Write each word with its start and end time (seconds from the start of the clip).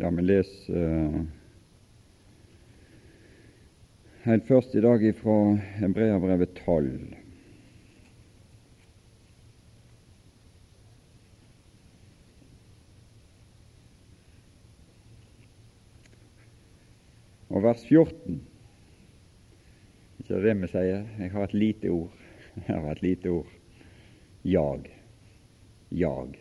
Ja, 0.00 0.10
vi 0.10 0.22
leser 0.22 0.76
uh, 0.78 1.22
helt 4.22 4.44
først 4.46 4.76
i 4.78 4.82
dag 4.84 5.02
ifra 5.02 5.56
Hebreabrevet 5.80 6.54
12. 6.60 7.16
Og 17.48 17.64
vers 17.66 17.82
14 17.88 18.38
Ikke 20.22 20.42
det 20.44 20.58
vi 20.62 20.70
sier. 20.70 21.08
Jeg 21.18 21.34
har 21.34 21.48
et 21.48 21.58
lite 21.58 21.90
ord. 21.90 22.14
Jeg 22.68 22.76
har 22.76 22.92
et 22.92 23.02
lite 23.02 23.34
ord. 23.40 23.50
Jag. 24.46 24.92
Jag. 25.90 26.38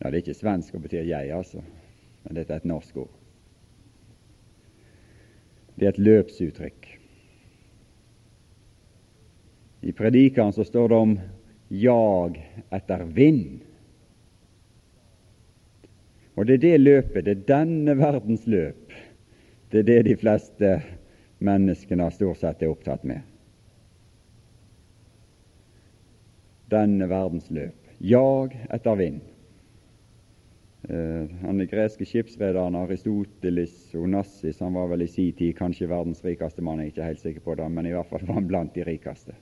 Ja, 0.00 0.10
Det 0.10 0.16
er 0.16 0.22
ikke 0.22 0.34
svensk 0.34 0.74
og 0.74 0.82
betyr 0.82 1.04
jeg, 1.04 1.32
altså, 1.36 1.60
men 2.24 2.36
dette 2.36 2.54
er 2.54 2.62
et 2.62 2.68
norsk 2.68 2.96
ord. 2.96 3.10
Det 5.76 5.86
er 5.86 5.92
et 5.92 5.98
løpsuttrykk. 5.98 6.86
I 9.82 9.92
Predikeren 9.92 10.52
så 10.52 10.64
står 10.64 10.88
det 10.88 10.96
om 10.96 11.12
jag 11.68 12.40
etter 12.72 13.04
vind. 13.04 13.60
Og 16.36 16.46
det 16.46 16.54
er 16.54 16.64
det 16.64 16.80
løpet, 16.80 17.24
det 17.24 17.36
er 17.36 17.48
denne 17.48 17.96
verdens 17.98 18.46
løp, 18.46 18.92
det 19.70 19.82
er 19.82 19.88
det 19.88 20.02
de 20.08 20.16
fleste 20.16 20.70
menneskene 21.44 22.08
stort 22.12 22.40
sett 22.40 22.62
er 22.62 22.72
opptatt 22.72 23.04
med. 23.04 23.20
Denne 26.72 27.08
verdens 27.10 27.50
løp. 27.50 27.76
Jag 27.98 28.56
etter 28.70 28.96
vind. 28.96 29.29
Uh, 30.88 31.28
er 31.44 31.66
greske 31.68 32.06
skipsrederen 32.08 32.78
Aristoteles 32.78 33.92
Onassis 34.00 34.62
han 34.64 34.72
var 34.72 34.86
vel 34.88 35.04
i 35.04 35.10
sin 35.12 35.34
tid 35.36 35.52
kanskje 35.58 35.90
verdens 35.90 36.22
rikeste 36.24 36.64
mann, 36.64 36.80
jeg 36.80 36.88
er 36.88 36.94
ikke 36.94 37.08
helt 37.10 37.20
sikker 37.20 37.44
på 37.44 37.56
det, 37.60 37.66
men 37.68 37.86
i 37.86 37.92
hvert 37.92 38.08
fall 38.08 38.24
var 38.24 38.38
han 38.38 38.48
blant 38.48 38.72
de 38.74 38.86
rikeste. 38.88 39.36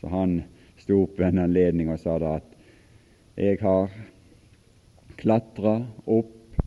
Så 0.00 0.10
han 0.10 0.40
sto 0.82 1.04
opp 1.04 1.20
ved 1.20 1.30
en 1.30 1.44
anledning 1.44 1.92
og 1.94 2.00
sa 2.02 2.16
da 2.18 2.34
at 2.40 2.56
jeg 3.38 3.60
har 3.62 3.94
klatra 5.20 5.76
opp 6.10 6.58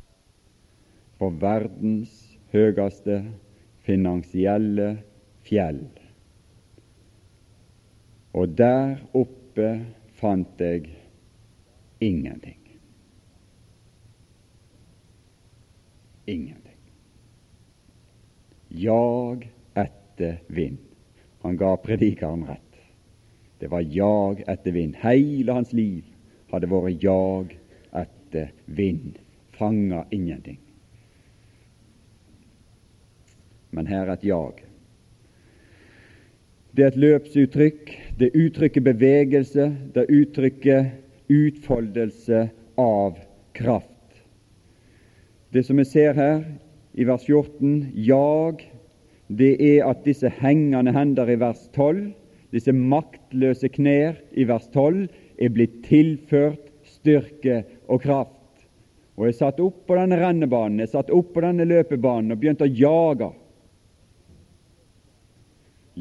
på 1.19 1.29
verdens 1.41 2.13
høyeste 2.53 3.19
finansielle 3.87 4.93
fjell. 5.47 5.83
Og 8.37 8.55
der 8.55 9.01
oppe 9.17 9.69
fant 10.15 10.63
jeg 10.63 10.87
ingenting. 11.99 12.66
Ingenting. 16.29 16.77
Jag 18.67 19.49
etter 19.73 20.41
vind. 20.47 20.77
Han 21.41 21.57
ga 21.57 21.77
predikeren 21.77 22.45
rett. 22.47 22.75
Det 23.59 23.67
var 23.67 23.81
jag 23.81 24.43
etter 24.47 24.71
vind. 24.71 24.95
Hele 24.95 25.51
hans 25.51 25.73
liv 25.73 26.03
hadde 26.51 26.67
vært 26.67 27.03
jag 27.03 27.57
etter 27.95 28.51
vind. 28.65 29.19
Fanga 29.55 30.05
ingenting. 30.11 30.59
Men 33.69 33.87
her 33.87 34.07
er 34.07 34.13
et 34.17 34.27
jag. 34.27 34.63
Det 36.71 36.83
er 36.83 36.91
et 36.91 37.03
løpsuttrykk. 37.07 37.93
Det 38.19 38.33
uttrykker 38.35 38.83
bevegelse. 38.83 39.71
Det 39.93 40.09
uttrykker 40.11 40.91
utfoldelse 41.27 42.49
av 42.75 43.15
kraft. 43.55 43.96
Det 45.57 45.63
som 45.63 45.79
vi 45.81 45.85
ser 45.89 46.13
her 46.13 46.43
i 46.93 47.05
vers 47.09 47.23
14, 47.25 47.87
jag, 48.05 48.59
det 49.25 49.55
er 49.57 49.87
at 49.89 50.03
disse 50.05 50.29
hengende 50.37 50.93
hender 50.93 51.31
i 51.33 51.37
vers 51.41 51.63
12, 51.73 52.11
disse 52.53 52.75
maktløse 52.77 53.71
knær 53.73 54.19
i 54.37 54.45
vers 54.45 54.67
12, 54.75 55.07
er 55.41 55.55
blitt 55.55 55.79
tilført 55.87 56.69
styrke 56.85 57.63
og 57.89 58.05
kraft. 58.05 58.61
Og 59.17 59.31
er 59.31 59.33
satt 59.39 59.57
opp 59.65 59.81
på 59.89 59.97
denne 59.97 60.21
rennebanen, 60.21 60.77
er 60.77 60.93
satt 60.93 61.09
opp 61.09 61.33
på 61.33 61.41
denne 61.41 61.65
løpebanen 61.65 62.37
og 62.37 62.43
begynt 62.43 62.61
å 62.61 62.69
jage. 62.69 63.33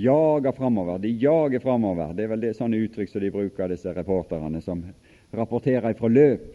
Jage 0.05 0.53
framover. 0.53 1.01
De 1.01 1.17
jager 1.17 1.65
framover. 1.65 2.13
Det 2.13 2.29
er 2.29 2.35
vel 2.37 2.45
det 2.45 2.57
sånne 2.61 2.85
uttrykk 2.85 3.09
som 3.09 3.25
de 3.25 3.33
bruker, 3.41 3.73
disse 3.73 3.97
reporterne 3.97 4.61
som 4.61 4.85
rapporterer 5.33 5.97
fra 5.97 6.13
løp. 6.13 6.51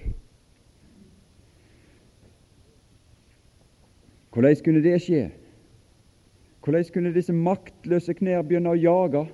Hvordan 4.32 4.56
kunne 4.64 4.84
det 4.84 4.98
skje? 5.04 5.26
Hvordan 6.64 6.86
kunne 6.94 7.14
disse 7.16 7.34
maktløse 7.36 8.14
knær 8.16 8.46
begynne 8.46 8.72
å 8.72 8.80
jage 8.80 9.26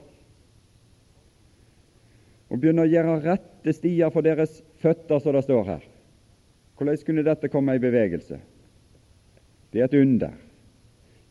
og 2.47 2.61
begynne 2.61 2.85
å 2.85 2.89
gjøre 2.89 3.19
rette 3.25 3.73
stier 3.75 4.11
for 4.13 4.25
deres 4.25 4.61
føtter, 4.81 5.19
som 5.19 5.35
det 5.35 5.43
står 5.45 5.63
her? 5.67 5.87
Hvordan 6.77 7.01
kunne 7.05 7.25
dette 7.27 7.49
komme 7.51 7.75
i 7.75 7.83
bevegelse? 7.83 8.39
Det 9.73 9.81
er 9.81 9.89
et 9.89 9.97
under. 9.99 10.33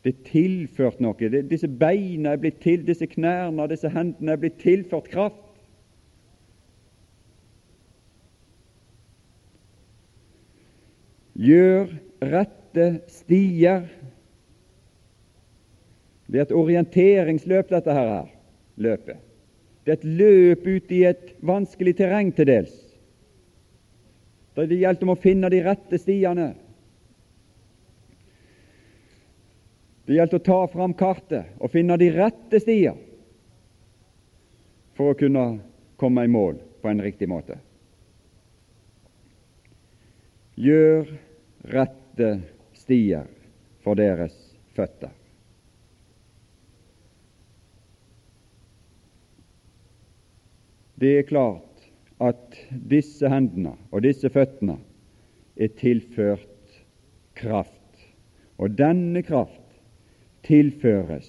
Det 0.05 0.13
er 0.13 0.27
tilført 0.29 1.01
noe. 1.03 1.17
Det, 1.17 1.41
disse 1.49 1.67
beina 1.67 2.35
er 2.35 2.39
blitt 2.39 2.61
til, 2.63 2.85
disse 2.87 3.07
knærne 3.09 3.65
disse 3.71 3.89
hendene 3.91 4.35
er 4.35 4.39
blitt 4.39 4.59
tilført 4.61 5.09
kraft. 5.11 5.43
Gjør 11.37 11.91
rette 12.77 13.11
stier. 13.11 13.87
Det 16.27 16.39
er 16.39 16.45
et 16.45 16.55
orienteringsløp, 16.55 17.69
dette 17.71 17.93
her, 17.93 18.27
løpet. 18.75 19.23
Det 19.85 19.93
er 19.93 19.99
et 20.01 20.09
løp 20.19 20.67
ut 20.67 20.91
i 20.91 21.03
et 21.07 21.33
vanskelig 21.47 21.95
terreng 21.97 22.33
til 22.35 22.49
dels. 22.49 22.75
Det 24.57 24.73
gjelder 24.73 25.05
om 25.05 25.13
å 25.13 25.21
finne 25.21 25.49
de 25.53 25.61
rette 25.63 25.99
stiene. 26.01 26.49
Det 30.07 30.17
gjelder 30.17 30.39
å 30.39 30.43
ta 30.43 30.59
fram 30.71 30.95
kartet 30.97 31.53
og 31.61 31.71
finne 31.71 31.97
de 31.99 32.09
rette 32.15 32.59
stier 32.63 32.97
for 34.97 35.13
å 35.13 35.17
kunne 35.19 35.45
komme 35.99 36.23
i 36.25 36.31
mål 36.31 36.57
på 36.81 36.89
en 36.89 37.03
riktig 37.03 37.29
måte. 37.29 37.59
Gjør 40.57 41.11
rette 41.69 42.31
stier 42.87 43.27
for 43.83 43.99
deres 43.99 44.35
føtter. 44.71 45.11
Det 50.95 51.11
er 51.19 51.27
klart 51.27 51.83
at 52.23 52.55
disse 52.89 53.27
hendene 53.29 53.75
og 53.91 54.05
disse 54.07 54.31
føttene 54.31 54.77
er 55.59 55.73
tilført 55.77 56.79
kraft, 57.37 57.99
og 58.57 58.79
denne 58.79 59.21
kraft 59.27 59.75
tilføres 60.47 61.27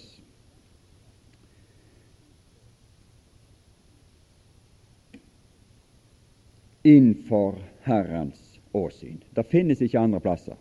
innenfor 6.86 7.58
Herrens 7.84 8.40
åsyn. 8.72 9.18
Det 9.34 9.44
finnes 9.50 9.82
ikke 9.82 10.06
andre 10.06 10.22
plasser. 10.22 10.56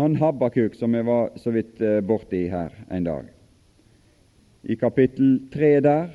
Han 0.00 0.16
Habakuk, 0.16 0.74
som 0.74 0.94
jeg 0.96 1.04
var 1.04 1.34
så 1.36 1.52
vidt 1.52 1.80
eh, 1.84 1.98
borti 2.00 2.46
her 2.48 2.72
en 2.88 3.04
dag, 3.04 3.26
i 4.62 4.76
kapittel 4.80 5.34
tre 5.52 5.74
der 5.84 6.14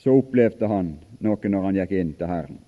så 0.00 0.14
opplevde 0.16 0.68
han 0.68 0.94
noe 1.24 1.50
når 1.50 1.66
han 1.66 1.78
gikk 1.80 1.92
inn 1.96 2.14
til 2.16 2.28
Herren. 2.28 2.58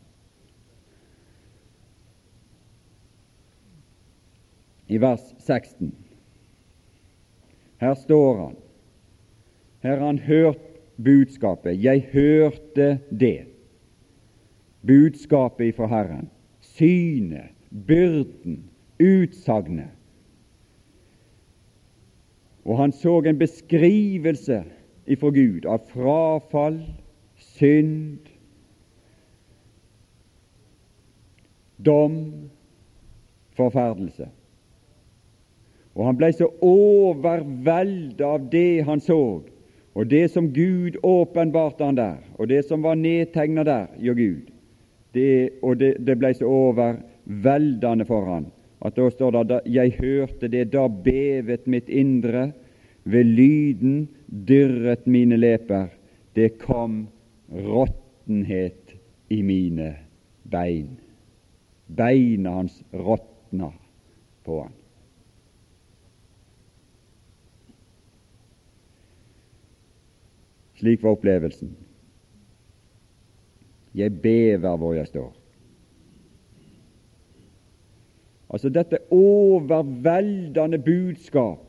I 4.87 5.01
vers 5.03 5.25
16. 5.43 5.91
Her 7.81 7.97
står 8.05 8.39
han. 8.45 8.55
Her 9.83 9.97
har 9.97 10.07
han 10.07 10.23
hørt 10.29 10.63
budskapet. 10.97 11.81
Jeg 11.83 12.07
hørte 12.13 12.99
det. 13.11 13.49
Budskapet 14.87 15.73
ifra 15.73 15.89
Herren. 15.91 16.31
Synet, 16.61 17.53
byrden, 17.71 18.63
utsagnet. 18.99 19.93
Og 22.67 22.79
han 22.79 22.93
så 22.93 23.21
en 23.23 23.39
beskrivelse 23.39 24.65
ifra 25.07 25.31
Gud 25.31 25.67
av 25.71 25.85
frafall, 25.93 26.81
synd, 27.39 28.27
dom, 31.79 32.17
forferdelse. 33.57 34.27
Og 35.97 36.09
han 36.09 36.19
ble 36.19 36.33
så 36.35 36.49
overveldet 36.65 38.25
av 38.27 38.51
det 38.53 38.83
han 38.89 39.01
så, 39.01 39.41
og 39.97 40.11
det 40.11 40.27
som 40.35 40.51
Gud 40.53 40.99
åpenbarte 41.07 41.87
han 41.87 41.97
der, 41.97 42.19
og 42.37 42.51
det 42.51 42.65
som 42.69 42.83
var 42.85 42.99
nedtegna 43.01 43.65
der 43.65 43.87
hjå 44.03 44.17
Gud, 44.19 44.51
det, 45.17 45.57
og 45.63 45.79
det, 45.81 45.95
det 46.05 46.19
ble 46.21 46.35
så 46.37 46.51
overveldende 46.51 48.05
for 48.05 48.29
han, 48.29 48.51
at 48.85 48.97
da 48.97 49.09
står 49.11 49.43
det 49.45 49.61
jeg 49.73 49.97
hørte 50.01 50.49
det, 50.49 50.71
da 50.73 50.87
bevet 50.89 51.67
mitt 51.67 51.89
indre, 51.89 52.53
ved 53.07 53.25
lyden 53.25 54.09
dirret 54.27 55.07
mine 55.07 55.37
leper, 55.39 55.89
det 56.35 56.59
kom 56.59 57.07
råttenhet 57.53 58.97
i 59.31 59.43
mine 59.43 59.93
bein. 60.51 60.97
Beina 61.87 62.59
hans 62.59 62.81
råtna 62.93 63.71
på 64.45 64.59
han. 64.65 64.75
Slik 70.77 71.03
var 71.03 71.15
opplevelsen. 71.17 71.71
Jeg 73.97 74.13
bever 74.21 74.77
hvor 74.77 74.93
jeg 74.93 75.09
står. 75.09 75.46
Altså 78.51 78.71
dette 78.71 78.99
overveldende 79.11 80.79
budskap 80.79 81.67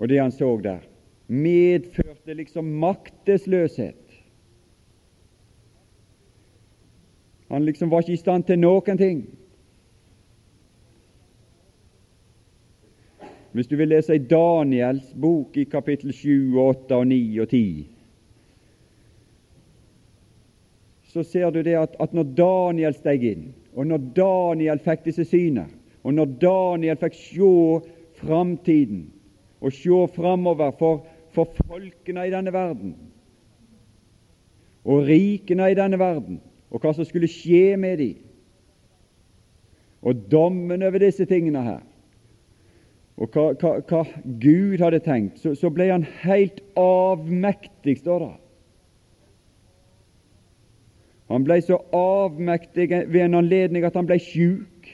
og 0.00 0.08
det 0.08 0.20
han 0.20 0.32
så 0.32 0.56
der, 0.64 0.78
medførte 1.28 2.34
liksom 2.34 2.64
maktesløshet. 2.64 3.96
Han 7.50 7.64
liksom 7.64 7.90
var 7.90 8.00
ikke 8.00 8.12
i 8.12 8.16
stand 8.16 8.46
til 8.48 8.58
noen 8.58 8.98
ting. 8.98 9.20
Hvis 13.52 13.66
du 13.66 13.76
vil 13.76 13.90
lese 13.90 14.14
i 14.14 14.24
Daniels 14.24 15.12
bok 15.20 15.56
i 15.58 15.66
kapittel 15.68 16.14
7, 16.14 16.56
8, 16.58 16.96
og 16.96 17.06
9 17.06 17.38
og 17.42 17.48
10, 17.48 17.86
så 21.12 21.22
ser 21.22 21.50
du 21.50 21.60
det 21.66 21.74
at, 21.74 21.96
at 22.00 22.14
når 22.14 22.32
Daniel 22.38 22.94
steg 22.94 23.26
inn, 23.26 23.48
og 23.74 23.86
når 23.86 24.10
Daniel 24.16 24.80
fikk 24.82 25.04
disse 25.06 25.24
syner, 25.28 25.68
og 26.02 26.14
når 26.14 26.34
Daniel 26.42 26.98
fikk 27.00 27.16
se 27.18 27.52
framtiden 28.20 29.04
og 29.60 29.72
se 29.76 30.00
framover 30.14 30.72
for, 30.78 31.04
for 31.34 31.52
folkene 31.68 32.26
i 32.26 32.32
denne 32.32 32.52
verden 32.52 32.96
og 34.84 35.04
rikene 35.04 35.70
i 35.70 35.76
denne 35.76 35.98
verden, 36.00 36.40
og 36.70 36.80
hva 36.80 36.92
som 36.96 37.04
skulle 37.04 37.28
skje 37.28 37.76
med 37.80 37.98
dem, 38.00 38.26
og 40.00 40.22
dommen 40.32 40.82
over 40.82 41.02
disse 41.02 41.26
tingene 41.28 41.62
her, 41.62 41.80
og 43.20 43.34
hva, 43.34 43.50
hva, 43.60 43.72
hva 43.84 44.04
Gud 44.40 44.80
hadde 44.80 45.02
tenkt, 45.04 45.42
så, 45.42 45.52
så, 45.58 45.68
ble 45.68 45.90
han 45.90 46.06
helt 46.22 46.62
avmektig, 46.80 47.98
står 48.00 48.24
det. 48.24 48.30
Han 51.30 51.44
ble 51.46 51.60
så 51.62 51.78
avmektig 51.94 52.88
ved 52.90 53.20
en 53.22 53.38
anledning 53.38 53.84
at 53.86 53.94
han 53.94 54.08
ble 54.08 54.18
sjuk. 54.18 54.88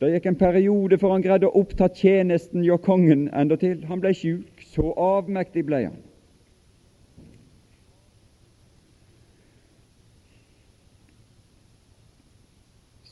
Det 0.00 0.08
gikk 0.12 0.26
en 0.30 0.38
periode 0.40 0.96
før 1.00 1.14
han 1.16 1.24
greide 1.24 1.48
å 1.48 1.60
oppta 1.60 1.88
tjenesten 1.92 2.64
hjå 2.64 2.78
kongen 2.84 3.28
endatil. 3.36 3.82
Han 3.88 4.00
ble 4.00 4.14
sjuk. 4.16 4.64
Så 4.72 4.92
avmektig 4.96 5.66
ble 5.68 5.82
han. 5.86 6.00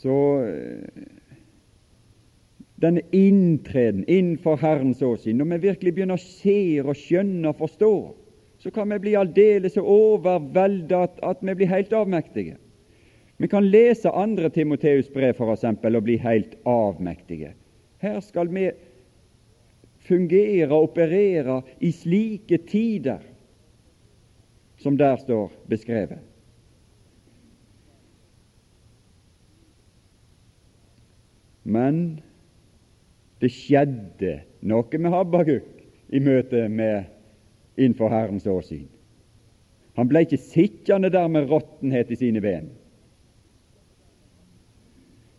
Så 0.05 0.17
eh, 0.45 1.05
denne 2.81 3.05
inntreden 3.13 4.05
innenfor 4.05 4.57
Herrens 4.61 5.01
åsyn, 5.03 5.37
når 5.41 5.55
vi 5.55 5.65
virkelig 5.69 5.95
begynner 5.97 6.21
å 6.21 6.25
se 6.25 6.83
og 6.85 6.97
skjønne 7.01 7.49
og 7.49 7.61
forstå, 7.61 7.95
så 8.65 8.71
kan 8.71 8.89
vi 8.89 8.99
bli 8.99 9.13
aldeles 9.17 9.75
overvelda 9.77 11.03
at 11.23 11.43
vi 11.45 11.55
blir 11.55 11.69
helt 11.69 11.93
avmektige. 11.93 12.57
Vi 13.37 13.49
kan 13.53 13.67
lese 13.69 14.09
andre 14.09 14.49
Timoteus 14.49 15.11
brev 15.13 15.35
for 15.37 15.53
eksempel, 15.53 15.99
og 15.99 16.07
bli 16.07 16.17
helt 16.17 16.55
avmektige. 16.65 17.51
Her 18.01 18.21
skal 18.25 18.49
vi 18.49 18.71
fungere 20.09 20.71
og 20.73 20.89
operere 20.89 21.61
i 21.81 21.93
slike 21.93 22.63
tider 22.65 23.21
som 24.81 24.97
der 24.97 25.21
står 25.21 25.53
beskrevet. 25.69 26.25
Men 31.65 32.21
det 33.45 33.53
skjedde 33.53 34.39
noe 34.65 35.01
med 35.01 35.13
Habakuk 35.13 35.69
i 36.09 36.21
møte 36.25 36.65
med 36.73 37.13
innenfor 37.77 38.13
Herrens 38.13 38.47
åsyn. 38.47 38.89
Han 39.95 40.09
ble 40.11 40.25
ikke 40.25 40.41
sittende 40.43 41.11
der 41.13 41.29
med 41.31 41.51
råttenhet 41.51 42.11
i 42.11 42.19
sine 42.19 42.43
ben. 42.43 42.71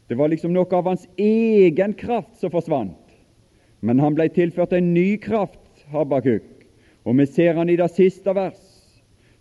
Det 0.08 0.18
var 0.18 0.30
liksom 0.30 0.54
noe 0.54 0.70
av 0.78 0.86
hans 0.88 1.08
egen 1.18 1.96
kraft 1.98 2.38
som 2.40 2.54
forsvant. 2.54 3.02
Men 3.86 4.00
han 4.00 4.16
ble 4.18 4.30
tilført 4.34 4.74
en 4.74 4.94
ny 4.94 5.18
kraft, 5.22 5.62
Habakuk, 5.92 6.46
og 7.06 7.20
vi 7.20 7.26
ser 7.30 7.58
han 7.60 7.70
i 7.70 7.78
det 7.78 7.90
siste 7.94 8.34
vers. 8.34 8.62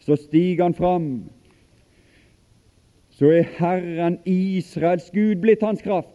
Så 0.04 0.18
stiger 0.20 0.66
han 0.66 0.76
fram. 0.76 1.06
Så 3.14 3.30
er 3.32 3.48
Herren 3.56 4.18
Israels 4.28 5.06
Gud 5.14 5.40
blitt 5.44 5.62
hans 5.64 5.80
kraft. 5.84 6.13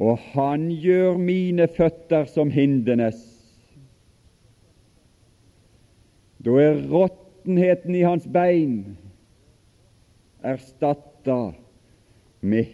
Og 0.00 0.16
han 0.32 0.70
gjør 0.72 1.18
mine 1.20 1.66
føtter 1.68 2.24
som 2.32 2.50
hindenes. 2.50 3.20
Da 6.40 6.56
er 6.56 6.80
råttenheten 6.88 7.98
i 7.98 8.06
hans 8.06 8.24
bein 8.32 8.96
erstatta 10.40 11.52
med 12.40 12.72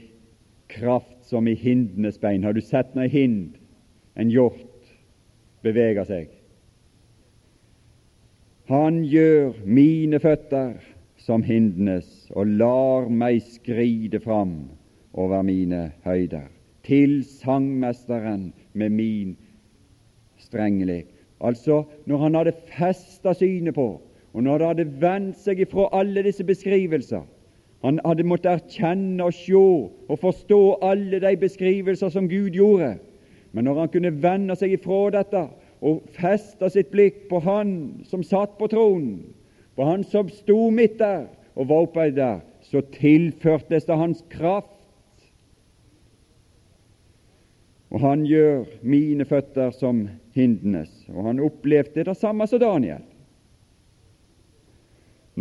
kraft 0.70 1.26
som 1.26 1.48
i 1.50 1.56
hindenes 1.58 2.20
bein. 2.22 2.46
Har 2.46 2.54
du 2.54 2.62
sett 2.62 2.94
når 2.94 3.10
hind, 3.10 3.56
en 4.14 4.30
hjort, 4.30 4.62
beveger 5.66 6.06
seg? 6.06 6.30
Han 8.70 9.02
gjør 9.06 9.58
mine 9.66 10.22
føtter 10.22 10.78
som 11.26 11.42
hindenes 11.42 12.28
og 12.38 12.54
lar 12.62 13.10
meg 13.10 13.42
skride 13.50 14.22
fram 14.22 14.60
over 15.16 15.42
mine 15.46 15.88
høyder 16.06 16.52
til 16.86 17.24
sangmesteren 17.26 18.52
med 18.72 18.90
min 18.94 19.36
strengelek. 20.38 21.06
Altså, 21.40 21.82
når 22.06 22.18
han 22.18 22.34
hadde 22.34 22.52
festa 22.78 23.34
synet 23.34 23.74
på, 23.74 24.00
og 24.32 24.42
når 24.42 24.58
det 24.58 24.66
hadde 24.66 25.00
vendt 25.00 25.38
seg 25.40 25.60
ifra 25.64 25.88
alle 25.96 26.22
disse 26.26 26.44
beskrivelser 26.44 27.24
Han 27.84 28.00
hadde 28.04 28.24
måttet 28.24 28.50
erkjenne 28.50 29.24
og 29.24 29.34
se 29.36 29.54
og 29.54 30.18
forstå 30.18 30.78
alle 30.82 31.20
de 31.20 31.36
beskrivelser 31.36 32.08
som 32.08 32.28
Gud 32.28 32.50
gjorde. 32.50 32.96
Men 33.52 33.64
når 33.64 33.80
han 33.80 33.90
kunne 33.92 34.22
vende 34.22 34.56
seg 34.56 34.72
ifra 34.74 35.10
dette 35.14 35.42
og 35.84 36.00
feste 36.16 36.70
sitt 36.72 36.90
blikk 36.90 37.26
på 37.30 37.40
Han 37.44 37.70
som 38.08 38.24
satt 38.24 38.56
på 38.58 38.68
tronen, 38.72 39.20
på 39.76 39.84
Han 39.84 40.04
som 40.04 40.28
sto 40.32 40.70
midt 40.70 40.98
der 40.98 41.28
og 41.54 41.68
var 41.68 41.86
oppe 41.86 42.10
der, 42.16 42.40
så 42.64 42.80
tilførtes 42.96 43.84
det 43.84 43.96
hans 43.96 44.24
kraft 44.32 44.75
og 47.96 48.02
han 48.02 48.26
gjør 48.28 48.66
mine 48.84 49.24
føtter 49.24 49.70
som 49.72 50.02
hindenes. 50.36 50.90
Og 51.14 51.30
han 51.30 51.38
opplevde 51.40 52.02
det 52.04 52.14
samme 52.20 52.44
som 52.44 52.60
Daniel. 52.60 53.00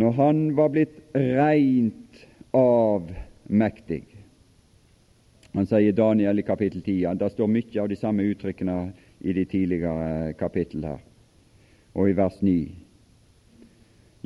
Når 0.00 0.14
han 0.16 0.38
var 0.56 0.70
blitt 0.72 0.94
reint 1.12 2.22
avmektig. 2.56 4.06
Han 5.52 5.68
sier 5.68 5.92
Daniel 5.92 6.40
i 6.40 6.46
kapittel 6.48 6.80
10. 6.80 7.12
Det 7.20 7.28
står 7.34 7.52
mye 7.52 7.82
av 7.82 7.90
de 7.92 7.98
samme 8.00 8.24
uttrykkene 8.24 8.78
i 9.20 9.36
de 9.36 9.44
tidligere 9.44 10.32
kapittel 10.40 10.88
her. 10.88 11.04
Og 11.92 12.08
i 12.08 12.16
vers 12.16 12.40
9. 12.40 12.56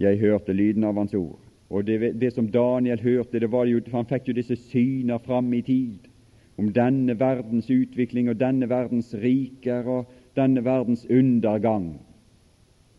Jeg 0.06 0.22
hørte 0.22 0.54
lyden 0.54 0.87
av 0.87 1.02
hans 1.02 1.18
ord. 1.18 1.34
Og 1.66 1.82
det, 1.87 2.14
det 2.22 2.30
som 2.34 2.46
Daniel 2.46 3.02
hørte, 3.02 3.42
det 3.42 3.50
var 3.50 3.66
jo, 3.66 3.82
han 3.90 4.06
fikk 4.06 4.30
jo 4.30 4.38
disse 4.38 4.58
syner 4.70 5.18
fram 5.18 5.50
i 5.54 5.64
tid 5.66 6.09
om 6.60 6.68
denne 6.76 7.14
verdens 7.16 7.70
utvikling 7.72 8.28
og 8.28 8.36
denne 8.40 8.68
verdens 8.68 9.14
riker 9.16 9.86
og 9.88 10.10
denne 10.36 10.60
verdens 10.64 11.06
undergang 11.08 11.94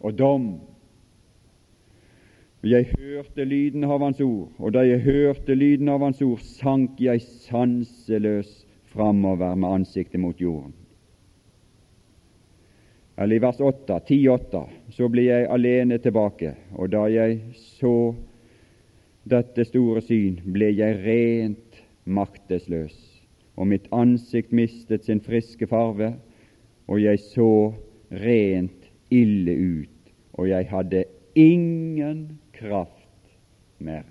og 0.02 0.18
dom. 0.18 0.48
Jeg 2.66 2.90
hørte 2.98 3.46
lyden 3.46 3.86
av 3.86 4.02
Hans 4.02 4.22
ord, 4.22 4.50
og 4.58 4.74
da 4.74 4.82
jeg 4.86 5.02
hørte 5.06 5.58
lyden 5.58 5.90
av 5.94 6.02
Hans 6.02 6.22
ord, 6.26 6.42
sank 6.58 6.98
jeg 7.02 7.22
sanseløs 7.46 8.50
framover 8.94 9.54
med 9.56 9.82
ansiktet 9.82 10.22
mot 10.22 10.42
jorden. 10.42 10.74
Eller 13.18 13.38
i 13.38 13.44
vers 13.44 13.62
8, 13.62 14.00
10-8, 14.10 14.64
så 14.98 15.10
blir 15.10 15.30
jeg 15.30 15.50
alene 15.54 16.02
tilbake, 16.02 16.56
og 16.74 16.90
da 16.94 17.06
jeg 17.14 17.40
så 17.78 17.96
dette 19.30 19.66
store 19.70 20.02
syn, 20.06 20.42
ble 20.50 20.74
jeg 20.74 21.02
rent 21.06 21.82
maktesløs 22.10 23.11
og 23.62 23.68
mitt 23.70 23.86
ansikt 23.94 24.54
mistet 24.58 25.06
sin 25.06 25.22
friske 25.22 25.68
farve, 25.70 26.16
og 26.90 26.98
jeg 26.98 27.20
så 27.22 27.74
rent 28.24 28.88
ille 29.14 29.54
ut, 29.54 30.14
og 30.34 30.50
jeg 30.50 30.66
hadde 30.72 31.04
ingen 31.38 32.40
kraft 32.58 33.36
mer. 33.78 34.08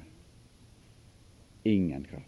Ingen 1.66 2.06
kraft. 2.06 2.26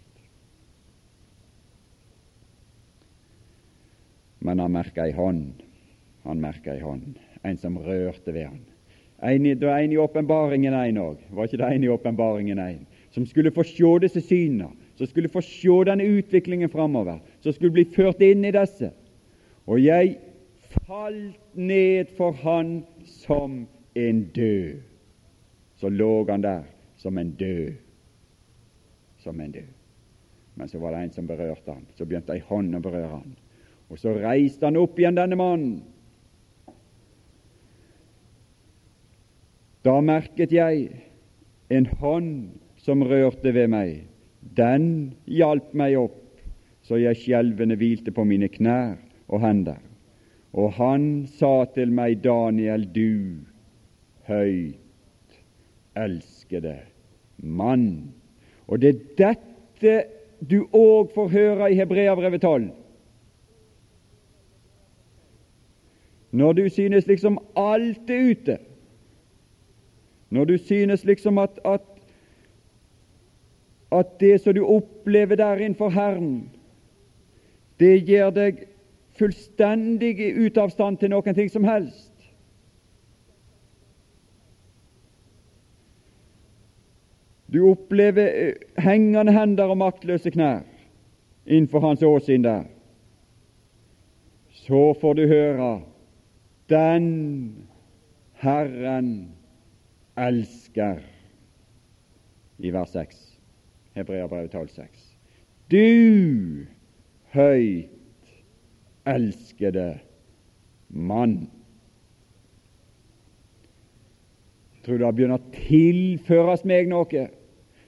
Men 4.42 4.58
han 4.58 4.74
merka 4.74 5.06
ei 5.06 5.14
hånd. 5.14 5.62
Han 6.26 6.42
merka 6.42 6.74
ei 6.74 6.82
hånd, 6.82 7.14
en 7.46 7.58
som 7.58 7.78
rørte 7.78 8.34
ved 8.34 8.48
han. 8.50 8.60
En, 9.22 9.46
det 9.46 9.62
var 9.62 9.78
en 9.78 9.94
i 9.94 10.02
åpenbaringen 10.02 10.74
en 10.74 10.98
òg, 10.98 11.22
var 11.30 11.46
ikke 11.46 11.62
det 11.62 11.70
en 11.70 11.86
i 11.86 11.90
åpenbaringen 11.94 12.58
en? 12.58 12.86
som 13.12 13.26
skulle 13.26 13.52
få 13.52 13.62
se 13.68 13.90
disse 14.00 14.22
synene, 14.24 14.70
som 14.94 15.06
skulle 15.06 15.28
få 15.28 15.40
se 15.42 15.76
denne 15.88 16.04
utviklingen 16.04 16.70
framover, 16.70 17.18
som 17.40 17.52
skulle 17.52 17.72
bli 17.72 17.84
ført 17.84 18.20
inn 18.22 18.44
i 18.44 18.54
disse. 18.54 18.92
Og 19.66 19.80
jeg 19.82 20.16
falt 20.86 21.38
ned 21.54 22.10
for 22.16 22.32
han 22.42 22.82
som 23.04 23.66
en 23.94 24.24
død. 24.34 24.80
Så 25.76 25.88
lå 25.88 26.24
han 26.30 26.42
der 26.42 26.62
som 26.96 27.18
en 27.18 27.32
død. 27.38 27.72
Som 29.18 29.40
en 29.40 29.52
død. 29.52 29.70
Men 30.54 30.68
så 30.68 30.78
var 30.78 30.92
det 30.92 31.02
en 31.02 31.12
som 31.12 31.26
berørte 31.26 31.72
han. 31.72 31.86
Så 31.96 32.04
begynte 32.04 32.34
ei 32.34 32.44
hånd 32.48 32.74
å 32.76 32.82
berøre 32.82 33.16
han. 33.16 33.34
Og 33.90 33.98
så 33.98 34.14
reiste 34.16 34.66
han 34.68 34.76
opp 34.80 34.98
igjen, 34.98 35.16
denne 35.16 35.36
mannen. 35.36 35.80
Da 39.82 39.98
merket 40.04 40.52
jeg 40.54 40.88
en 41.72 41.88
hånd 41.98 42.32
som 42.78 43.02
rørte 43.02 43.52
ved 43.54 43.70
meg. 43.72 44.04
Den 44.42 45.14
hjalp 45.26 45.72
meg 45.78 45.96
opp, 46.00 46.18
så 46.82 46.98
jeg 46.98 47.20
skjelvende 47.20 47.78
hvilte 47.78 48.12
på 48.14 48.24
mine 48.26 48.48
knær 48.50 48.98
og 49.28 49.40
hender. 49.44 49.78
Og 50.52 50.74
han 50.76 51.26
sa 51.38 51.64
til 51.74 51.92
meg, 51.94 52.20
Daniel, 52.24 52.84
du 52.84 53.40
høyt 54.28 55.38
elskede 55.96 56.76
mann. 57.38 58.12
Og 58.66 58.82
det 58.82 58.92
er 58.92 59.00
dette 59.18 59.94
du 60.50 60.64
òg 60.74 61.12
får 61.14 61.28
høre 61.32 61.70
i 61.70 61.78
Hebreabrevet 61.78 62.42
12. 62.42 62.70
Når 66.32 66.52
du 66.52 66.68
synes 66.68 67.06
liksom 67.06 67.38
alt 67.56 68.10
er 68.10 68.30
ute, 68.30 68.58
når 70.30 70.44
du 70.44 70.58
synes 70.58 71.04
liksom 71.04 71.38
at, 71.38 71.58
at, 71.64 71.91
at 73.92 74.20
det 74.20 74.40
som 74.40 74.54
du 74.54 74.64
opplever 74.64 75.36
der 75.36 75.60
innenfor 75.60 75.92
Herren, 75.92 76.50
det 77.80 78.08
gjør 78.08 78.30
deg 78.30 78.64
fullstendig 79.18 80.16
ut 80.46 80.58
av 80.58 80.72
stand 80.72 81.00
til 81.00 81.12
noen 81.12 81.36
ting 81.36 81.50
som 81.52 81.66
helst. 81.68 82.12
Du 87.52 87.60
opplever 87.68 88.28
eh, 88.32 88.54
hengende 88.80 89.32
hender 89.32 89.74
og 89.74 89.80
maktløse 89.82 90.32
knær 90.32 90.62
innenfor 91.44 91.84
hans 91.84 92.04
åsyn 92.06 92.44
der. 92.46 92.64
Så 94.64 94.92
får 95.00 95.18
du 95.18 95.26
høre 95.28 95.72
den 96.72 97.08
Herren 98.40 99.34
elsker 100.16 101.02
i 102.58 102.72
vers 102.72 102.94
6. 102.96 103.31
Hebreabrevet 103.96 104.54
12,6. 104.54 104.86
Du 105.70 106.66
høyt 107.32 107.88
elskede 109.06 109.98
mann. 110.88 111.50
Jeg 114.74 114.86
tror 114.86 114.98
det 114.98 115.12
begynner 115.14 115.38
å 115.38 115.54
tilføres 115.54 116.64
meg 116.66 116.88
noe 116.90 117.28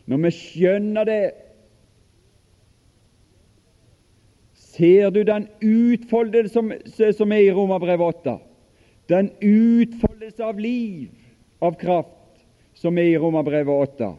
når 0.05 0.21
vi 0.27 0.33
skjønner 0.37 1.09
det. 1.09 1.23
Ser 4.75 5.11
du 5.15 5.23
den 5.27 5.47
utfoldelse 5.63 6.53
som, 6.53 6.73
som 7.15 7.33
er 7.33 7.47
i 7.47 7.55
Romerbrevet 7.55 8.21
8? 8.27 8.37
Den 9.11 9.31
utfoldelse 9.39 10.45
av 10.45 10.59
liv, 10.59 11.11
av 11.63 11.77
kraft, 11.81 12.45
som 12.75 12.99
er 12.99 13.13
i 13.13 13.19
Romerbrevet 13.21 13.95
8. 13.99 14.15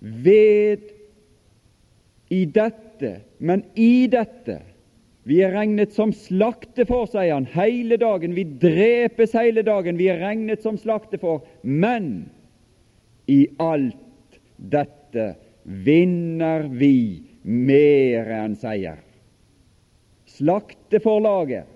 Ved 0.00 0.90
i 2.30 2.44
dette, 2.46 3.20
men 3.38 3.64
i 3.74 4.06
dette 4.10 4.60
vi 5.28 5.42
er 5.44 5.52
regnet 5.52 5.92
som 5.92 6.14
slaktefår, 6.16 7.10
sier 7.12 7.34
han, 7.36 7.46
hele 7.52 7.98
dagen. 8.00 8.32
Vi 8.34 8.46
drepes 8.62 9.34
hele 9.36 9.62
dagen. 9.66 9.98
Vi 10.00 10.08
er 10.10 10.20
regnet 10.22 10.64
som 10.64 10.78
slaktefår. 10.80 11.42
Men 11.62 12.30
i 13.30 13.44
alt 13.60 14.40
dette 14.72 15.34
vinner 15.62 16.64
vi 16.72 17.20
mer 17.44 18.32
enn 18.40 18.56
seier. 18.58 18.98
Slakteforlaget. 20.30 21.68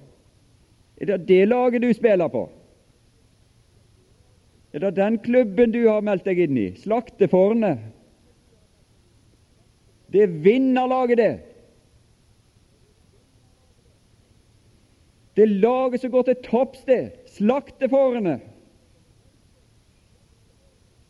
Er 0.99 1.11
det 1.13 1.25
det 1.29 1.43
laget 1.51 1.85
du 1.85 1.91
spiller 1.95 2.31
på? 2.33 2.47
Er 4.75 4.83
det 4.87 4.97
den 4.97 5.19
klubben 5.23 5.75
du 5.75 5.85
har 5.85 6.03
meldt 6.03 6.25
deg 6.27 6.41
inn 6.47 6.59
i? 6.59 6.69
Slaktefårene? 6.81 7.77
Det 10.13 10.23
er 10.23 10.27
vinnerlaget, 10.27 11.19
det. 11.19 11.41
Det 15.37 15.49
laget 15.49 16.01
som 16.01 16.11
går 16.11 16.23
til 16.23 16.37
topps, 16.45 16.85
det. 16.87 17.13
Slaktefårene. 17.27 18.41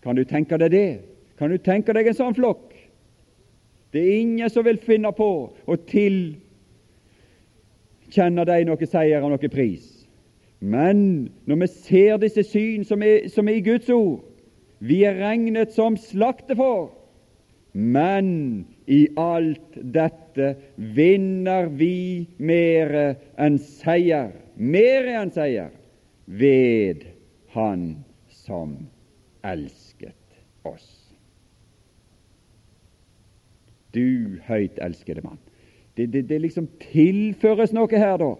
Kan 0.02 0.16
du 0.16 0.24
tenke 0.24 0.56
deg 0.60 0.70
det? 0.70 1.00
Kan 1.38 1.50
du 1.50 1.56
tenke 1.58 1.92
deg 1.96 2.06
en 2.08 2.14
sånn 2.16 2.34
flokk? 2.36 2.74
Det 3.92 4.00
er 4.02 4.18
ingen 4.20 4.50
som 4.50 4.64
vil 4.66 4.78
finne 4.82 5.12
på 5.14 5.54
å 5.54 5.76
tilkjenne 5.88 6.36
deg 8.48 8.66
noe 8.68 8.86
seier 8.90 9.22
og 9.22 9.30
noe 9.32 9.48
pris. 9.52 10.06
Men 10.60 11.28
når 11.46 11.56
vi 11.62 11.66
ser 11.72 12.16
disse 12.22 12.42
syn 12.48 12.84
som 12.88 13.02
er, 13.04 13.28
som 13.28 13.48
er 13.48 13.54
i 13.58 13.64
Guds 13.64 13.90
ord 13.92 14.24
Vi 14.80 15.04
er 15.04 15.14
regnet 15.16 15.72
som 15.72 15.96
slaktefår, 15.96 16.90
men 17.76 18.66
i 18.86 19.08
alt 19.18 19.74
dette 19.74 20.54
vinner 20.76 21.66
vi 21.66 22.26
mere 22.38 23.06
enn 23.34 23.56
seier, 23.58 24.30
mere 24.54 25.16
enn 25.18 25.32
seier, 25.34 25.72
ved 26.24 27.02
Han 27.54 28.04
som 28.30 28.76
elsket 29.42 30.38
oss. 30.62 30.86
Du 33.94 34.38
høyt 34.46 34.78
elskede 34.78 35.22
mann. 35.26 35.42
Det, 35.94 36.06
det, 36.14 36.24
det 36.30 36.38
liksom 36.42 36.70
tilføres 36.92 37.74
noe 37.74 37.90
her, 37.90 38.16
da, 38.22 38.30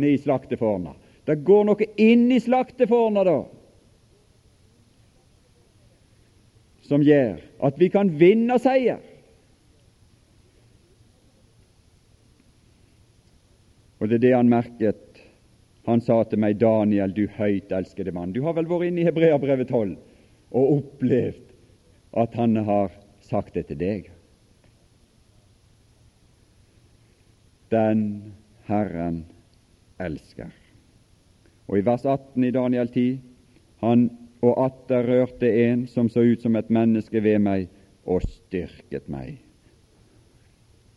i 0.00 0.16
slakteforna. 0.20 0.96
Det 1.28 1.42
går 1.44 1.68
noe 1.68 1.92
inn 2.00 2.28
i 2.32 2.40
slakteforna, 2.40 3.24
da, 3.24 3.38
som 6.86 7.04
gjør 7.04 7.40
at 7.66 7.78
vi 7.80 7.90
kan 7.92 8.10
vinne 8.20 8.58
seier. 8.62 9.02
Og 14.00 14.10
det 14.10 14.18
er 14.18 14.24
det 14.26 14.34
han 14.36 14.50
merket. 14.52 15.22
Han 15.86 16.02
sa 16.04 16.18
til 16.26 16.40
meg, 16.42 16.58
Daniel, 16.60 17.14
du 17.14 17.24
høyt 17.38 17.72
elskede 17.72 18.12
mann. 18.12 18.34
Du 18.34 18.42
har 18.44 18.56
vel 18.56 18.68
vært 18.68 18.90
inne 18.90 19.02
i 19.02 19.06
Hebreabrevet 19.06 19.70
12 19.70 19.96
og 20.56 20.72
opplevd 20.78 21.54
at 22.16 22.36
han 22.38 22.56
har 22.66 22.92
sagt 23.24 23.54
det 23.56 23.66
til 23.70 23.80
deg. 23.80 24.10
Den 27.72 28.02
Herren 28.68 29.24
elsker. 30.02 30.52
Og 31.66 31.80
i 31.80 31.86
vers 31.86 32.04
18 32.04 32.44
i 32.46 32.52
Daniel 32.54 32.90
10 32.92 33.06
han 33.82 34.06
og 34.46 34.60
atter 34.62 35.06
rørte 35.08 35.50
en 35.66 35.86
som 35.90 36.08
så 36.12 36.22
ut 36.22 36.42
som 36.42 36.56
et 36.56 36.70
menneske 36.70 37.22
ved 37.22 37.40
meg, 37.42 37.66
og 38.06 38.22
styrket 38.22 39.08
meg. 39.10 39.40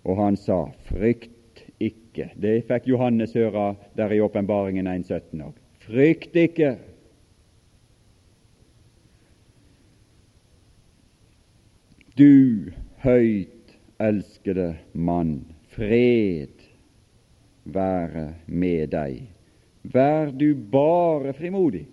Og 0.05 0.19
han 0.19 0.37
sa, 0.37 0.67
frykt 0.89 1.63
ikke. 1.81 2.29
Det 2.37 2.59
fikk 2.69 2.91
Johannes 2.91 3.33
høre 3.33 3.73
der 3.97 4.13
i 4.13 4.21
Åpenbaringen 4.21 4.87
1.17 4.87 5.41
òg. 5.47 5.57
Frykt 5.87 6.37
ikke. 6.37 6.75
Du 12.19 12.69
høyt 13.01 13.75
elskede 13.99 14.73
mann, 14.93 15.39
fred 15.73 16.59
være 17.63 18.33
med 18.47 18.91
deg. 18.93 19.23
Vær 19.83 20.33
du 20.35 20.51
bare 20.71 21.33
frimodig. 21.33 21.87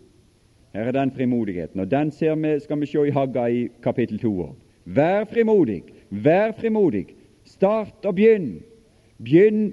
Her 0.76 0.84
er 0.84 0.92
den 0.92 1.10
frimodigheten, 1.10 1.80
og 1.80 1.90
den 1.90 2.12
vi, 2.42 2.60
skal 2.60 2.80
vi 2.80 2.86
se 2.86 3.06
i 3.08 3.10
Hagga 3.10 3.46
i 3.46 3.68
kapittel 3.82 4.18
2 4.18 4.32
òg. 4.44 4.54
Vær 4.84 5.24
frimodig, 5.24 5.82
vær 6.10 6.52
frimodig. 6.52 7.06
Start 7.44 8.04
og 8.04 8.14
begynn. 8.14 8.60
Begynn 9.18 9.72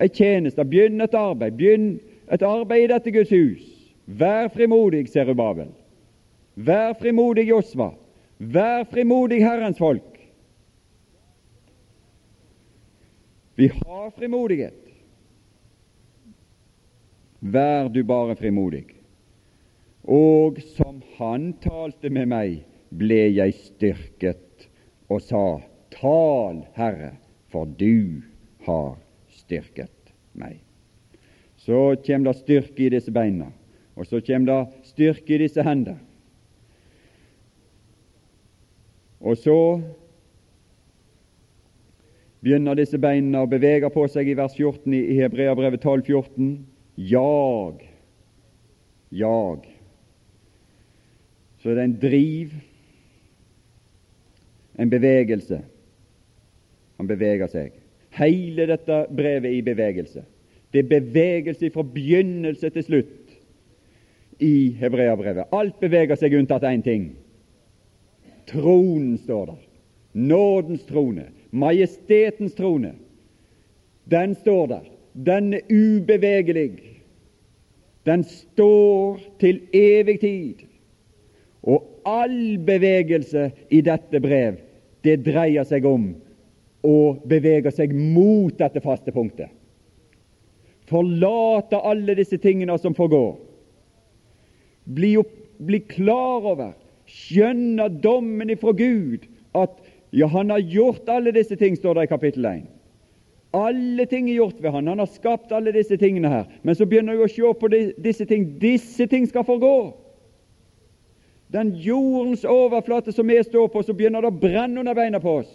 en 0.00 0.08
tjeneste, 0.08 0.64
begynn 0.64 1.00
et 1.00 1.14
arbeid, 1.14 1.56
begynn 1.56 2.00
et 2.32 2.42
arbeid 2.42 2.84
i 2.84 2.90
dette 2.92 3.12
Guds 3.14 3.32
hus. 3.32 3.62
Vær 4.06 4.50
frimodig, 4.52 5.08
Serubabel. 5.08 5.70
Vær 6.54 6.92
frimodig, 7.00 7.48
Josva. 7.48 7.94
Vær 8.38 8.84
frimodig, 8.92 9.40
Herrens 9.40 9.78
folk. 9.78 10.20
Vi 13.56 13.70
har 13.72 14.12
frimodighet. 14.18 14.84
Vær 17.40 17.88
du 17.88 18.04
bare 18.04 18.36
frimodig. 18.36 18.95
Og 20.06 20.60
som 20.76 21.00
han 21.18 21.50
talte 21.62 22.10
med 22.14 22.30
meg, 22.30 22.60
ble 22.94 23.26
jeg 23.34 23.56
styrket 23.58 24.68
og 25.10 25.22
sa, 25.22 25.58
Tal, 25.96 26.62
Herre, 26.76 27.16
for 27.50 27.66
du 27.78 28.22
har 28.66 28.96
styrket 29.34 30.12
meg. 30.38 30.60
Så 31.56 31.96
kommer 32.06 32.30
det 32.30 32.40
styrke 32.42 32.86
i 32.86 32.90
disse 32.92 33.10
beina, 33.10 33.48
og 33.96 34.06
så 34.06 34.20
kommer 34.22 34.52
det 34.52 34.90
styrke 34.92 35.34
i 35.34 35.42
disse 35.42 35.62
hender. 35.66 35.98
Og 39.26 39.38
så 39.40 39.58
begynner 42.44 42.78
disse 42.78 42.98
beina 43.02 43.42
å 43.42 43.50
bevege 43.50 43.90
på 43.90 44.04
seg 44.12 44.28
i 44.30 44.36
vers 44.38 44.54
14 44.54 44.92
i 44.94 45.16
Hebreabrevet 45.18 45.82
12, 45.82 46.02
14. 46.06 46.52
Jag, 46.94 47.82
jag. 49.08 49.75
Så 51.66 51.72
det 51.74 51.80
er 51.80 51.84
en 51.84 52.00
driv, 52.02 52.50
en 54.78 54.90
bevegelse. 54.90 55.56
Han 56.96 57.08
beveger 57.10 57.48
seg. 57.50 57.72
Hele 58.14 58.68
dette 58.70 58.98
brevet 59.10 59.48
er 59.48 59.56
i 59.56 59.64
bevegelse. 59.66 60.22
Det 60.70 60.84
er 60.84 60.92
bevegelse 60.92 61.70
fra 61.74 61.82
begynnelse 61.82 62.70
til 62.70 62.84
slutt 62.86 63.32
i 64.38 64.76
hebreabrevet. 64.78 65.50
Alt 65.50 65.80
beveger 65.82 66.14
seg 66.20 66.36
unntatt 66.38 66.68
én 66.70 66.84
ting. 66.86 67.08
Tronen 68.46 69.18
står 69.24 69.50
der. 69.50 69.58
Nådens 70.14 70.86
trone. 70.86 71.26
Majestetens 71.50 72.54
trone. 72.54 72.92
Den 74.06 74.38
står 74.38 74.70
der. 74.70 74.86
Den 75.18 75.50
er 75.58 75.66
ubevegelig. 75.66 76.70
Den 78.06 78.22
står 78.22 79.18
til 79.42 79.60
evig 79.74 80.20
tid. 80.22 80.65
Og 81.66 81.82
all 82.06 82.58
bevegelse 82.62 83.50
i 83.74 83.80
dette 83.84 84.20
brev, 84.22 84.60
det 85.04 85.20
dreier 85.26 85.66
seg 85.66 85.86
om 85.86 86.12
og 86.86 87.22
beveger 87.26 87.74
seg 87.74 87.94
mot 87.94 88.54
dette 88.58 88.82
faste 88.84 89.10
punktet. 89.14 89.50
Forlate 90.86 91.80
alle 91.82 92.14
disse 92.14 92.38
tingene 92.38 92.76
som 92.78 92.94
forgår. 92.94 93.34
Bli, 94.86 95.16
opp, 95.18 95.32
bli 95.66 95.80
klar 95.90 96.46
over, 96.46 96.76
skjønne 97.10 97.88
dommen 98.02 98.52
ifra 98.54 98.70
Gud, 98.78 99.26
at 99.58 99.74
ja, 100.14 100.28
han 100.30 100.52
har 100.54 100.62
gjort 100.62 101.10
alle 101.10 101.34
disse 101.34 101.58
ting, 101.58 101.74
står 101.74 101.98
det 101.98 102.06
i 102.06 102.12
kapittel 102.12 102.46
1. 102.46 102.62
Alle 103.56 104.06
ting 104.06 104.28
er 104.30 104.38
gjort 104.38 104.62
ved 104.62 104.70
han. 104.70 104.86
Han 104.86 105.00
har 105.02 105.10
skapt 105.10 105.52
alle 105.52 105.72
disse 105.74 105.96
tingene 105.98 106.28
her. 106.28 106.44
Men 106.62 106.76
så 106.76 106.86
begynner 106.86 107.16
vi 107.16 107.24
å 107.24 107.30
se 107.30 107.52
på 107.60 107.70
disse 108.04 108.26
ting. 108.28 108.46
Disse 108.60 109.06
ting 109.10 109.24
skal 109.28 109.46
forgå. 109.48 109.76
Den 111.52 111.74
jordens 111.78 112.44
overflate 112.44 113.12
som 113.12 113.28
vi 113.28 113.42
står 113.42 113.68
på, 113.68 113.82
så 113.82 113.94
begynner 113.94 114.20
det 114.24 114.32
å 114.32 114.40
brenne 114.40 114.80
under 114.80 114.94
beina 114.94 115.20
på 115.22 115.38
oss. 115.42 115.52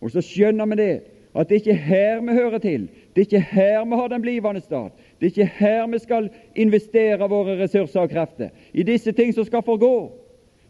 Og 0.00 0.12
så 0.14 0.22
skjønner 0.24 0.68
vi 0.70 0.78
det, 0.80 0.94
at 1.34 1.48
det 1.48 1.54
er 1.54 1.60
ikke 1.60 1.74
her 1.74 2.22
vi 2.24 2.34
hører 2.34 2.58
til. 2.58 2.88
Det 3.14 3.22
er 3.22 3.28
ikke 3.28 3.40
her 3.52 3.84
vi 3.84 3.98
har 4.00 4.08
den 4.08 4.22
blivende 4.22 4.62
stat. 4.64 4.92
Det 5.20 5.26
er 5.26 5.34
ikke 5.34 5.58
her 5.60 5.86
vi 5.92 5.98
skal 5.98 6.30
investere 6.56 7.28
våre 7.28 7.58
ressurser 7.60 8.00
og 8.00 8.10
krefter. 8.10 8.50
I 8.72 8.82
disse 8.82 9.12
ting 9.12 9.34
som 9.34 9.44
skal 9.44 9.62
forgå. 9.62 9.94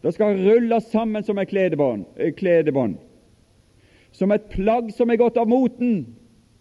Det 0.02 0.14
skal 0.14 0.36
rulles 0.36 0.90
sammen 0.90 1.22
som 1.22 1.38
et 1.38 1.48
kledebånd. 1.48 2.96
Som 4.12 4.32
et 4.32 4.50
plagg 4.50 4.90
som 4.96 5.10
er 5.10 5.20
gått 5.20 5.36
av 5.38 5.48
moten, 5.48 6.16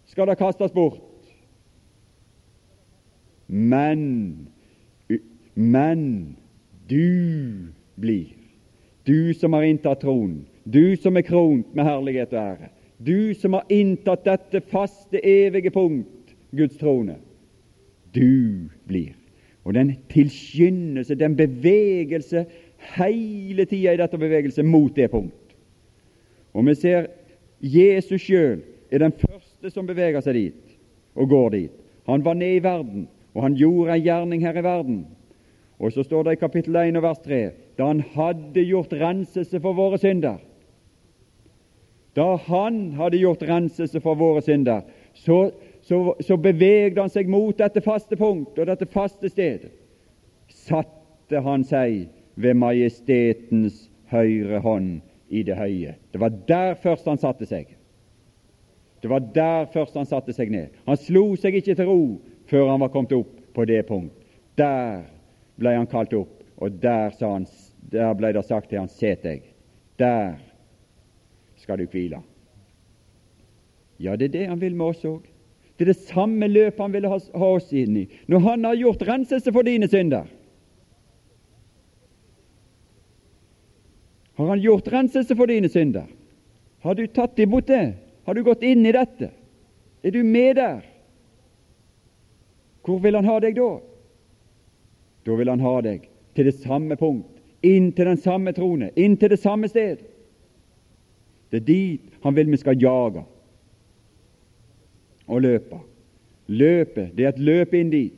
skal 0.06 0.28
det 0.28 0.38
kastes 0.38 0.72
bort. 0.72 1.00
Men, 3.48 4.48
men 5.54 6.36
du 6.90 7.68
blir, 7.94 8.34
du 9.06 9.34
som 9.34 9.52
har 9.52 9.62
inntatt 9.62 10.02
tronen, 10.02 10.44
du 10.64 10.96
som 10.96 11.16
er 11.16 11.26
kront 11.26 11.74
med 11.74 11.86
herlighet 11.86 12.34
og 12.34 12.40
ære, 12.42 12.70
du 12.98 13.34
som 13.34 13.56
har 13.56 13.70
inntatt 13.72 14.26
dette 14.26 14.60
faste, 14.70 15.20
evige 15.24 15.72
punkt, 15.72 16.34
Guds 16.50 16.76
trone. 16.76 17.16
Du 18.14 18.68
blir. 18.86 19.14
Og 19.64 19.74
den 19.74 19.94
tilskyndelse, 20.10 21.14
den 21.14 21.36
bevegelse, 21.36 22.44
hele 22.96 23.64
tida 23.64 23.94
i 23.94 24.00
dette 24.00 24.18
bevegelse 24.18 24.62
mot 24.62 24.96
det 24.96 25.10
punkt. 25.10 25.54
Og 26.52 26.66
vi 26.66 26.74
ser 26.74 27.06
Jesus 27.60 28.22
sjøl 28.24 28.60
er 28.90 29.04
den 29.04 29.14
første 29.14 29.70
som 29.70 29.86
beveger 29.86 30.24
seg 30.24 30.34
dit 30.34 30.76
og 31.14 31.28
går 31.30 31.50
dit. 31.54 31.72
Han 32.08 32.24
var 32.24 32.34
ned 32.34 32.56
i 32.56 32.62
verden, 32.64 33.06
og 33.34 33.42
han 33.44 33.54
gjorde 33.54 33.94
en 33.94 34.04
gjerning 34.04 34.42
her 34.42 34.56
i 34.58 34.64
verden. 34.64 35.04
Og 35.80 35.92
så 35.92 36.04
står 36.04 36.22
det 36.22 36.36
i 36.36 36.40
kapittel 36.40 36.76
1 36.76 36.96
og 37.00 37.02
vers 37.02 37.20
3 37.24 37.40
da 37.78 37.86
han 37.88 38.02
hadde 38.12 38.64
gjort 38.68 38.92
renselse 38.92 39.60
for 39.60 39.72
våre 39.72 39.98
synder. 39.98 40.36
Da 42.16 42.34
han 42.36 42.80
hadde 42.98 43.20
gjort 43.22 43.42
renselse 43.48 44.00
for 44.04 44.18
våre 44.18 44.42
synder, 44.44 44.82
så, 45.14 45.50
så, 45.82 46.14
så 46.20 46.36
bevegde 46.36 47.00
han 47.00 47.12
seg 47.12 47.30
mot 47.30 47.56
dette 47.58 47.80
faste 47.80 48.18
punkt 48.20 48.58
og 48.58 48.68
dette 48.68 48.88
faste 48.90 49.30
sted. 49.32 49.70
Satte 50.50 51.40
han 51.40 51.64
seg 51.64 52.10
ved 52.40 52.58
majestetens 52.58 53.86
høyre 54.10 54.60
hånd 54.64 54.98
i 55.30 55.44
det 55.46 55.56
høye. 55.56 55.94
Det 56.12 56.20
var 56.20 56.34
der 56.48 56.74
først 56.82 57.08
han 57.08 57.20
satte 57.22 57.46
seg. 57.48 57.70
Det 59.00 59.08
var 59.08 59.22
der 59.34 59.70
først 59.72 59.96
han 59.96 60.08
satte 60.08 60.34
seg 60.36 60.50
ned. 60.52 60.74
Han 60.84 60.98
slo 61.00 61.30
seg 61.40 61.56
ikke 61.56 61.78
til 61.78 61.88
ro 61.88 62.02
før 62.50 62.68
han 62.72 62.82
var 62.82 62.92
kommet 62.92 63.14
opp 63.16 63.32
på 63.54 63.64
det 63.64 63.84
punkt. 63.88 64.12
Der 64.58 65.06
ble 65.60 65.76
han 65.76 65.88
kalt 65.90 66.14
opp, 66.16 66.40
og 66.60 66.80
der, 66.82 67.12
han, 67.20 67.46
der 67.92 68.14
ble 68.16 68.32
det 68.36 68.46
sagt 68.48 68.70
til 68.70 68.80
han, 68.80 68.90
set 68.92 69.24
deg. 69.24 69.44
Der 70.00 70.38
skal 71.60 71.80
du 71.80 71.86
hvile. 71.92 72.22
Ja, 74.00 74.16
det 74.16 74.30
er 74.30 74.36
det 74.38 74.48
han 74.48 74.60
vil 74.60 74.76
med 74.76 74.94
oss 74.94 75.04
òg. 75.04 75.26
Det 75.76 75.86
er 75.86 75.92
det 75.92 76.08
samme 76.08 76.48
løpet 76.48 76.80
han 76.80 76.92
vil 76.92 77.08
ha, 77.08 77.16
ha 77.16 77.50
oss 77.56 77.70
inn 77.76 77.96
i. 78.02 78.06
Når 78.28 78.44
han 78.44 78.64
har 78.68 78.78
gjort 78.80 79.04
renselse 79.08 79.52
for 79.52 79.64
dine 79.68 79.88
synder, 79.88 80.28
har 84.40 84.48
han 84.48 84.60
gjort 84.60 84.88
renselse 84.88 85.36
for 85.36 85.52
dine 85.52 85.68
synder. 85.68 86.06
Har 86.80 86.96
du 86.96 87.04
tatt 87.12 87.38
imot 87.38 87.66
det? 87.68 87.92
Har 88.24 88.34
du 88.34 88.42
gått 88.44 88.62
inn 88.64 88.86
i 88.88 88.92
dette? 88.96 89.28
Er 90.00 90.14
du 90.14 90.22
med 90.24 90.56
der? 90.56 90.80
Hvor 92.80 93.02
vil 93.04 93.18
han 93.18 93.28
ha 93.28 93.36
deg 93.44 93.58
da? 93.58 93.68
Da 95.30 95.36
vil 95.38 95.48
han 95.48 95.60
ha 95.62 95.76
deg 95.86 96.08
til 96.34 96.48
det 96.48 96.56
samme 96.58 96.96
punkt, 96.98 97.36
inn 97.62 97.92
til 97.94 98.08
den 98.08 98.18
samme 98.18 98.50
trone, 98.50 98.88
inn 98.98 99.12
til 99.14 99.30
det 99.30 99.38
samme 99.38 99.68
sted. 99.70 100.00
Det 101.54 101.60
er 101.60 101.66
dit 101.68 102.16
han 102.24 102.34
vil 102.34 102.50
vi 102.50 102.58
skal 102.58 102.80
jage 102.82 103.22
og 105.30 105.44
løpe. 105.44 105.78
Løpe, 106.50 107.04
det 107.14 107.28
er 107.28 107.30
et 107.30 107.38
løp 107.46 107.76
inn 107.78 107.92
dit. 107.92 108.16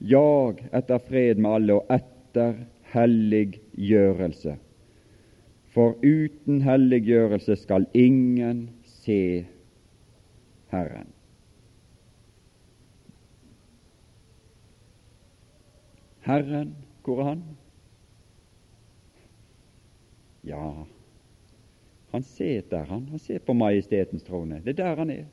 Jag 0.00 0.64
etter 0.72 1.04
fred 1.04 1.36
med 1.36 1.58
alle 1.58 1.76
og 1.82 1.92
etter 1.92 2.56
helliggjørelse. 2.94 4.56
For 5.76 6.00
uten 6.00 6.64
helliggjørelse 6.64 7.60
skal 7.60 7.84
ingen 7.92 8.70
se 9.04 9.44
Herren. 10.70 11.12
Herren, 16.20 16.76
hvor 17.04 17.20
er 17.20 17.24
Han? 17.24 17.42
Ja, 20.42 20.86
han 22.10 22.22
sitter 22.22 22.84
han. 22.84 23.08
Han 23.08 23.18
ser 23.18 23.38
på 23.38 23.52
majestetens 23.52 24.22
trone. 24.22 24.60
Det 24.64 24.70
er 24.70 24.84
der 24.84 24.96
han 24.96 25.10
er. 25.10 25.24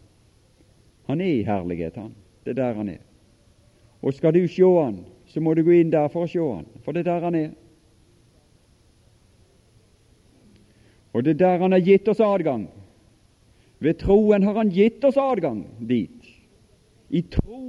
Han 1.05 1.21
er 1.21 1.25
i 1.25 1.43
herlighet, 1.43 1.95
han. 1.95 2.15
Det 2.43 2.49
er 2.49 2.53
der 2.53 2.73
han 2.73 2.89
er. 2.89 3.03
Og 4.01 4.13
skal 4.13 4.33
du 4.33 4.47
se 4.47 4.63
han, 4.63 5.05
så 5.25 5.39
må 5.39 5.53
du 5.53 5.63
gå 5.63 5.71
inn 5.79 5.91
der 5.91 6.07
for 6.11 6.25
å 6.25 6.29
se 6.29 6.41
han, 6.41 6.67
for 6.83 6.93
det 6.93 7.05
er 7.05 7.13
der 7.13 7.23
han 7.25 7.35
er. 7.35 7.53
Og 11.13 11.23
det 11.23 11.35
er 11.35 11.39
der 11.45 11.63
han 11.63 11.71
har 11.71 11.79
gitt 11.79 12.07
oss 12.11 12.19
adgang. 12.19 12.67
Ved 13.85 13.99
troen 14.01 14.43
har 14.43 14.57
han 14.57 14.73
gitt 14.73 15.03
oss 15.05 15.17
adgang 15.21 15.61
dit. 15.85 16.31
I 17.13 17.21
tro 17.21 17.61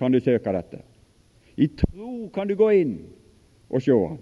kan 0.00 0.14
du 0.14 0.20
søke 0.20 0.52
dette. 0.54 0.80
I 1.60 1.68
tro 1.76 2.30
kan 2.32 2.48
du 2.48 2.56
gå 2.56 2.70
inn 2.72 2.96
og 3.68 3.84
se 3.84 3.92
ham. 3.92 4.18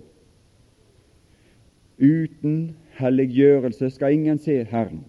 Uten 2.02 2.74
helliggjørelse 2.98 3.92
skal 3.94 4.16
ingen 4.16 4.40
se 4.42 4.64
Herren. 4.70 5.04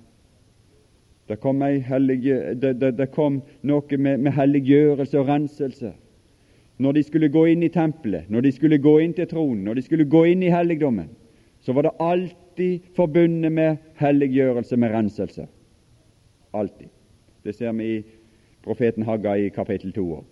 Det 1.25 1.39
kom, 1.41 1.59
det, 1.65 2.73
det, 2.77 2.91
det 2.99 3.09
kom 3.13 3.39
noe 3.65 3.97
med, 3.97 4.21
med 4.21 4.35
helliggjørelse 4.37 5.19
og 5.19 5.29
renselse. 5.31 5.95
Når 6.77 6.97
de 6.99 7.03
skulle 7.07 7.31
gå 7.33 7.47
inn 7.49 7.63
i 7.65 7.71
tempelet, 7.73 8.29
når 8.29 8.45
de 8.45 8.51
skulle 8.53 8.77
gå 8.83 8.99
inn 9.01 9.13
til 9.17 9.25
tronen, 9.31 9.63
når 9.65 9.79
de 9.79 9.85
skulle 9.87 10.05
gå 10.05 10.25
inn 10.29 10.43
i 10.45 10.53
helligdommen, 10.53 11.09
så 11.65 11.73
var 11.73 11.87
det 11.87 11.97
alltid 12.03 12.91
forbundet 12.93 13.51
med 13.51 13.77
helliggjørelse, 13.97 14.77
med 14.77 14.93
renselse. 14.93 15.47
Alltid. 16.55 16.87
Det 17.43 17.55
ser 17.55 17.71
vi 17.71 17.97
i 17.97 18.03
profeten 18.63 19.03
Hagga 19.03 19.35
i 19.35 19.49
kapittel 19.49 19.93
2 19.93 20.05
òg. 20.15 20.23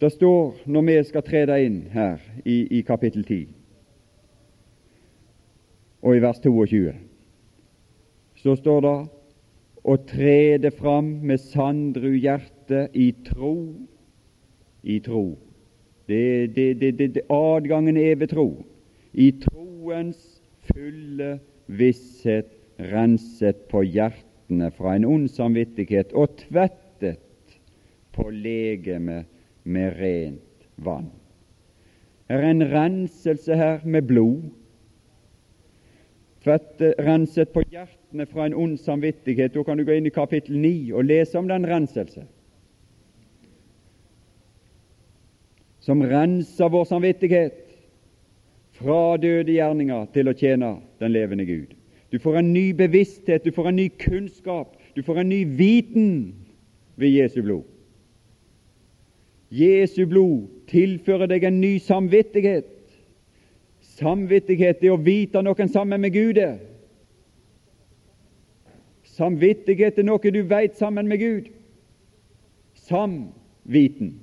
Det 0.00 0.10
står, 0.12 0.56
når 0.66 0.82
vi 0.82 0.94
skal 1.06 1.22
tre 1.22 1.44
deg 1.46 1.64
inn 1.66 1.82
her 1.92 2.22
i, 2.44 2.56
i 2.78 2.80
kapittel 2.82 3.22
10 3.22 3.44
og 6.02 6.16
i 6.16 6.22
vers 6.24 6.40
22, 6.42 6.94
så 8.42 8.56
står 8.58 8.80
det 8.82 8.96
å 9.86 9.94
tre 10.10 10.58
det 10.58 10.72
fram 10.74 11.12
med 11.22 11.38
sandru 11.38 12.10
hjerte 12.16 12.88
i 12.98 13.12
tro. 13.28 13.54
I 14.82 14.98
tro. 15.06 15.38
Det, 16.10 16.56
det, 16.56 16.98
det, 16.98 17.22
adgangen 17.30 17.96
er 17.96 18.18
ved 18.18 18.32
tro. 18.34 18.48
I 19.14 19.30
troens 19.44 20.18
fulle 20.66 21.36
visshet 21.66 22.50
renset 22.92 23.68
på 23.70 23.82
hjertene 23.86 24.70
fra 24.74 24.96
en 24.96 25.06
ond 25.08 25.28
samvittighet 25.30 26.12
og 26.18 26.36
tvettet 26.40 27.58
på 28.12 28.28
legemet 28.30 29.28
med 29.64 29.98
rent 30.00 30.66
vann. 30.76 31.10
Det 32.28 32.38
er 32.40 32.48
en 32.48 32.64
renselse 32.72 33.56
her 33.56 33.80
med 33.84 34.06
blod. 34.08 34.42
Tvette, 36.42 36.94
renset 36.98 37.52
på 37.52 37.62
hjertene 37.70 38.26
fra 38.26 38.46
en 38.46 38.54
ond 38.54 38.78
samvittighet. 38.80 39.54
Da 39.54 39.62
kan 39.62 39.78
du 39.78 39.84
gå 39.84 39.94
inn 39.94 40.08
i 40.08 40.14
kapittel 40.14 40.56
9 40.58 40.94
og 40.96 41.04
lese 41.06 41.38
om 41.38 41.50
den 41.50 41.66
renselse. 41.68 42.24
Som 45.82 46.02
renser 46.06 46.72
vår 46.72 46.88
samvittighet 46.88 47.71
fra 48.72 49.16
døde 49.20 49.52
gjerninger 49.52 50.06
til 50.14 50.30
å 50.30 50.36
tjene 50.36 50.74
den 51.02 51.12
levende 51.12 51.46
Gud. 51.46 51.74
Du 52.12 52.18
får 52.20 52.38
en 52.40 52.52
ny 52.52 52.72
bevissthet, 52.76 53.44
du 53.44 53.52
får 53.52 53.70
en 53.70 53.78
ny 53.80 53.88
kunnskap, 54.00 54.76
du 54.96 55.02
får 55.02 55.22
en 55.22 55.28
ny 55.32 55.44
viten 55.56 56.10
ved 56.96 57.08
Jesu 57.08 57.42
blod. 57.42 57.64
Jesu 59.52 60.06
blod 60.08 60.48
tilfører 60.68 61.28
deg 61.28 61.44
en 61.44 61.60
ny 61.60 61.76
samvittighet. 61.80 62.68
Samvittighet 63.96 64.80
er 64.80 64.94
å 64.94 65.00
vite 65.00 65.42
noen 65.44 65.68
sammen 65.72 66.00
med 66.00 66.14
Gud. 66.16 66.40
Samvittighet 69.12 70.00
er 70.00 70.08
noe 70.08 70.32
du 70.32 70.40
veit 70.48 70.78
sammen 70.80 71.08
med 71.08 71.20
Gud. 71.20 71.50
Samviten. 72.88 74.14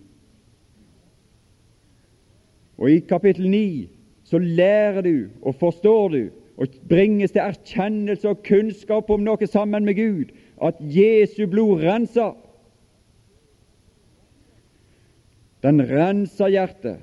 Og 2.79 2.89
i 2.89 2.99
kapittel 3.05 3.49
9 3.51 3.98
så 4.29 4.37
lærer 4.37 5.01
du 5.01 5.15
og 5.41 5.55
forstår 5.55 6.09
du 6.13 6.21
og 6.59 6.67
bringes 6.89 7.31
til 7.31 7.41
erkjennelse 7.41 8.29
og 8.29 8.43
kunnskap 8.45 9.09
om 9.09 9.23
noe 9.25 9.47
sammen 9.47 9.87
med 9.87 9.95
Gud, 9.97 10.33
at 10.61 10.77
Jesu 10.83 11.47
blod 11.47 11.79
renser. 11.81 12.35
Den 15.63 15.81
renser 15.89 16.51
hjertet 16.51 16.99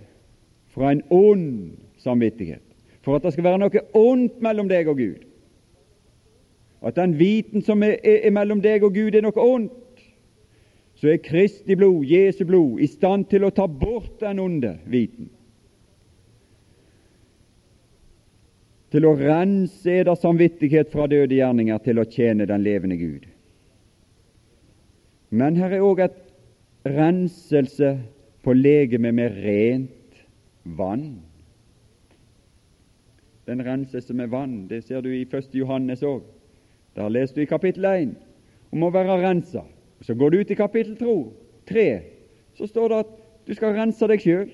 fra 0.70 0.92
en 0.92 1.02
ond 1.10 1.72
samvittighet, 2.04 2.62
for 3.02 3.16
at 3.16 3.24
det 3.24 3.32
skal 3.32 3.48
være 3.48 3.62
noe 3.64 3.82
ondt 3.96 4.38
mellom 4.44 4.68
deg 4.68 4.92
og 4.92 5.00
Gud. 5.00 5.24
At 6.86 7.00
den 7.00 7.16
viten 7.18 7.64
som 7.64 7.82
er, 7.82 7.96
er 8.04 8.30
mellom 8.30 8.60
deg 8.62 8.84
og 8.84 8.94
Gud, 8.94 9.16
er 9.16 9.24
noe 9.24 9.40
ondt. 9.40 9.72
Så 10.96 11.10
er 11.12 11.24
Kristi 11.24 11.74
blod, 11.76 12.04
Jesu 12.08 12.44
blod, 12.48 12.78
i 12.80 12.86
stand 12.88 13.26
til 13.32 13.44
å 13.44 13.52
ta 13.52 13.66
bort 13.66 14.20
den 14.20 14.38
onde 14.40 14.76
viten. 14.88 15.32
Til 18.96 19.04
å 19.04 19.12
rense 19.18 19.92
eders 19.92 20.22
samvittighet 20.24 20.88
fra 20.88 21.04
døde 21.04 21.36
gjerninger 21.36 21.82
til 21.84 21.98
å 22.00 22.06
tjene 22.08 22.46
den 22.48 22.62
levende 22.64 22.96
Gud. 22.96 23.26
Men 25.36 25.58
her 25.60 25.74
er 25.76 25.84
òg 25.84 26.00
et 26.00 26.16
renselse 26.88 27.90
på 28.40 28.54
legemet 28.56 29.12
med 29.18 29.36
rent 29.44 30.22
vann. 30.78 31.18
Den 33.44 33.60
renses 33.68 34.08
med 34.16 34.32
vann. 34.32 34.62
Det 34.70 34.86
ser 34.86 35.04
du 35.04 35.10
i 35.12 35.26
1. 35.28 35.52
Johannes 35.52 36.00
òg. 36.00 36.24
Der 36.96 37.12
leser 37.12 37.36
du 37.36 37.44
i 37.44 37.50
kapittel 37.52 37.84
1 37.92 38.14
om 38.72 38.86
å 38.88 38.92
være 38.96 39.20
rensa. 39.20 39.66
Så 40.00 40.16
går 40.16 40.32
du 40.32 40.38
ut 40.40 40.50
i 40.50 40.56
kapittel 40.56 40.96
3, 41.68 41.86
så 42.56 42.64
står 42.72 42.88
det 42.88 43.04
at 43.04 43.12
du 43.44 43.52
skal 43.60 43.76
rense 43.76 44.08
deg 44.08 44.24
sjøl. 44.24 44.48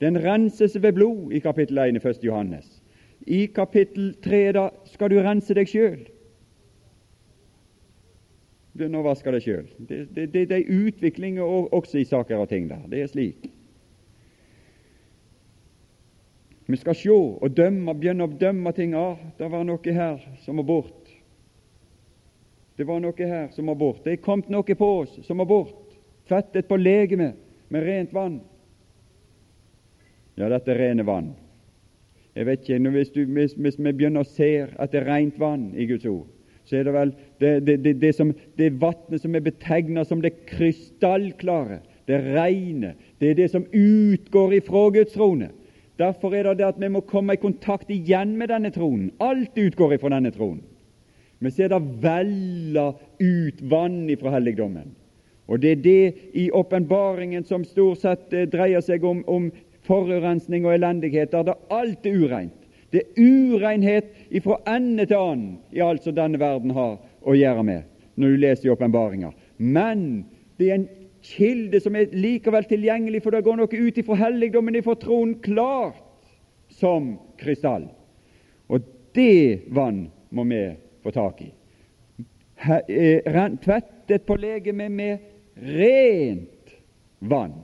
Den 0.00 0.18
renses 0.20 0.76
ved 0.82 0.92
blod 0.92 1.32
i 1.32 1.38
kapittel 1.38 1.78
1 1.78 1.96
i 1.96 2.08
1. 2.08 2.24
Johannes. 2.24 2.82
I 3.26 3.46
kapittel 3.46 4.14
3 4.24 4.52
da 4.52 4.68
skal 4.84 5.10
du 5.10 5.20
rense 5.22 5.54
deg 5.56 5.68
sjøl 5.68 6.04
Nå 8.76 9.00
å 9.00 9.14
deg 9.32 9.40
sjøl. 9.40 9.68
Det, 9.78 9.98
det, 10.12 10.26
det, 10.34 10.42
det, 10.50 10.56
er 10.56 10.80
utvikling 10.86 11.38
også 11.40 12.02
i 12.02 12.04
saker 12.04 12.42
og 12.42 12.50
ting 12.50 12.66
der. 12.68 12.82
Det 12.90 13.00
er 13.00 13.08
slik. 13.08 13.46
Vi 16.66 16.76
skal 16.76 16.98
sjå 16.98 17.16
og 17.40 17.54
dømme, 17.56 17.94
begynne 17.94 18.26
å 18.26 18.36
dømme 18.40 18.72
ting. 18.76 18.92
Ah, 18.98 19.16
det 19.38 19.48
var 19.52 19.64
noe 19.64 19.96
her 19.96 20.20
som 20.44 20.58
må 20.58 20.66
bort. 20.66 21.12
Det 22.76 22.84
var 22.84 23.00
noe 23.00 23.30
her 23.30 23.48
som 23.54 23.70
må 23.70 23.76
bort. 23.78 24.02
Det 24.04 24.16
er 24.16 24.24
kommet 24.24 24.50
noe 24.52 24.76
på 24.76 24.90
oss 25.00 25.14
som 25.24 25.40
må 25.40 25.46
bort. 25.48 25.96
Tvettet 26.28 26.68
på 26.68 26.76
legemet 26.76 27.38
med 27.72 27.86
rent 27.86 28.12
vann. 28.12 28.40
Ja, 30.36 30.48
dette 30.52 30.74
er 30.74 30.80
rene 30.82 31.06
vann. 31.06 31.32
Jeg 32.36 32.46
vet 32.46 32.64
ikke, 32.66 32.90
hvis, 32.92 33.10
du, 33.14 33.22
hvis, 33.32 33.54
hvis 33.56 33.78
vi 33.80 33.92
begynner 33.92 34.24
å 34.24 34.28
se 34.28 34.50
at 34.68 34.92
det 34.92 35.00
er 35.00 35.08
rent 35.08 35.38
vann 35.40 35.70
i 35.72 35.86
Guds 35.88 36.04
ord, 36.10 36.26
så 36.66 36.80
er 36.80 36.88
det 36.88 36.92
vel 36.96 37.12
det, 37.40 37.52
det, 37.64 37.76
det, 37.84 37.92
det, 38.02 38.10
som, 38.16 38.32
vannet 38.58 39.22
som 39.22 39.36
er 39.38 39.44
betegna 39.44 40.04
som 40.04 40.20
det 40.20 40.34
krystallklare, 40.50 41.80
det 42.10 42.18
rene, 42.26 42.92
det 43.22 43.32
er 43.32 43.38
det 43.38 43.48
som 43.54 43.64
utgår 43.70 44.58
ifra 44.58 44.88
Guds 44.98 45.14
trone. 45.14 45.48
Derfor 45.96 46.34
er 46.36 46.50
det 46.50 46.58
det 46.60 46.68
at 46.68 46.80
vi 46.80 46.90
må 46.92 47.00
komme 47.08 47.34
i 47.34 47.40
kontakt 47.40 47.88
igjen 47.90 48.34
med 48.36 48.50
denne 48.52 48.70
tronen. 48.74 49.08
Alt 49.22 49.56
utgår 49.56 49.96
ifra 49.96 50.12
denne 50.12 50.34
tronen. 50.34 50.60
Vi 51.40 51.52
ser 51.52 51.72
det 51.72 51.80
veller 52.02 52.96
ut 53.20 53.62
vann 53.70 54.04
ifra 54.12 54.34
helligdommen. 54.36 54.92
Og 55.46 55.60
det 55.62 55.70
er 55.70 55.82
det 55.82 56.14
i 56.34 56.48
åpenbaringen 56.50 57.44
som 57.46 57.64
stort 57.64 58.02
sett 58.02 58.32
eh, 58.34 58.48
dreier 58.50 58.82
seg 58.82 59.04
om, 59.06 59.22
om 59.30 59.46
forurensning 59.86 60.66
og 60.66 60.74
elendighet, 60.74 61.32
der 61.32 61.46
det 61.48 61.58
alt 61.70 62.06
er 62.06 62.22
ureint. 62.22 62.62
Det 62.92 63.02
er 63.02 63.22
urenhet 63.22 64.12
ifra 64.30 64.60
ende 64.76 65.06
til 65.06 65.18
annen 65.18 65.58
i 65.74 65.82
alt 65.82 66.06
som 66.06 66.14
denne 66.16 66.40
verden 66.40 66.70
har 66.76 66.98
å 67.26 67.34
gjøre 67.34 67.64
med, 67.66 67.82
når 68.14 68.32
du 68.32 68.40
leser 68.44 68.68
i 68.68 68.72
åpenbaringa. 68.72 69.32
Men 69.58 70.24
det 70.58 70.70
er 70.70 70.78
en 70.78 70.88
kilde 71.26 71.80
som 71.82 71.96
er 71.98 72.14
likevel 72.14 72.66
tilgjengelig, 72.70 73.22
for 73.24 73.34
det 73.34 73.44
går 73.46 73.58
noe 73.58 73.82
ut 73.88 73.98
ifra 73.98 74.18
helligdommen, 74.22 74.78
ifra 74.78 74.94
troen, 75.00 75.34
klart 75.42 76.02
som 76.78 77.16
krystall. 77.40 77.88
Og 78.70 78.86
det 79.16 79.66
vann 79.74 80.06
må 80.30 80.44
vi 80.48 80.62
få 81.02 81.12
tak 81.14 81.42
i. 81.42 81.50
Eh, 82.88 83.46
tvettet 83.62 84.26
på 84.26 84.36
legemet 84.40 84.92
med 84.92 85.18
rent 85.56 86.76
vann. 87.20 87.58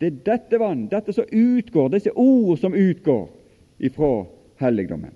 Det 0.00 0.06
er 0.06 0.16
dette 0.26 0.58
vann, 0.60 0.88
dette 0.92 1.12
som 1.12 1.24
utgår, 1.32 1.88
disse 1.94 2.12
ord 2.12 2.58
som 2.58 2.74
utgår 2.74 3.28
ifra 3.78 4.26
helligdommen. 4.60 5.14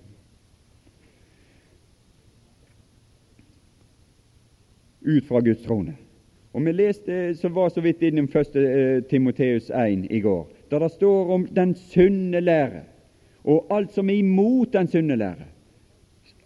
Ut 5.00 5.26
fra 5.28 5.40
Guds 5.40 5.62
trone. 5.64 5.96
Og 6.52 6.64
Vi 6.66 6.72
leste 6.72 7.34
som 7.34 7.54
var 7.54 7.68
så 7.70 7.80
vidt 7.80 8.02
innom 8.02 8.26
1. 8.28 8.56
Eh, 8.56 9.02
Timoteus 9.08 9.70
1 9.70 10.06
i 10.10 10.20
går, 10.20 10.48
der 10.70 10.78
det 10.78 10.90
står 10.90 11.34
om 11.34 11.46
den 11.46 11.74
sunne 11.74 12.40
lære 12.40 12.82
og 13.44 13.72
alt 13.72 13.94
som 13.94 14.10
er 14.10 14.20
imot 14.20 14.72
den 14.72 14.88
sunne 14.90 15.16
lære, 15.16 15.46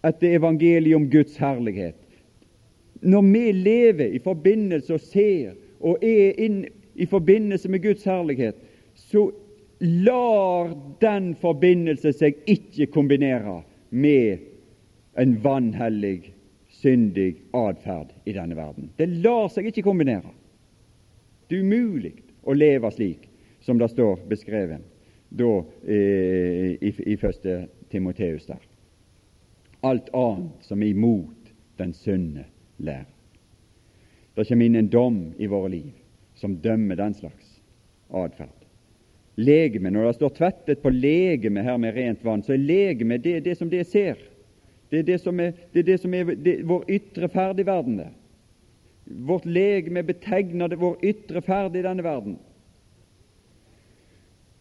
etter 0.05 0.37
evangeliet 0.37 0.95
om 0.95 1.09
Guds 1.11 1.37
herlighet. 1.37 1.97
Når 3.01 3.21
vi 3.21 3.51
lever 3.51 4.15
i 4.15 4.19
forbindelse 4.23 4.93
og 4.93 5.03
ser 5.03 5.55
og 5.79 6.03
er 6.03 6.39
inn 6.41 6.63
i 6.95 7.05
forbindelse 7.05 7.69
med 7.69 7.81
Guds 7.81 8.03
herlighet, 8.03 8.55
så 8.95 9.31
lar 9.79 10.71
den 11.01 11.35
forbindelse 11.35 12.13
seg 12.15 12.37
ikke 12.47 12.87
kombinere 12.93 13.61
med 13.89 14.45
en 15.19 15.35
vanhellig, 15.43 16.31
syndig 16.75 17.37
atferd 17.55 18.11
i 18.27 18.33
denne 18.35 18.55
verden. 18.55 18.89
Det 18.99 19.07
lar 19.23 19.47
seg 19.51 19.69
ikke 19.69 19.85
kombinere. 19.87 20.31
Det 21.47 21.57
er 21.57 21.63
umulig 21.63 22.13
å 22.43 22.53
leve 22.53 22.91
slik 22.91 23.29
som 23.63 23.79
det 23.79 23.89
står 23.93 24.25
beskrevet 24.29 24.83
da, 25.29 25.51
eh, 25.87 26.75
i, 26.75 26.91
i 26.91 27.15
første 27.17 27.65
Timoteus 27.91 28.45
der. 28.49 28.61
Alt 29.87 30.09
annet 30.13 30.67
som 30.67 30.83
er 30.83 30.91
imot 30.91 31.51
den 31.79 31.93
sunne 31.93 32.45
lære. 32.77 33.07
Det 34.35 34.47
kommer 34.49 34.67
inn 34.67 34.75
en 34.75 34.91
dom 34.91 35.19
i 35.39 35.47
våre 35.47 35.71
liv 35.71 35.93
som 36.35 36.55
dømmer 36.61 36.95
den 36.95 37.13
slags 37.13 37.61
atferd. 38.09 38.65
Legeme, 39.35 39.89
Når 39.89 40.05
det 40.05 40.15
står 40.15 40.29
'tvettet 40.29 40.81
på 40.81 40.89
legeme' 40.89 41.63
her 41.63 41.77
med 41.77 41.95
rent 41.95 42.23
vann, 42.23 42.43
så 42.43 42.53
er 42.53 42.57
legeme 42.57 43.17
det, 43.17 43.43
det 43.43 43.57
som 43.57 43.69
det 43.69 43.87
ser. 43.87 44.15
Det 44.91 44.99
er 44.99 45.03
det 45.03 45.21
som 45.21 45.39
er, 45.39 45.51
det 45.73 45.79
er, 45.79 45.83
det 45.83 45.99
som 45.99 46.13
er 46.13 46.23
det, 46.23 46.67
vår 46.67 46.83
ytre 46.89 47.29
ferdigverden. 47.29 48.01
Vårt 49.05 49.45
legeme 49.45 50.03
betegner 50.03 50.67
det 50.67 50.79
vår 50.79 50.97
ytre 51.03 51.41
ferd 51.41 51.75
i 51.75 51.81
denne 51.81 52.03
verden. 52.03 52.37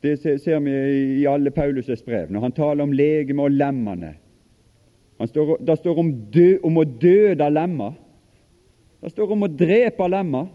Det 0.02 0.18
ser 0.20 0.60
vi 0.60 0.72
i 1.20 1.26
alle 1.26 1.50
Paulus' 1.50 2.04
brev, 2.04 2.30
når 2.30 2.40
han 2.40 2.52
taler 2.52 2.82
om 2.82 2.92
legeme 2.92 3.42
og 3.42 3.50
lemmene. 3.50 4.14
Står, 5.26 5.56
det 5.64 5.78
står 5.78 5.98
om, 5.98 6.10
dø, 6.30 6.58
om 6.62 6.76
å 6.76 6.84
døde 6.84 7.50
lemmer. 7.50 7.94
Det 9.00 9.12
står 9.12 9.32
om 9.32 9.46
å 9.46 9.48
drepe 9.48 10.08
lemmer 10.08 10.48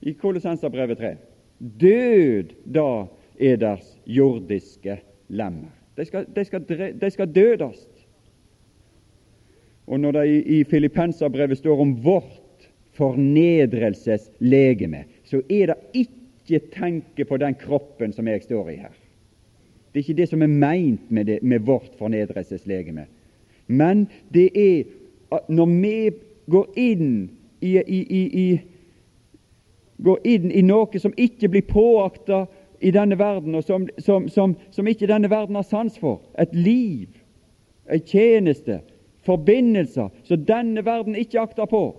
i 0.00 0.14
Kolossenserbrevet 0.14 0.98
3. 0.98 1.16
Død 1.58 2.44
da 2.64 3.06
eders 3.38 3.98
jordiske 4.04 5.00
lemmer. 5.28 5.70
De 5.96 6.04
skal, 6.06 6.26
de 6.34 6.44
skal, 6.44 6.64
de 7.00 7.10
skal 7.10 7.34
dødes. 7.34 7.88
Og 9.86 10.00
når 10.00 10.12
det 10.12 10.28
i, 10.28 10.58
i 10.58 10.64
Filippenserbrevet 10.64 11.58
står 11.58 11.80
om 11.80 12.04
vårt 12.04 12.68
fornedrelseslegeme, 12.98 15.04
så 15.24 15.36
er 15.50 15.66
det 15.72 15.76
ikke 15.94 16.60
tenke 16.72 17.24
på 17.24 17.36
den 17.36 17.54
kroppen 17.58 18.12
som 18.12 18.28
jeg 18.28 18.42
står 18.42 18.70
i 18.70 18.76
her. 18.76 18.92
Det 19.92 19.98
er 19.98 20.04
ikke 20.04 20.20
det 20.20 20.28
som 20.28 20.42
er 20.42 20.52
meint 20.52 21.10
med, 21.10 21.24
det, 21.24 21.42
med 21.42 21.58
vårt 21.66 21.90
fornedrelseslegeme. 21.98 23.06
Men 23.66 24.08
det 24.34 24.50
er 24.54 24.84
at 25.32 25.48
når 25.48 25.66
vi 25.66 26.10
går 26.50 26.66
inn 26.76 27.30
i, 27.60 27.76
i, 27.76 28.20
i, 28.20 28.60
går 29.98 30.18
inn 30.24 30.50
i 30.50 30.62
noe 30.62 31.00
som 31.00 31.14
ikke 31.16 31.48
blir 31.48 31.66
påakta 31.68 32.46
i 32.80 32.90
denne 32.94 33.18
verden, 33.18 33.54
og 33.58 33.64
som, 33.66 33.88
som, 33.98 34.28
som, 34.30 34.54
som 34.70 34.86
ikke 34.86 35.10
denne 35.10 35.30
verden 35.30 35.58
har 35.58 35.66
sans 35.66 35.98
for, 35.98 36.20
et 36.38 36.54
liv, 36.54 37.08
en 37.90 38.04
tjeneste, 38.06 38.80
forbindelser 39.26 40.08
som 40.24 40.44
denne 40.46 40.84
verden 40.86 41.18
ikke 41.18 41.40
akter 41.42 41.66
på, 41.68 41.96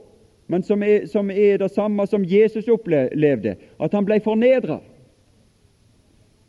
men 0.49 0.63
som 0.65 0.81
er, 0.83 1.05
som 1.05 1.29
er 1.31 1.57
det 1.61 1.71
samme 1.75 2.07
som 2.09 2.25
Jesus 2.25 2.67
opplevde, 2.71 3.55
at 3.77 3.93
han 3.93 4.05
ble 4.07 4.19
fornedra. 4.23 4.79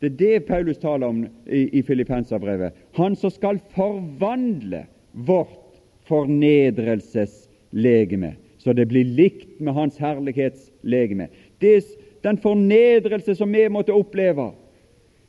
Det 0.01 0.07
er 0.09 0.17
det 0.17 0.47
Paulus 0.47 0.77
taler 0.81 1.07
om 1.07 1.27
i, 1.45 1.77
i 1.77 1.81
Filippenserbrevet. 1.85 2.73
Han 2.97 3.15
som 3.15 3.29
skal 3.29 3.59
forvandle 3.75 4.85
vårt 5.11 5.81
fornedrelseslegeme, 6.09 8.35
så 8.63 8.73
det 8.73 8.85
blir 8.85 9.05
likt 9.05 9.59
med 9.59 9.73
Hans 9.73 9.97
herlighetslegeme. 9.97 11.27
Det, 11.57 11.83
den 12.21 12.37
fornedrelse 12.37 13.35
som 13.35 13.51
vi 13.51 13.65
måtte 13.69 13.95
oppleve 13.97 14.51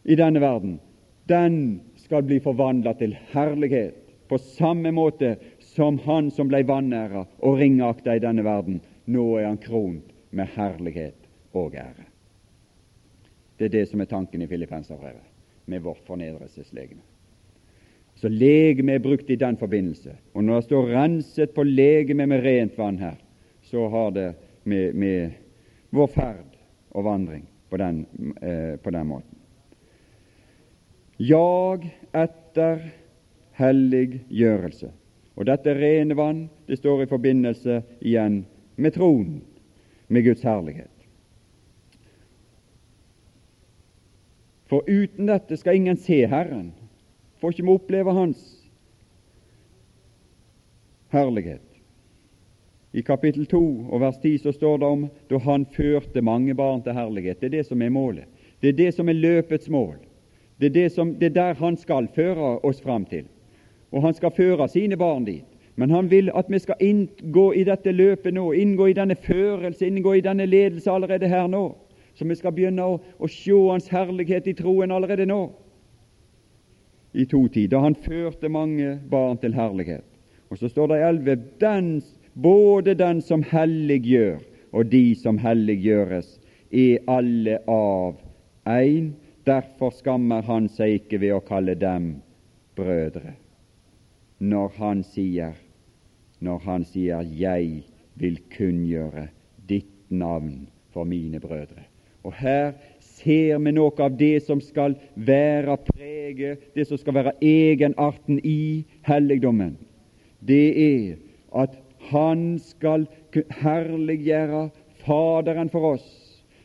i 0.05 0.17
denne 0.21 0.41
verden, 0.43 0.77
den 1.31 1.81
skal 1.97 2.27
bli 2.29 2.43
forvandla 2.45 2.93
til 2.99 3.15
herlighet 3.33 3.97
på 4.29 4.39
samme 4.39 4.93
måte 4.93 5.37
som 5.73 5.97
han 6.05 6.29
som 6.31 6.51
ble 6.53 6.61
vanæra 6.69 7.25
og 7.41 7.57
ringakta 7.61 8.17
i 8.17 8.23
denne 8.23 8.45
verden. 8.45 8.83
Nå 9.09 9.25
er 9.39 9.49
han 9.49 9.61
kront 9.61 10.13
med 10.31 10.53
herlighet 10.57 11.17
og 11.57 11.75
ære. 11.77 12.05
Det 13.59 13.71
er 13.71 13.75
det 13.79 13.87
som 13.89 14.01
er 14.01 14.11
tanken 14.11 14.43
i 14.43 14.51
Filippenserbrevet 14.51 15.25
med 15.73 15.81
vårt 15.81 16.05
fornedrelseslegeme. 16.07 17.01
Så 18.17 18.29
legeme 18.29 18.97
er 18.97 19.03
brukt 19.03 19.31
i 19.31 19.37
den 19.41 19.57
forbindelse. 19.57 20.17
Og 20.35 20.45
når 20.45 20.55
det 20.55 20.65
står 20.65 20.89
'renset 20.89 21.51
på 21.51 21.63
legeme 21.63 22.27
med 22.27 22.45
rent 22.45 22.73
vann' 22.79 22.99
her, 22.99 23.17
så 23.73 23.89
har 23.89 24.11
det 24.11 24.35
med, 24.63 24.95
med 24.95 25.31
vår 25.91 26.07
ferd 26.07 26.57
og 26.93 27.05
vandring 27.05 27.47
på 27.71 27.79
den, 27.81 28.03
eh, 28.43 28.77
på 28.77 28.91
den 28.91 29.07
måten. 29.07 29.39
Jag 31.17 31.87
etter 32.13 32.85
helliggjørelse. 33.57 34.93
Og 35.41 35.49
dette 35.49 35.73
rene 35.73 36.19
vann 36.21 36.45
det 36.69 36.83
står 36.83 37.07
i 37.07 37.09
forbindelse 37.09 37.81
igjen 38.05 38.43
med 38.77 38.93
tronen, 38.93 39.41
med 40.13 40.29
Guds 40.29 40.45
herlighet. 40.45 41.09
For 44.69 44.85
uten 44.85 45.33
dette 45.33 45.57
skal 45.57 45.81
ingen 45.81 45.97
se 45.97 46.27
Herren, 46.29 46.75
får 47.41 47.57
ikke 47.57 47.71
vi 47.71 47.81
oppleve 47.81 48.21
Hans 48.21 48.49
herlighet. 51.17 51.72
I 52.93 53.03
kapittel 53.03 53.47
2 53.47 53.61
og 53.91 54.01
vers 54.01 54.19
10 54.23 54.39
så 54.39 54.53
står 54.53 54.79
det 54.79 54.87
om 54.87 55.05
da 55.31 55.39
han 55.39 55.67
førte 55.77 56.21
mange 56.21 56.55
barn 56.55 56.83
til 56.83 56.93
herlighet. 56.93 57.41
Det 57.41 57.47
er 57.47 57.59
det 57.59 57.67
som 57.67 57.83
er 57.83 57.89
målet. 57.89 58.25
Det 58.61 58.69
er 58.69 58.79
det 58.79 58.95
som 58.95 59.09
er 59.09 59.17
løpets 59.17 59.69
mål. 59.69 59.97
Det 60.61 60.67
er, 60.67 60.75
det 60.75 60.93
som, 60.93 61.15
det 61.15 61.33
er 61.33 61.39
der 61.39 61.55
han 61.55 61.77
skal 61.77 62.09
føre 62.15 62.59
oss 62.63 62.83
fram 62.83 63.05
til 63.09 63.25
og 63.93 64.03
han 64.03 64.15
skal 64.15 64.33
føre 64.37 64.69
sine 64.69 64.97
barn 64.97 65.25
dit. 65.25 65.45
Men 65.77 65.91
han 65.91 66.11
vil 66.11 66.31
at 66.37 66.51
vi 66.53 66.59
skal 66.59 66.81
inngå 66.81 67.53
i 67.53 67.65
dette 67.65 67.93
løpet 67.93 68.35
nå, 68.35 68.51
inngå 68.53 68.87
i 68.91 68.97
denne 68.97 69.17
førelse, 69.17 69.87
inngå 69.87 70.15
i 70.19 70.25
denne 70.25 70.47
ledelse 70.47 70.91
allerede 70.91 71.29
her 71.29 71.47
nå. 71.49 71.75
Så 72.15 72.29
vi 72.29 72.37
skal 72.37 72.53
begynne 72.53 72.85
å, 72.85 72.99
å 73.19 73.29
se 73.29 73.57
Hans 73.71 73.89
herlighet 73.89 74.49
i 74.49 74.57
troen 74.57 74.93
allerede 74.93 75.27
nå. 75.27 75.47
I 77.13 77.25
to 77.29 77.47
tid, 77.49 77.71
da 77.73 77.81
han 77.85 77.97
førte 77.97 78.49
mange 78.49 78.99
barn 79.09 79.41
til 79.41 79.57
herlighet. 79.57 80.05
Og 80.51 80.61
så 80.61 80.69
står 80.69 80.93
det 80.93 81.01
i 81.01 81.09
elleve 81.09 81.37
både 82.35 82.95
den 82.95 83.23
som 83.23 83.43
helliggjør, 83.43 84.39
og 84.73 84.87
de 84.93 85.15
som 85.15 85.39
helliggjøres, 85.39 86.39
er 86.73 87.03
alle 87.11 87.59
av 87.69 88.17
én. 88.69 89.13
Derfor 89.47 89.91
skammer 89.91 90.43
han 90.47 90.69
seg 90.71 91.03
ikke 91.03 91.19
ved 91.21 91.35
å 91.37 91.45
kalle 91.45 91.75
dem 91.75 92.15
brødre 92.79 93.35
når 94.43 94.73
han 94.79 95.03
sier 95.07 95.55
når 96.43 96.59
han 96.65 96.85
sier 96.85 97.23
'Jeg 97.23 97.85
vil 98.19 98.39
kunngjøre 98.51 99.29
ditt 99.69 100.11
navn 100.11 100.67
for 100.91 101.05
mine 101.05 101.41
brødre'. 101.41 101.87
Og 102.25 102.33
Her 102.33 102.73
ser 103.01 103.59
vi 103.59 103.71
noe 103.71 103.93
av 103.99 104.19
det 104.19 104.43
som 104.43 104.61
skal 104.61 104.97
være 105.17 105.77
preget, 105.77 106.75
det 106.75 106.87
som 106.87 106.99
skal 106.99 107.15
være 107.15 107.33
egenarten 107.43 108.41
i 108.45 108.85
helligdommen. 109.03 109.77
Det 110.49 110.69
er 110.79 111.17
at 111.55 111.79
Han 112.11 112.59
skal 112.59 113.07
herliggjøre 113.63 114.71
Faderen 115.03 115.71
for 115.71 115.95
oss. 115.97 116.07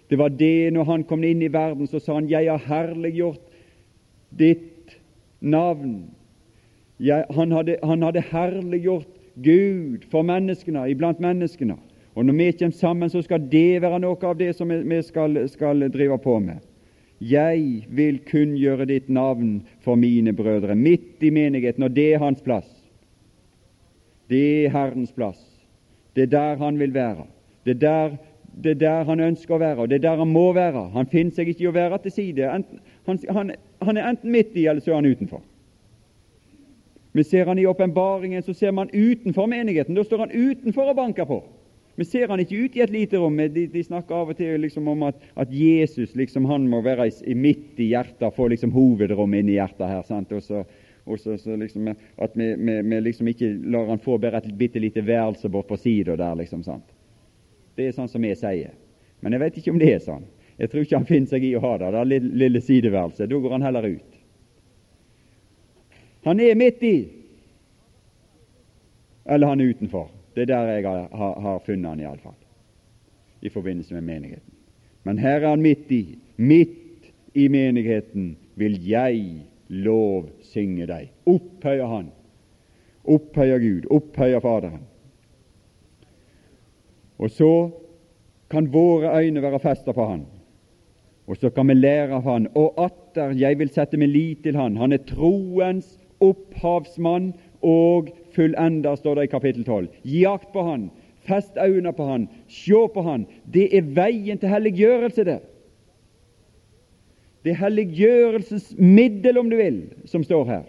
Det 0.10 0.18
var 0.20 0.30
det 0.30 0.74
når 0.74 0.84
Han 0.86 1.04
kom 1.04 1.24
inn 1.26 1.42
i 1.42 1.52
verden, 1.52 1.88
så 1.88 2.00
sa 2.00 2.14
Han 2.14 2.30
'Jeg 2.30 2.50
har 2.50 2.58
herliggjort 2.68 3.42
ditt 4.30 4.98
navn' 5.42 6.18
jeg, 7.00 7.26
han, 7.30 7.52
hadde, 7.52 7.78
han 7.84 8.02
hadde 8.02 8.24
herliggjort 8.32 9.08
Gud 9.44 10.08
for 10.12 10.26
menneskene, 10.26 10.88
iblant 10.90 11.20
menneskene. 11.22 11.78
Og 12.18 12.26
når 12.26 12.34
vi 12.34 12.52
kommer 12.52 12.74
sammen, 12.74 13.10
så 13.10 13.22
skal 13.22 13.44
det 13.52 13.82
være 13.82 14.00
noe 14.02 14.18
av 14.26 14.38
det 14.40 14.56
som 14.58 14.70
vi 14.70 15.02
skal, 15.06 15.38
skal 15.50 15.86
drive 15.94 16.18
på 16.18 16.40
med. 16.42 16.64
Jeg 17.22 17.86
vil 17.90 18.18
kunngjøre 18.26 18.88
ditt 18.90 19.10
navn 19.10 19.62
for 19.86 19.98
mine 19.98 20.34
brødre, 20.34 20.76
midt 20.76 21.22
i 21.22 21.30
menigheten, 21.34 21.84
og 21.84 21.94
det 21.94 22.14
er 22.14 22.22
hans 22.22 22.42
plass. 22.42 22.70
Det 24.30 24.66
er 24.66 24.74
Herrens 24.74 25.12
plass. 25.16 25.40
Det 26.16 26.28
er 26.28 26.32
der 26.34 26.58
han 26.58 26.80
vil 26.80 26.94
være. 26.94 27.28
Det 27.66 27.76
er 27.76 27.80
der, 27.80 28.16
det 28.64 28.72
er 28.72 28.80
der 28.82 29.04
han 29.04 29.20
ønsker 29.20 29.56
å 29.56 29.62
være, 29.62 29.84
og 29.84 29.90
det 29.90 30.00
er 30.00 30.08
der 30.08 30.24
han 30.24 30.32
må 30.32 30.50
være. 30.56 30.88
Han 30.96 31.10
finner 31.12 31.36
seg 31.36 31.52
ikke 31.52 31.68
i 31.68 31.70
å 31.70 31.76
være 31.76 32.00
til 32.04 32.16
side. 32.16 32.48
Enten, 32.50 32.82
han, 33.08 33.20
han, 33.30 33.54
han 33.86 34.00
er 34.00 34.10
enten 34.10 34.34
midt 34.34 34.56
i, 34.56 34.66
eller 34.66 34.84
så 34.84 34.96
er 34.96 35.02
han 35.02 35.12
utenfor. 35.12 35.44
Vi 37.18 37.24
ser 37.24 37.50
han 37.50 37.60
i 37.60 37.66
åpenbaringen, 37.66 38.44
så 38.44 38.54
ser 38.54 38.72
man 38.78 38.92
utenfor 38.94 39.48
menigheten. 39.50 39.96
Da 39.98 40.04
står 40.06 40.26
han 40.26 40.34
utenfor 40.34 40.92
og 40.92 41.00
banker 41.00 41.26
på. 41.26 41.40
Vi 41.98 42.06
ser 42.06 42.30
han 42.30 42.42
ikke 42.44 42.60
ut 42.62 42.76
i 42.78 42.84
et 42.86 42.92
lite 42.94 43.18
rom. 43.18 43.40
De, 43.54 43.64
de 43.74 43.82
snakker 43.84 44.14
av 44.14 44.30
og 44.30 44.38
til 44.38 44.60
liksom 44.62 44.86
om 44.92 45.08
at, 45.08 45.24
at, 45.34 45.50
Jesus 45.50 46.14
liksom, 46.20 46.46
han 46.46 46.68
må 46.70 46.84
være 46.86 47.08
i, 47.26 47.34
midt 47.34 47.80
i 47.82 47.90
hjertet, 47.90 48.36
få 48.36 48.52
liksom 48.54 48.74
hovedrommet 48.76 49.42
inn 49.42 49.50
i 49.50 49.58
hjertet 49.58 49.90
her. 49.90 50.04
sant? 50.06 50.36
Og 50.38 50.46
så, 50.46 50.62
så, 51.16 51.38
så 51.40 51.56
liksom, 51.56 51.88
At 52.18 52.36
vi, 52.36 52.56
vi, 52.56 52.82
vi, 52.82 53.00
liksom 53.02 53.28
ikke 53.28 53.54
lar 53.72 53.88
han 53.88 54.02
få 54.04 54.18
bare 54.18 54.42
et 54.42 54.58
bitte 54.58 54.80
lite 54.80 55.02
værelse 55.02 55.50
bort 55.50 55.68
på 55.68 55.78
sida 55.78 56.16
der. 56.16 56.36
liksom, 56.36 56.64
sant? 56.64 56.84
Det 57.76 57.88
er 57.88 57.96
sånn 57.96 58.10
som 58.12 58.24
jeg 58.26 58.38
sier. 58.38 58.74
Men 59.22 59.34
jeg 59.34 59.42
vet 59.46 59.58
ikke 59.58 59.72
om 59.72 59.80
det 59.80 59.94
er 59.94 60.04
sånn. 60.04 60.26
Jeg 60.58 60.72
tror 60.72 60.84
ikke 60.84 60.98
han 60.98 61.08
finner 61.10 61.30
seg 61.30 61.46
i 61.46 61.56
å 61.56 61.62
ha 61.62 61.76
det, 61.78 61.92
det 61.94 62.04
lille, 62.10 62.34
lille 62.44 62.62
sideværelset. 62.62 63.30
Da 63.30 63.40
går 63.40 63.56
han 63.56 63.66
heller 63.66 63.88
ut. 63.88 64.18
Han 66.26 66.42
er 66.44 66.58
midt 66.60 66.84
i, 66.84 66.96
eller 69.30 69.54
han 69.54 69.62
er 69.62 69.72
utenfor. 69.72 70.10
Det 70.36 70.44
er 70.46 70.52
der 70.52 70.72
jeg 70.74 70.86
har, 70.86 71.08
har, 71.14 71.38
har 71.42 71.62
funnet 71.66 71.90
han 71.90 72.02
iallfall, 72.02 72.36
i 73.42 73.50
forbindelse 73.50 73.94
med 73.96 74.04
menigheten. 74.10 74.54
Men 75.08 75.22
her 75.22 75.40
er 75.40 75.50
han 75.54 75.64
midt 75.64 75.92
i. 75.94 76.18
Midt 76.38 77.08
i 77.38 77.48
menigheten 77.48 78.36
vil 78.60 78.76
jeg 78.86 79.22
lov 79.70 80.30
synge 80.42 80.88
deg. 80.88 81.12
Opphøye 81.28 81.88
Han. 81.88 82.12
Opphøye 83.08 83.60
Gud, 83.60 83.90
opphøye 83.92 84.42
Faderen. 84.44 84.86
Og 87.18 87.32
så 87.34 87.52
kan 88.52 88.74
våre 88.74 89.12
øyne 89.20 89.42
være 89.42 89.60
festet 89.60 89.96
på 89.96 90.06
Han. 90.06 90.26
Og 91.28 91.38
så 91.38 91.50
kan 91.50 91.68
vi 91.68 91.74
lære 91.74 92.16
av 92.16 92.24
Han. 92.24 92.48
Og 92.56 92.78
atter 92.78 93.34
jeg 93.36 93.60
vil 93.60 93.72
sette 93.74 93.98
min 93.98 94.12
lit 94.12 94.44
til 94.44 94.56
Han. 94.56 94.78
Han 94.78 94.94
er 94.94 95.04
troens 95.08 95.98
opphavsmann 96.24 97.34
og 97.62 98.10
fullender, 98.36 98.96
står 98.96 99.16
det 99.16 99.28
i 99.28 99.34
kapittel 99.34 99.66
12. 99.66 99.88
Gi 100.04 100.24
akt 100.30 100.52
på 100.54 100.64
Han, 100.64 100.90
fest 101.28 101.58
øynene 101.58 101.94
på 101.94 102.06
Han, 102.06 102.28
se 102.48 102.88
på 102.94 103.02
Han. 103.02 103.28
Det 103.54 103.70
er 103.78 103.94
veien 103.98 104.38
til 104.38 104.50
helliggjørelse, 104.50 105.24
det. 105.24 105.40
Det 107.48 107.54
er 107.54 107.62
helliggjørelsens 107.62 108.74
middel, 108.76 109.38
om 109.40 109.48
du 109.48 109.56
vil, 109.56 109.78
som 110.04 110.24
står 110.26 110.50
her. 110.50 110.64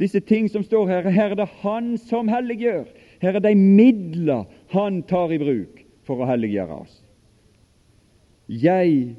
Disse 0.00 0.22
ting 0.24 0.46
som 0.48 0.62
står 0.64 0.86
her, 0.88 1.08
her 1.12 1.34
er 1.34 1.36
det 1.36 1.48
Han 1.60 1.98
som 2.00 2.30
helliggjør. 2.32 2.86
Her 3.20 3.36
er 3.36 3.44
de 3.44 3.52
midler 3.52 4.46
Han 4.72 5.02
tar 5.02 5.34
i 5.36 5.38
bruk 5.42 5.82
for 6.08 6.22
å 6.24 6.28
helliggjøre 6.30 6.78
oss. 6.78 6.94
Jeg 8.48 9.12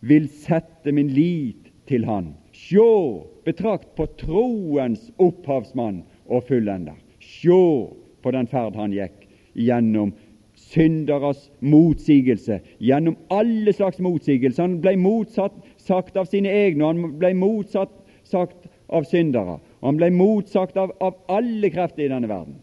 vil 0.00 0.30
sette 0.40 0.94
min 0.96 1.12
lit 1.12 1.68
til 1.84 2.08
Han. 2.08 2.32
Sjå, 2.56 3.28
betrakt 3.44 3.92
på 4.00 4.08
troens 4.16 5.10
opphavsmann 5.20 6.00
og 6.32 6.48
fullender. 6.48 6.96
Sjå 7.20 7.92
på 8.24 8.32
den 8.32 8.48
ferd 8.48 8.80
han 8.80 8.96
gikk 8.96 9.28
gjennom 9.52 10.16
synderes 10.58 11.50
motsigelse, 11.60 12.60
gjennom 12.80 13.16
alle 13.32 13.72
slags 13.72 14.00
motsigelse. 14.02 14.62
Han 14.62 14.80
ble 14.82 14.96
motsatt 15.00 15.54
sagt 15.88 16.16
av 16.20 16.28
sine 16.30 16.52
egne, 16.52 16.84
og 16.84 16.94
han 16.94 17.18
ble 17.20 17.32
motsatt 17.38 17.94
sagt 18.28 18.68
av 18.92 19.08
syndere. 19.08 19.58
Og 19.80 19.90
han 19.90 20.00
ble 20.00 20.12
motsagt 20.14 20.76
av, 20.80 20.92
av 21.00 21.16
alle 21.32 21.72
krefter 21.72 22.06
i 22.06 22.12
denne 22.12 22.30
verden. 22.30 22.60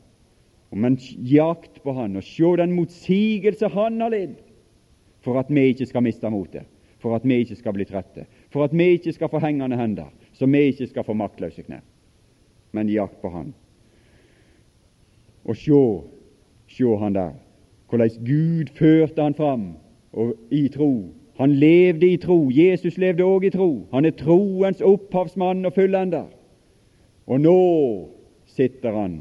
Men 0.75 0.97
jakt 1.23 1.77
på 1.83 1.93
han 1.95 2.17
og 2.19 2.25
se 2.27 2.49
den 2.59 2.73
motsigelse 2.75 3.69
han 3.71 4.01
har 4.03 4.11
lidd, 4.11 4.39
for 5.23 5.39
at 5.39 5.49
vi 5.49 5.69
ikke 5.71 5.87
skal 5.87 6.03
miste 6.03 6.29
motet 6.29 6.67
for 7.05 7.13
at 7.13 7.25
vi 7.27 7.35
ikke 7.43 7.55
skal 7.59 7.75
bli 7.75 7.85
trette, 7.85 8.23
for 8.49 8.65
at 8.65 8.73
vi 8.73 8.95
ikke 8.95 9.11
skal 9.13 9.29
få 9.29 9.37
hengende 9.43 9.77
hender, 9.77 10.09
så 10.33 10.47
vi 10.49 10.63
ikke 10.71 10.87
skal 10.89 11.05
få 11.05 11.13
maktløse 11.13 11.61
knær. 11.61 11.83
Men 12.73 12.89
jakt 12.89 13.19
på 13.21 13.29
Han. 13.29 13.51
Og 15.45 15.55
se, 15.55 15.81
se 16.67 16.95
han 16.97 17.13
der, 17.13 17.35
hvordan 17.89 18.09
Gud 18.25 18.73
førte 18.73 19.21
han 19.21 19.37
fram 19.37 19.67
og 20.13 20.33
i 20.49 20.67
tro. 20.73 21.13
Han 21.35 21.55
levde 21.59 22.07
i 22.07 22.17
tro. 22.17 22.37
Jesus 22.51 22.97
levde 22.97 23.23
òg 23.23 23.47
i 23.47 23.51
tro. 23.51 23.87
Han 23.91 24.05
er 24.05 24.15
troens 24.15 24.81
opphavsmann 24.81 25.65
og 25.67 25.75
fullender. 25.75 26.29
Og 27.27 27.41
nå 27.41 27.57
sitter 28.45 28.95
han 28.95 29.17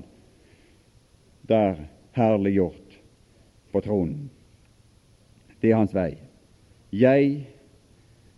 der 1.49 1.81
herliggjort 2.15 3.01
på 3.73 3.83
tronen. 3.85 4.31
Det 5.61 5.73
er 5.73 5.81
hans 5.81 5.95
vei. 5.97 6.13
Jeg 6.93 7.49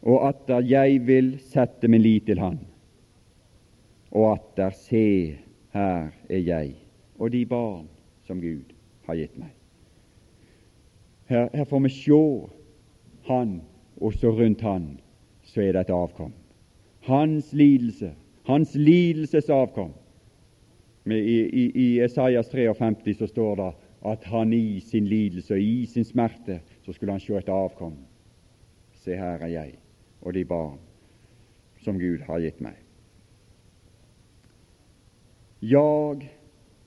og 0.07 0.23
atter 0.29 0.65
jeg 0.65 1.01
vil 1.07 1.35
sette 1.43 1.91
min 1.91 2.03
lit 2.03 2.29
til 2.31 2.39
Han. 2.41 2.61
Og 4.15 4.31
atter 4.37 4.71
se, 4.71 5.37
her 5.75 6.13
er 6.31 6.39
jeg 6.39 6.77
og 7.19 7.33
de 7.33 7.43
barn 7.47 7.89
som 8.27 8.41
Gud 8.41 8.73
har 9.07 9.19
gitt 9.19 9.37
meg. 9.39 9.51
Her, 11.27 11.49
her 11.53 11.65
får 11.67 11.83
vi 11.87 11.91
se 11.91 12.21
Han, 13.27 13.61
og 14.01 14.15
så 14.15 14.31
rundt 14.31 14.61
Han 14.61 14.99
så 15.43 15.61
er 15.63 15.73
det 15.73 15.87
et 15.87 15.95
avkom. 15.95 16.33
Hans 17.07 17.53
lidelse, 17.53 18.13
hans 18.47 18.75
lidelses 18.75 19.51
avkom. 19.51 19.93
I, 21.07 21.15
i, 21.15 21.65
I 21.75 22.01
Esaias 22.03 22.49
53 22.51 23.15
så 23.19 23.27
står 23.27 23.55
det 23.57 23.73
at 24.07 24.25
han 24.25 24.53
i 24.53 24.81
sin 24.81 25.07
lidelse 25.07 25.55
og 25.55 25.61
i 25.61 25.87
sin 25.87 26.05
smerte 26.05 26.61
så 26.85 26.93
skulle 26.93 27.13
han 27.13 27.23
se 27.23 27.37
et 27.39 27.49
avkom. 27.49 27.95
Se, 28.95 29.15
her 29.15 29.43
er 29.43 29.53
jeg 29.53 29.77
og 30.21 30.35
de 30.35 30.45
barn 30.45 30.79
som 31.85 31.99
Gud 31.99 32.25
har 32.27 32.43
gitt 32.43 32.61
meg. 32.61 32.75
Jag, 35.61 36.27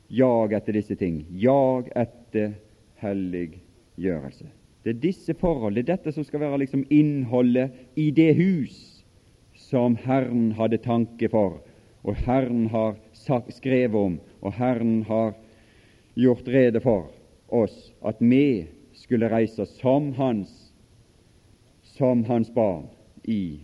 jag 0.08 0.54
etter 0.54 0.74
disse 0.74 0.96
ting. 0.96 1.26
Jag 1.30 1.90
etter 1.96 2.54
helliggjørelse. 2.96 4.46
Det 4.84 4.94
er 4.94 5.02
disse 5.04 5.34
forhold, 5.36 5.76
det 5.76 5.84
er 5.84 5.96
dette 5.96 6.14
som 6.16 6.24
skal 6.24 6.40
være 6.46 6.62
liksom 6.64 6.86
innholdet 6.90 7.74
i 8.00 8.10
det 8.16 8.32
hus 8.38 8.78
som 9.60 9.98
Herren 10.00 10.54
hadde 10.58 10.80
tanke 10.82 11.30
for, 11.30 11.60
og 12.08 12.16
Herren 12.26 12.68
har 12.72 12.96
skrevet 13.52 13.96
om, 13.96 14.20
og 14.42 14.56
Herren 14.56 15.04
har 15.04 15.36
gjort 16.16 16.48
rede 16.48 16.80
for 16.82 17.12
oss 17.52 17.92
at 18.06 18.22
vi 18.24 18.70
skulle 18.96 19.30
reise 19.32 19.66
som 19.78 20.14
Hans, 20.18 20.72
som 21.84 22.24
Hans 22.24 22.50
barn 22.56 22.88
i 23.24 23.60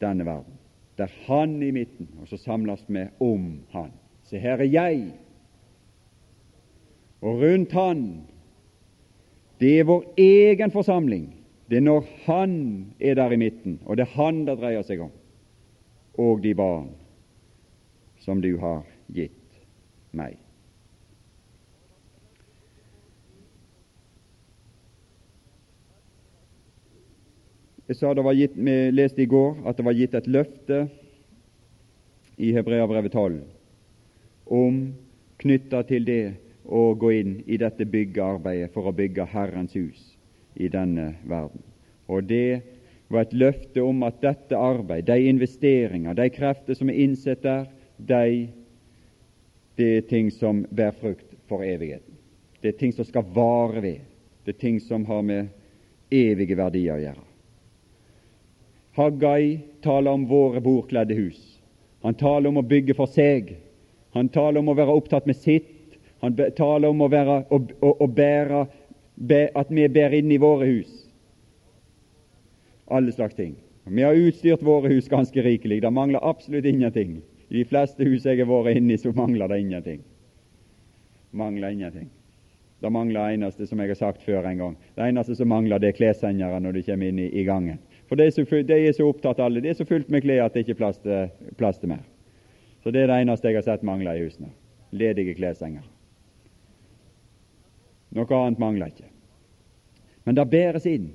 denne 0.00 0.26
verden. 0.26 0.58
Det 0.96 1.08
er 1.08 1.18
Han 1.26 1.62
i 1.62 1.72
midten, 1.74 2.08
og 2.20 2.28
så 2.28 2.38
samles 2.38 2.84
vi 2.88 3.06
om 3.20 3.62
Han. 3.72 3.90
Se, 4.22 4.38
her 4.38 4.62
er 4.62 4.70
jeg, 4.70 5.12
og 7.22 7.42
rundt 7.42 7.72
Han 7.72 8.04
Det 9.62 9.76
er 9.78 9.86
vår 9.86 10.04
egen 10.18 10.72
forsamling. 10.74 11.28
Det 11.70 11.78
er 11.78 11.84
når 11.86 12.06
Han 12.26 12.54
er 13.00 13.14
der 13.14 13.32
i 13.32 13.38
midten, 13.38 13.78
og 13.86 13.96
det 13.96 14.08
er 14.08 14.16
Han 14.16 14.44
det 14.46 14.58
dreier 14.58 14.82
seg 14.82 15.04
om, 15.06 15.12
og 16.18 16.42
de 16.42 16.54
barn 16.58 16.88
som 18.24 18.42
du 18.42 18.56
har 18.58 18.82
gitt 19.14 19.60
meg. 20.10 20.34
Jeg 27.86 27.98
sa 27.98 28.12
det 28.14 28.24
var 28.24 28.34
gitt, 28.38 28.54
Vi 28.56 28.76
leste 28.90 29.22
i 29.22 29.30
går 29.30 29.62
at 29.68 29.76
det 29.76 29.84
var 29.84 29.98
gitt 29.98 30.14
et 30.14 30.26
løfte 30.26 30.86
i 32.38 32.52
Hebreabrevet 32.56 33.12
12 33.12 33.42
om 34.46 34.78
knytta 35.42 35.82
til 35.86 36.06
det 36.06 36.22
å 36.64 36.92
gå 36.94 37.12
inn 37.12 37.34
i 37.46 37.58
dette 37.58 37.86
byggearbeidet 37.88 38.72
for 38.74 38.88
å 38.88 38.94
bygge 38.96 39.26
Herrens 39.32 39.74
hus 39.76 40.02
i 40.54 40.68
denne 40.70 41.12
verden. 41.28 41.62
Og 42.06 42.24
det 42.28 42.62
var 43.12 43.26
et 43.26 43.34
løfte 43.36 43.82
om 43.84 44.02
at 44.06 44.20
dette 44.22 44.56
arbeid, 44.56 45.06
de 45.06 45.28
investeringer, 45.28 46.14
de 46.16 46.28
krefter 46.32 46.78
som 46.78 46.90
er 46.90 47.00
innsett 47.04 47.42
der, 47.44 47.66
de, 47.96 48.48
det 49.76 49.90
er 49.96 50.08
ting 50.08 50.30
som 50.32 50.64
bærer 50.70 50.96
frukt 51.00 51.36
for 51.50 51.64
evigheten. 51.66 52.16
Det 52.62 52.72
er 52.72 52.78
ting 52.78 52.94
som 52.94 53.06
skal 53.06 53.26
vare 53.34 53.82
ved. 53.82 54.00
Det 54.44 54.54
er 54.54 54.60
ting 54.60 54.78
som 54.80 55.04
har 55.06 55.22
med 55.26 55.50
evige 56.12 56.56
verdier 56.58 56.94
å 56.94 57.02
gjøre. 57.02 57.28
Haggai 58.92 59.58
taler 59.82 60.12
om 60.12 60.26
våre 60.28 60.60
bordkledde 60.60 61.16
hus. 61.16 61.40
Han 62.02 62.14
taler 62.18 62.50
om 62.50 62.60
å 62.60 62.66
bygge 62.66 62.94
for 62.98 63.10
seg. 63.10 63.54
Han 64.12 64.28
taler 64.28 64.60
om 64.60 64.68
å 64.68 64.76
være 64.76 64.94
opptatt 64.98 65.26
med 65.26 65.38
sitt. 65.38 65.71
Han 66.22 66.38
taler 66.56 66.88
om 66.88 67.02
å, 67.02 67.08
være, 67.10 67.40
å, 67.50 67.58
å, 67.82 67.92
å 68.04 68.06
bære, 68.06 68.62
be, 69.16 69.42
at 69.58 69.70
vi 69.74 69.88
bærer 69.90 70.20
inn 70.20 70.30
i 70.30 70.38
våre 70.42 70.68
hus. 70.68 70.92
Alle 72.86 73.12
slags 73.12 73.34
ting. 73.34 73.56
Vi 73.90 74.04
har 74.06 74.14
utstyrt 74.14 74.62
våre 74.62 74.92
hus 74.92 75.08
ganske 75.10 75.42
rikelig. 75.42 75.80
Det 75.82 75.90
mangler 75.90 76.22
absolutt 76.22 76.68
ingenting. 76.68 77.18
I 77.50 77.58
de 77.58 77.64
fleste 77.68 78.06
hus 78.06 78.26
jeg 78.26 78.38
har 78.38 78.48
vært 78.48 78.78
inne 78.78 78.94
i, 78.94 79.00
så 79.02 79.10
mangler 79.16 79.50
det 79.50 79.58
ingenting. 79.64 80.02
Mangler 81.34 81.74
ingenting. 81.74 82.10
Det 82.82 82.90
mangler 82.90 83.34
eneste, 83.34 83.66
som 83.66 83.80
jeg 83.82 83.92
har 83.92 83.98
sagt 83.98 84.22
før 84.26 84.46
en 84.46 84.58
gang, 84.58 84.76
det 84.96 85.06
eneste 85.06 85.36
som 85.38 85.50
mangler, 85.50 85.78
det 85.78 85.92
er 85.92 85.98
kleshengere 85.98 86.58
når 86.60 86.78
du 86.78 86.80
kommer 86.86 87.10
inn 87.12 87.20
i, 87.22 87.28
i 87.38 87.44
gangen. 87.46 87.78
For 88.10 88.18
de 88.18 88.26
er, 88.26 88.32
så, 88.34 88.42
de 88.42 88.78
er 88.78 88.94
så 88.96 89.06
opptatt 89.06 89.38
alle, 89.42 89.62
de 89.62 89.70
er 89.70 89.78
så 89.78 89.86
fullt 89.86 90.10
med 90.10 90.24
klær 90.24 90.48
at 90.48 90.54
det 90.54 90.64
ikke 90.64 90.74
er 90.74 90.80
plass 90.80 90.98
til, 91.04 91.30
plass 91.58 91.78
til 91.78 91.92
mer. 91.94 92.02
Så 92.82 92.90
det 92.90 93.04
er 93.04 93.12
det 93.12 93.20
eneste 93.22 93.48
jeg 93.50 93.60
har 93.60 93.66
sett 93.68 93.86
mangler 93.86 94.18
i 94.18 94.24
husene. 94.26 94.50
Ledige 94.90 95.36
klessenger. 95.38 95.86
Noe 98.12 98.36
annet 98.36 98.60
mangler 98.60 98.92
ikke. 98.92 99.08
Men 100.24 100.36
det 100.36 100.50
bæres 100.50 100.86
inn. 100.86 101.10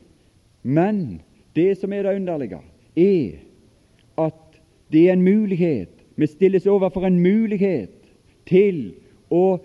Men 0.63 1.21
det 1.55 1.77
som 1.79 1.93
er 1.93 2.03
det 2.03 2.15
underlige, 2.17 2.59
er 2.97 3.37
at 4.17 4.59
det 4.91 5.07
er 5.07 5.13
en 5.13 5.25
mulighet. 5.25 5.93
Vi 6.15 6.27
stilles 6.27 6.67
overfor 6.67 7.05
en 7.05 7.19
mulighet 7.21 7.93
til 8.49 8.95
å 9.29 9.59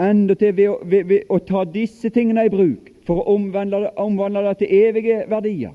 endatil 0.00 0.56
ved, 0.56 0.84
ved, 0.84 1.04
ved, 1.04 1.28
å 1.28 1.38
ta 1.44 1.64
disse 1.68 2.10
tingene 2.12 2.46
i 2.46 2.52
bruk 2.52 2.90
for 3.08 3.20
å 3.20 3.34
omvandle 3.34 3.90
omvandle 4.00 4.44
det 4.48 4.60
til 4.62 4.74
evige 4.80 5.22
verdier. 5.28 5.74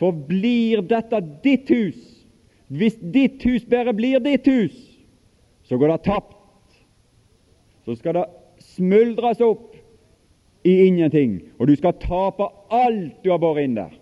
For 0.00 0.12
blir 0.12 0.82
dette 0.88 1.20
ditt 1.44 1.70
hus, 1.70 2.00
hvis 2.68 2.96
ditt 3.14 3.44
hus 3.46 3.66
bare 3.70 3.94
blir 3.94 4.22
ditt 4.24 4.48
hus, 4.50 4.74
så 5.64 5.78
går 5.78 5.94
det 5.94 6.00
tapt. 6.08 6.34
Så 7.84 7.96
skal 8.00 8.18
det 8.18 8.24
smuldres 8.74 9.42
opp 9.44 9.73
i 10.64 10.86
ingenting, 10.86 11.40
og 11.58 11.68
du 11.68 11.76
skal 11.76 11.96
tape 12.00 12.46
alt 12.72 13.20
du 13.24 13.30
har 13.30 13.40
båret 13.42 13.66
inn 13.66 13.76
der. 13.76 13.92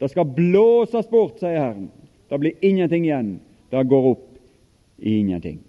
Det 0.00 0.10
skal 0.10 0.28
blåses 0.36 1.08
bort, 1.10 1.38
sier 1.40 1.58
Herren. 1.58 1.90
Det 2.30 2.38
blir 2.40 2.64
ingenting 2.64 3.04
igjen. 3.04 3.40
det 3.70 3.88
går 3.88 4.06
opp 4.10 4.26
i 4.98 5.18
ingenting. 5.18 5.60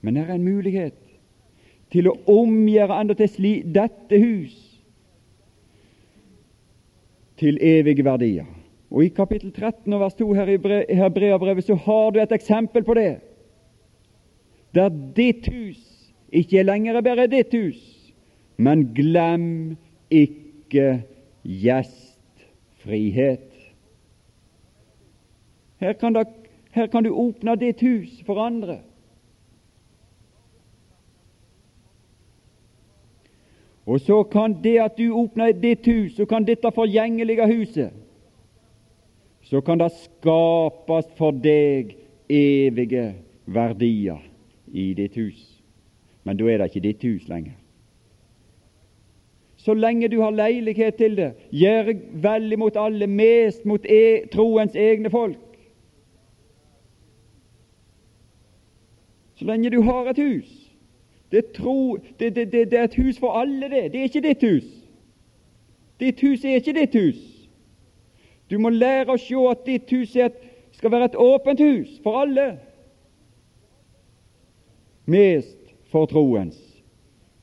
Men 0.00 0.14
det 0.14 0.22
er 0.22 0.34
en 0.34 0.44
mulighet 0.44 0.98
til 1.90 2.08
å 2.10 2.18
omgjøre 2.28 3.00
enda 3.00 3.14
til 3.14 3.62
dette 3.72 4.18
hus 4.18 4.56
til 7.40 7.58
evige 7.62 8.04
verdier. 8.04 8.46
Og 8.90 9.04
I 9.04 9.08
kapittel 9.14 9.50
13 9.52 9.92
og 9.92 10.00
vers 10.00 10.14
2 10.14 10.32
her 10.34 10.50
i 10.54 10.58
Hebreabrevet 10.94 11.64
så 11.66 11.74
har 11.74 12.10
du 12.10 12.20
et 12.20 12.32
eksempel 12.32 12.84
på 12.84 12.94
det. 12.94 13.16
Der 14.74 14.90
ditt 15.16 15.48
hus 15.50 15.80
ikke 16.34 16.62
lenger 16.62 17.00
bare 17.00 17.26
ditt 17.30 17.54
hus, 17.54 17.93
men 18.56 18.94
glem 18.94 19.76
ikke 20.10 21.02
gjestfrihet. 21.42 23.50
Her 25.80 25.92
kan, 25.92 26.14
da, 26.14 26.24
her 26.72 26.86
kan 26.86 27.04
du 27.04 27.12
åpne 27.12 27.56
ditt 27.60 27.80
hus 27.80 28.22
for 28.26 28.40
andre. 28.40 28.78
Og 33.86 34.00
så 34.00 34.22
kan 34.22 34.62
det 34.64 34.78
at 34.80 34.98
du 34.98 35.12
åpner 35.12 35.52
ditt 35.52 35.86
hus, 35.86 36.16
så 36.16 36.24
kan 36.24 36.44
dette 36.44 36.70
forgjengelige 36.72 37.46
huset 37.46 37.90
Så 39.42 39.60
kan 39.60 39.78
det 39.78 39.92
skapes 39.92 41.04
for 41.18 41.30
deg 41.30 41.92
evige 42.32 43.14
verdier 43.44 44.22
i 44.72 44.94
ditt 44.94 45.16
hus. 45.20 45.60
Men 46.24 46.36
da 46.36 46.48
er 46.48 46.58
det 46.58 46.70
ikke 46.70 46.88
ditt 46.88 47.04
hus 47.04 47.28
lenger. 47.28 47.52
Så 49.64 49.74
lenge 49.74 50.08
du 50.08 50.20
har 50.20 50.30
leilighet 50.30 50.94
til 50.94 51.16
det, 51.16 51.30
gjør 51.50 51.86
vel 52.22 52.52
imot 52.52 52.76
alle, 52.76 53.06
mest 53.06 53.64
mot 53.64 53.86
e 53.88 54.26
troens 54.32 54.74
egne 54.76 55.10
folk. 55.10 55.38
Så 59.34 59.44
lenge 59.48 59.70
du 59.70 59.80
har 59.82 60.10
et 60.10 60.20
hus, 60.20 60.50
det, 61.32 61.46
tro, 61.56 61.96
det, 62.20 62.34
det, 62.36 62.52
det, 62.52 62.72
er 62.78 62.84
et 62.84 62.94
hus 62.94 63.18
for 63.18 63.40
alle, 63.40 63.70
det. 63.70 63.92
Det 63.92 64.00
er 64.00 64.02
ikke 64.02 64.20
ditt 64.28 64.44
hus. 64.44 64.68
Ditt 66.00 66.20
hus 66.20 66.44
er 66.44 66.60
ikke 66.60 66.76
ditt 66.76 66.94
hus. 67.00 67.24
Du 68.50 68.58
må 68.60 68.68
lære 68.68 69.16
å 69.16 69.18
se 69.18 69.48
at 69.48 69.64
ditt 69.66 69.90
hus 69.96 70.12
et, 70.20 70.36
skal 70.76 70.92
være 70.92 71.08
et 71.08 71.18
åpent 71.18 71.64
hus 71.64 71.96
for 72.04 72.20
alle. 72.20 72.50
Mest 75.08 75.72
for 75.88 76.04
troens 76.12 76.60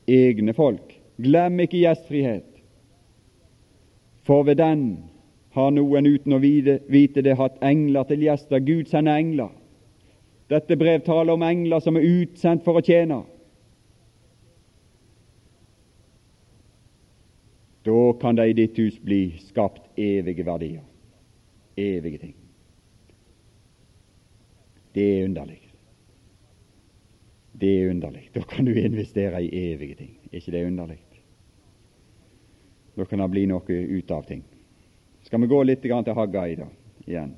egne 0.07 0.53
folk. 0.53 0.90
Glem 1.21 1.59
ikke 1.59 1.83
gjestfrihet, 1.83 2.47
for 4.25 4.43
ved 4.43 4.55
den 4.61 4.85
har 5.55 5.71
noen 5.75 6.07
uten 6.07 6.35
å 6.35 6.39
vite, 6.41 7.21
det 7.21 7.37
hatt 7.39 7.59
engler 7.65 8.07
til 8.07 8.23
gjester. 8.23 8.63
Gud 8.63 8.87
sender 8.89 9.19
engler. 9.19 9.51
Dette 10.51 10.77
brev 10.79 11.03
taler 11.05 11.35
om 11.35 11.43
engler 11.47 11.83
som 11.83 11.97
er 11.99 12.07
utsendt 12.07 12.63
for 12.65 12.79
å 12.79 12.85
tjene. 12.85 13.21
Da 17.81 18.01
kan 18.21 18.37
det 18.37 18.49
i 18.51 18.57
ditt 18.59 18.77
hus 18.77 18.99
bli 19.01 19.23
skapt 19.41 19.99
evige 19.99 20.45
verdier, 20.45 20.83
evige 21.79 22.21
ting. 22.21 22.35
Det 24.93 25.07
er 25.07 25.25
underlig. 25.25 25.61
Det 27.61 27.71
er 27.79 27.89
underlig. 27.89 28.27
Da 28.35 28.43
kan 28.47 28.67
du 28.67 28.75
investere 28.75 29.41
i 29.43 29.71
evige 29.71 29.95
ting. 29.95 30.13
Er 30.31 30.43
ikke 30.43 30.51
det 30.51 30.65
underlig? 30.67 30.99
Da 33.01 33.05
kan 33.05 33.19
det 33.19 33.27
bli 33.33 33.47
noe 33.49 33.65
ut 33.65 34.11
av 34.11 34.27
ting. 34.29 34.43
Skal 35.25 35.41
vi 35.41 35.47
gå 35.49 35.63
litt 35.63 35.81
til 35.81 36.13
Haggai 36.13 36.51
da, 36.59 36.67
igjen? 37.09 37.31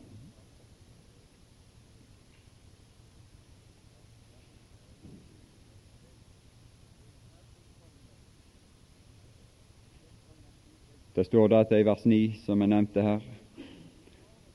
Det 11.16 11.24
står 11.30 11.54
dette 11.56 11.80
i 11.80 11.88
vers 11.88 12.04
9, 12.04 12.20
som 12.44 12.60
jeg 12.60 12.74
nevnte 12.74 13.08
her. 13.08 13.24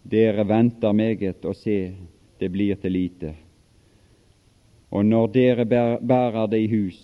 Dere 0.05 0.45
venter 0.45 0.93
meget 0.93 1.49
og 1.49 1.57
se, 1.57 1.79
det 2.37 2.53
blir 2.53 2.77
til 2.85 2.93
lite. 2.99 3.33
Og 4.93 5.09
når 5.09 5.33
dere 5.41 5.65
bærer 5.65 6.53
det 6.53 6.63
i 6.67 6.71
hus, 6.77 7.01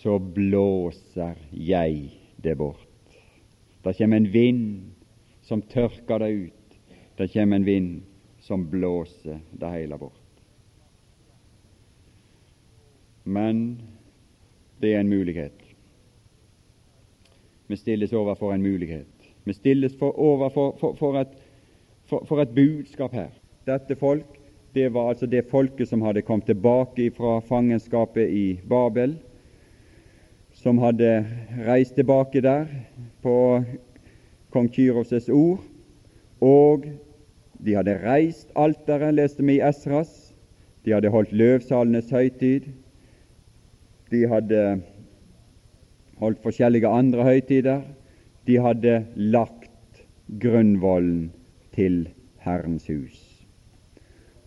så 0.00 0.16
blåser 0.16 1.36
jeg 1.52 2.08
det 2.40 2.56
bort. 2.56 2.83
Det 3.84 3.94
kommer 3.98 4.16
en 4.16 4.32
vind 4.32 4.92
som 5.42 5.62
tørker 5.62 6.18
det 6.18 6.28
ut. 6.28 6.78
Det 7.16 7.28
kommer 7.32 7.56
en 7.56 7.64
vind 7.64 8.02
som 8.40 8.70
blåser 8.70 9.40
det 9.52 9.70
hele 9.70 9.98
bort. 9.98 10.40
Men 13.24 13.82
det 14.80 14.94
er 14.94 15.00
en 15.00 15.08
mulighet. 15.08 15.60
Vi 17.66 17.76
stilles 17.76 18.12
overfor 18.12 18.52
en 18.52 18.62
mulighet. 18.62 19.28
Vi 19.44 19.52
stilles 19.52 19.96
for, 19.98 20.18
overfor 20.18 20.76
for, 20.80 20.94
for, 20.94 21.20
et, 21.20 21.36
for, 22.08 22.40
et, 22.40 22.54
budskap 22.54 23.12
her. 23.12 23.30
Dette 23.66 23.96
folk, 23.96 24.26
det 24.74 24.92
var 24.92 25.08
altså 25.08 25.26
det 25.26 25.46
folket 25.50 25.88
som 25.88 26.02
hadde 26.02 26.22
kommet 26.22 26.46
tilbake 26.46 27.10
fra 27.16 27.38
fangenskapet 27.40 28.28
i 28.28 28.60
Babel, 28.68 29.16
som 30.64 30.78
hadde 30.80 31.26
reist 31.66 31.92
tilbake 31.98 32.40
der 32.40 32.64
på 33.20 33.36
kong 34.54 34.70
Kyros' 34.72 35.28
ord, 35.28 35.60
og 36.40 36.86
de 37.60 37.74
hadde 37.76 37.98
reist 38.00 38.48
alteret, 38.56 39.12
leste 39.18 39.44
vi 39.44 39.58
i 39.58 39.64
Esras, 39.68 40.32
de 40.84 40.94
hadde 40.96 41.12
holdt 41.12 41.34
løvsalenes 41.36 42.08
høytid, 42.12 42.70
de 44.08 44.22
hadde 44.30 44.62
holdt 46.22 46.40
forskjellige 46.44 46.88
andre 46.88 47.26
høytider. 47.26 47.82
De 48.46 48.56
hadde 48.60 48.98
lagt 49.16 50.04
grunnvollen 50.40 51.32
til 51.74 52.04
Herrens 52.44 52.86
hus. 52.92 53.20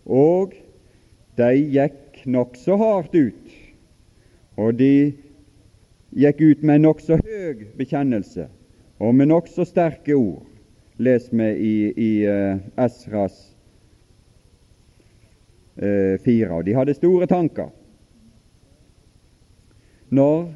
Og 0.06 0.54
de 1.38 1.50
gikk 1.74 2.22
nokså 2.26 2.78
hardt 2.80 3.14
ut, 3.18 3.56
og 4.58 4.78
de 4.78 5.12
gikk 6.16 6.40
ut 6.40 6.62
med 6.62 6.84
nokså 6.84 7.18
høg 7.20 7.66
bekjennelse 7.78 8.48
og 8.98 9.14
med 9.14 9.30
nokså 9.30 9.64
sterke 9.68 10.16
ord, 10.16 10.46
les 10.98 11.28
vi 11.30 11.48
i, 11.54 11.74
i 11.94 12.10
uh, 12.26 12.58
Esras 12.82 13.36
uh, 15.78 16.16
fire. 16.24 16.62
De 16.66 16.74
hadde 16.74 16.96
store 16.98 17.28
tanker. 17.30 17.70
Når 20.10 20.48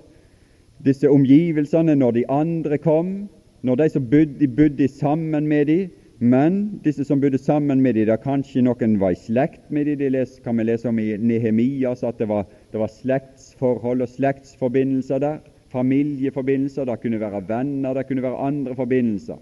disse 0.82 1.10
omgivelsene 1.10 1.94
når 1.94 2.16
de 2.16 2.24
andre 2.30 2.78
kom, 2.78 3.28
når 3.62 3.78
de 3.78 3.88
som 3.94 4.06
bodde, 4.10 4.48
bodde 4.48 4.88
sammen 4.88 5.46
med 5.46 5.66
dem, 5.66 5.90
men 6.18 6.80
disse 6.84 7.04
som 7.04 7.20
bodde 7.20 7.38
sammen 7.38 7.80
med 7.82 7.94
dem, 7.94 8.06
da 8.06 8.16
kanskje 8.18 8.62
noen 8.62 8.98
var 9.00 9.14
i 9.14 9.18
slekt 9.18 9.70
med 9.70 9.86
dem. 9.86 9.98
Det 10.14 10.26
kan 10.44 10.58
vi 10.58 10.66
lese 10.66 10.88
om 10.90 10.98
i 10.98 11.16
Nehemias 11.18 12.02
at 12.06 12.18
det 12.18 12.28
var, 12.30 12.46
det 12.72 12.80
var 12.80 12.92
slektsforhold 12.92 14.02
og 14.02 14.08
slektsforbindelser 14.08 15.22
der. 15.22 15.38
Familieforbindelser. 15.72 16.84
Det 16.88 17.00
kunne 17.00 17.20
være 17.20 17.44
venner, 17.48 17.94
det 17.94 18.06
kunne 18.08 18.24
være 18.24 18.48
andre 18.48 18.74
forbindelser. 18.76 19.40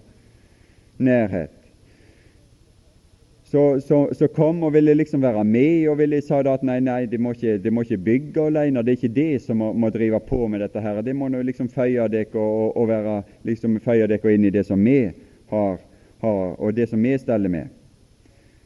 Nærhet 0.97 1.61
så, 3.51 3.81
så, 3.87 4.09
så, 4.13 4.27
kom 4.27 4.63
og 4.63 4.73
ville 4.73 4.93
liksom 4.93 5.21
være 5.21 5.43
med 5.43 5.89
og 5.91 5.97
ville 5.99 6.21
sa 6.23 6.39
da 6.43 6.53
at 6.55 6.61
nei, 6.63 6.77
nei, 6.79 7.01
de 7.11 7.17
må 7.19 7.33
ikke, 7.35 7.57
de 7.59 7.71
må 7.73 7.83
ikke 7.83 7.97
bygge 8.05 8.45
alene. 8.47 8.79
Det 8.79 8.93
er 8.93 8.99
ikke 8.99 9.15
det 9.17 9.41
som 9.43 9.59
må, 9.59 9.73
må 9.75 9.89
drive 9.91 10.21
på 10.23 10.45
med 10.47 10.63
dette 10.63 10.79
her. 10.79 11.01
Det 11.03 11.15
må 11.15 11.27
nå 11.27 11.41
liksom 11.43 11.67
føye 11.67 12.05
dere 12.13 12.39
og, 12.39 12.77
og, 12.77 12.87
være, 12.87 13.17
liksom 13.43 13.75
føye 13.83 14.07
dere 14.07 14.33
inn 14.37 14.47
i 14.47 14.53
det 14.55 14.63
som 14.69 14.79
vi 14.79 15.01
har, 15.51 15.75
har, 16.23 16.39
og 16.55 16.77
det 16.77 16.87
som 16.93 17.03
vi 17.03 17.17
steller 17.19 17.51
med. 17.51 17.75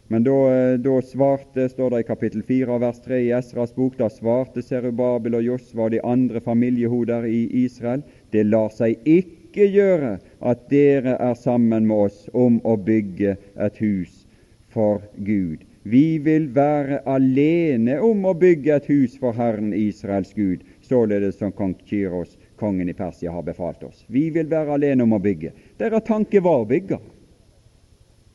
Men 0.08 0.24
da, 0.24 0.78
da, 0.78 1.02
svarte, 1.02 1.70
står 1.70 1.90
det 1.90 2.00
i 2.00 2.04
kapittel 2.04 2.44
4 2.44 2.78
vers 2.78 3.00
3 3.02 3.20
i 3.26 3.32
Esras 3.34 3.76
bok, 3.76 3.96
da 3.98 4.10
svarte 4.10 4.62
Serubabel 4.62 5.40
og 5.40 5.46
Josva 5.48 5.88
og 5.88 5.96
de 5.96 6.02
andre 6.06 6.42
familiehoder 6.46 7.26
i 7.26 7.48
Israel, 7.64 8.04
det 8.30 8.44
lar 8.46 8.70
seg 8.70 9.02
ikke 9.10 9.66
gjøre 9.66 10.12
at 10.46 10.68
dere 10.70 11.16
er 11.18 11.34
sammen 11.40 11.88
med 11.90 12.04
oss 12.06 12.28
om 12.38 12.60
å 12.62 12.76
bygge 12.78 13.34
et 13.66 13.80
hus 13.82 14.28
for 14.70 15.02
Gud. 15.26 15.64
Vi 15.90 16.20
vil 16.22 16.52
være 16.54 17.00
alene 17.10 17.96
om 18.02 18.28
å 18.30 18.34
bygge 18.38 18.76
et 18.76 18.90
hus 18.92 19.16
for 19.22 19.34
Herren 19.38 19.72
Israels 19.74 20.34
Gud, 20.38 20.62
således 20.86 21.40
som 21.42 21.54
kong 21.54 21.74
Kyros, 21.90 22.36
kongen 22.62 22.90
i 22.90 22.98
Persia, 22.98 23.32
har 23.34 23.46
befalt 23.46 23.82
oss. 23.86 24.06
Vi 24.06 24.28
vil 24.30 24.50
være 24.54 24.78
alene 24.78 25.06
om 25.06 25.18
å 25.18 25.22
bygge. 25.22 25.54
Deres 25.82 26.06
tanke 26.06 26.44
var 26.46 26.62
å 26.62 26.70
bygge. 26.70 27.02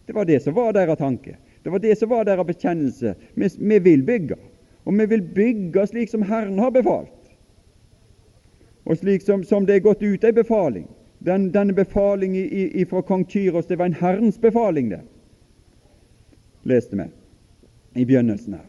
Det 0.06 0.18
var 0.18 0.26
det 0.26 0.40
som 0.42 0.54
var 0.58 0.74
deres 0.74 0.98
tanke. 0.98 1.36
Det 1.62 1.70
var 1.70 1.78
det 1.78 1.98
som 1.98 2.08
var 2.08 2.24
deres 2.24 2.46
bekjennelse. 2.46 3.14
Vi, 3.34 3.48
vi 3.58 3.78
vil 3.78 4.02
bygge, 4.02 4.36
og 4.84 4.98
vi 4.98 5.06
vil 5.06 5.22
bygge 5.22 5.86
slik 5.86 6.10
som 6.10 6.22
Herren 6.22 6.58
har 6.58 6.70
befalt, 6.70 7.16
og 8.84 8.96
slik 8.96 9.22
som, 9.22 9.44
som 9.44 9.66
det 9.66 9.76
er 9.76 9.84
gått 9.84 10.02
ut 10.02 10.24
ei 10.24 10.32
befaling. 10.32 10.88
Den, 11.20 11.50
denne 11.52 11.76
befalingen 11.76 12.86
fra 12.88 13.02
kong 13.04 13.26
Kyros, 13.28 13.68
det 13.68 13.76
var 13.78 13.90
en 13.90 13.98
Herrens 14.00 14.38
befaling, 14.40 14.88
det 14.88 15.02
leste 16.64 16.96
vi 16.96 17.06
i 18.00 18.04
begynnelsen 18.04 18.54
her. 18.56 18.66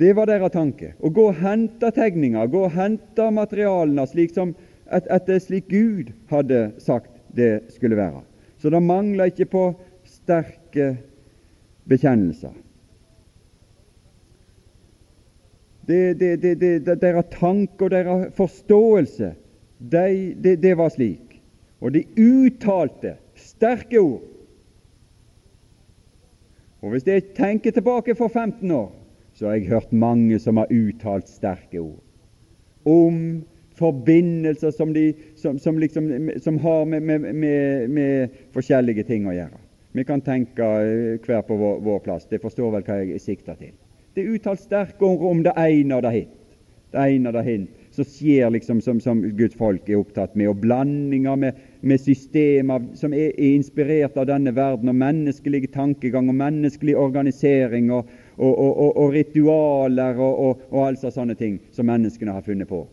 Det 0.00 0.14
var 0.16 0.26
deres 0.30 0.54
tanke. 0.54 0.94
Å 0.98 1.10
gå 1.12 1.26
og 1.28 1.38
hente 1.42 1.90
tegninger, 1.92 2.46
gå 2.48 2.64
og 2.66 2.72
hente 2.72 3.26
materialene 3.36 4.06
slik 4.08 4.32
som 4.32 4.54
at 4.90 5.26
det 5.26 5.36
er 5.36 5.42
slik 5.44 5.68
Gud 5.70 6.10
hadde 6.30 6.70
sagt 6.82 7.12
det 7.36 7.70
skulle 7.74 7.98
være. 7.98 8.22
Så 8.58 8.72
det 8.72 8.80
mangla 8.82 9.28
ikke 9.30 9.46
på 9.52 9.64
sterke 10.08 10.94
bekjennelser. 11.90 12.54
Det, 15.90 16.20
det, 16.20 16.60
det, 16.60 17.00
deres 17.02 17.30
tanke 17.34 17.88
og 17.88 17.90
deres 17.90 18.34
forståelse, 18.36 19.32
det 19.90 20.76
var 20.78 20.92
slik. 20.94 21.40
Og 21.80 21.94
de 21.96 22.04
uttalte 22.20 23.16
sterke 23.34 23.98
ord. 23.98 24.22
Og 26.80 26.90
Hvis 26.90 27.06
jeg 27.06 27.32
tenker 27.36 27.70
tilbake 27.70 28.14
for 28.14 28.28
15 28.28 28.70
år, 28.70 28.92
så 29.34 29.46
har 29.46 29.54
jeg 29.54 29.68
hørt 29.68 29.92
mange 29.92 30.38
som 30.38 30.56
har 30.56 30.70
uttalt 30.70 31.28
sterke 31.28 31.80
ord 31.80 31.98
om 32.84 33.42
forbindelser 33.76 34.70
som, 34.70 34.92
de, 34.92 35.14
som, 35.36 35.58
som, 35.58 35.78
liksom, 35.78 36.30
som 36.40 36.58
har 36.58 36.84
med, 36.84 37.00
med, 37.00 37.18
med, 37.34 37.88
med, 37.88 38.38
forskjellige 38.52 39.04
ting 39.08 39.28
å 39.28 39.34
gjøre. 39.36 39.60
Vi 39.92 40.04
kan 40.04 40.20
tenke 40.20 40.64
eh, 40.64 41.18
hver 41.26 41.42
på 41.42 41.56
vår, 41.56 41.80
vår 41.80 41.98
plass. 42.04 42.26
Det 42.30 42.42
forstår 42.42 42.76
vel 42.76 42.86
hva 42.86 43.00
jeg 43.02 43.22
sikter 43.22 43.58
til. 43.58 43.74
Det 44.14 44.22
er 44.22 44.36
uttalt 44.36 44.62
sterke 44.62 45.06
ord 45.06 45.24
om 45.30 45.42
det 45.46 45.54
ene 45.58 45.98
og 45.98 46.04
det 46.06 46.12
hint. 46.14 46.36
Det 46.90 47.06
ene 47.14 47.30
og 47.30 47.38
det 47.38 47.44
hint 47.46 47.76
som 47.90 48.06
skjer 48.06 48.52
liksom 48.54 48.78
som, 48.80 49.00
som, 49.02 49.18
Guds 49.34 49.56
folk 49.58 49.88
er 49.90 49.98
opptatt 49.98 50.36
med, 50.38 50.46
og 50.52 50.60
blandinger 50.62 51.34
med, 51.42 51.58
med 51.82 51.98
systemer 51.98 52.84
som 52.94 53.10
er, 53.14 53.32
er, 53.32 53.56
inspirert 53.56 54.14
av 54.14 54.28
denne 54.30 54.52
verden, 54.54 54.92
og 54.92 54.98
menneskelig 54.98 55.72
tankegang 55.74 56.30
og 56.30 56.38
menneskelig 56.38 56.94
organisering 56.96 57.90
og, 57.90 58.06
og, 58.38 58.54
og, 58.54 58.94
og 58.94 59.12
ritualer 59.16 60.22
og, 60.22 60.62
og 60.70 60.86
altså 60.86 61.10
sånne 61.10 61.34
ting 61.34 61.58
som 61.74 61.90
menneskene 61.90 62.38
har 62.38 62.46
funnet 62.46 62.70
på 62.70 62.84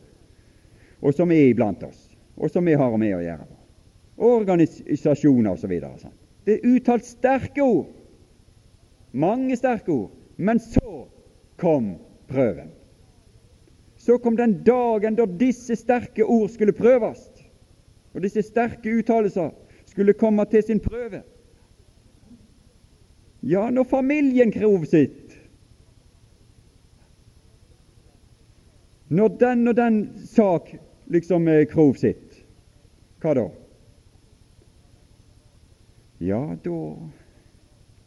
og 1.01 1.13
som 1.13 1.31
er 1.31 1.51
iblant 1.51 1.83
oss, 1.85 2.07
og 2.37 2.49
som 2.51 2.65
vi 2.65 2.73
har 2.77 2.95
med 2.97 3.15
å 3.15 3.21
gjøre. 3.21 3.45
Organisasjoner 4.27 5.53
osv. 5.53 5.73
Sånn. 6.01 6.15
Det 6.47 6.53
er 6.55 6.67
uttalt 6.69 7.03
sterke 7.03 7.59
ord, 7.59 7.89
mange 9.11 9.57
sterke 9.59 9.91
ord, 9.91 10.11
men 10.37 10.61
så 10.63 11.01
kom 11.59 11.97
prøven. 12.31 12.69
Så 13.97 14.15
kom 14.23 14.37
den 14.39 14.61
dagen 14.63 15.17
da 15.17 15.25
disse 15.27 15.75
sterke 15.75 16.23
ord 16.23 16.47
skulle 16.53 16.71
prøves, 16.71 17.19
og 18.13 18.23
disse 18.23 18.45
sterke 18.47 18.95
uttalelser 18.95 19.51
skulle 19.91 20.15
komme 20.15 20.45
til 20.47 20.63
sin 20.63 20.79
prøve. 20.79 21.19
Ja, 23.43 23.67
når 23.69 23.83
familien 23.91 24.51
krov 24.55 24.87
sitt, 24.87 25.35
når 29.09 29.35
den 29.39 29.67
og 29.67 29.75
den 29.75 30.01
sak 30.31 30.71
liksom 31.11 31.47
eh, 31.47 31.65
krov 31.67 31.95
sitt, 31.99 32.39
hva 33.19 33.35
da? 33.35 33.49
Ja, 36.17 36.57
da 36.63 36.77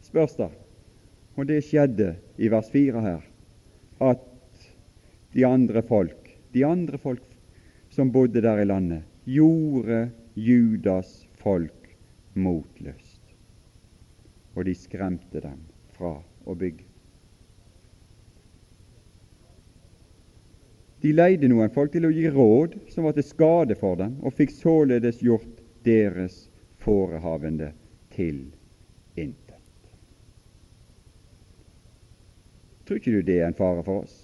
spørs 0.03 0.35
det. 0.35 0.49
Og 1.39 1.47
det 1.47 1.61
skjedde 1.63 2.15
i 2.35 2.49
vers 2.51 2.67
4 2.73 3.03
her, 3.05 3.21
at 4.03 4.27
de 5.31 5.45
andre 5.47 5.83
folk, 5.87 6.27
de 6.51 6.65
andre 6.67 6.99
folk 6.99 7.23
som 7.91 8.11
bodde 8.11 8.43
der 8.43 8.59
i 8.59 8.67
landet, 8.67 9.07
gjorde 9.23 10.09
Judas 10.35 11.21
folk 11.39 11.95
motløst. 12.33 13.21
Og 14.55 14.65
de 14.67 14.75
skremte 14.75 15.39
dem 15.39 15.59
fra 15.95 16.17
å 16.19 16.55
bygge. 16.55 16.87
De 21.01 21.15
leide 21.15 21.47
noen 21.49 21.71
folk 21.73 21.95
til 21.95 22.05
å 22.05 22.11
gi 22.13 22.27
råd 22.29 22.75
som 22.91 23.07
var 23.07 23.15
til 23.15 23.25
skade 23.25 23.77
for 23.79 23.97
dem, 23.97 24.19
og 24.21 24.35
fikk 24.37 24.51
således 24.53 25.23
gjort 25.23 25.63
deres 25.87 26.43
forehavende 26.83 27.71
til 28.15 28.43
intet. 29.15 29.57
Tror 32.85 32.99
ikke 32.99 33.15
du 33.15 33.21
det 33.25 33.39
er 33.39 33.49
en 33.49 33.57
fare 33.57 33.83
for 33.87 34.03
oss? 34.05 34.15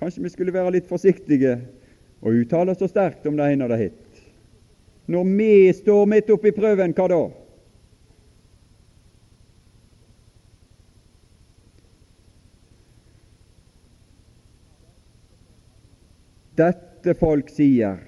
Kanskje 0.00 0.22
vi 0.24 0.32
skulle 0.32 0.54
være 0.54 0.74
litt 0.76 0.88
forsiktige 0.88 1.58
og 2.20 2.42
uttale 2.42 2.74
så 2.76 2.88
sterkt 2.88 3.26
om 3.28 3.36
det 3.36 3.48
ene 3.52 3.66
og 3.66 3.72
det 3.72 3.82
hitt. 3.86 4.22
Når 5.06 5.26
vi 5.38 5.50
står 5.76 6.06
midt 6.10 6.30
oppi 6.34 6.52
prøven, 6.56 6.94
hva 6.96 7.08
da? 7.12 7.24
dette 16.56 17.14
folk 17.20 17.50
sier. 17.52 18.00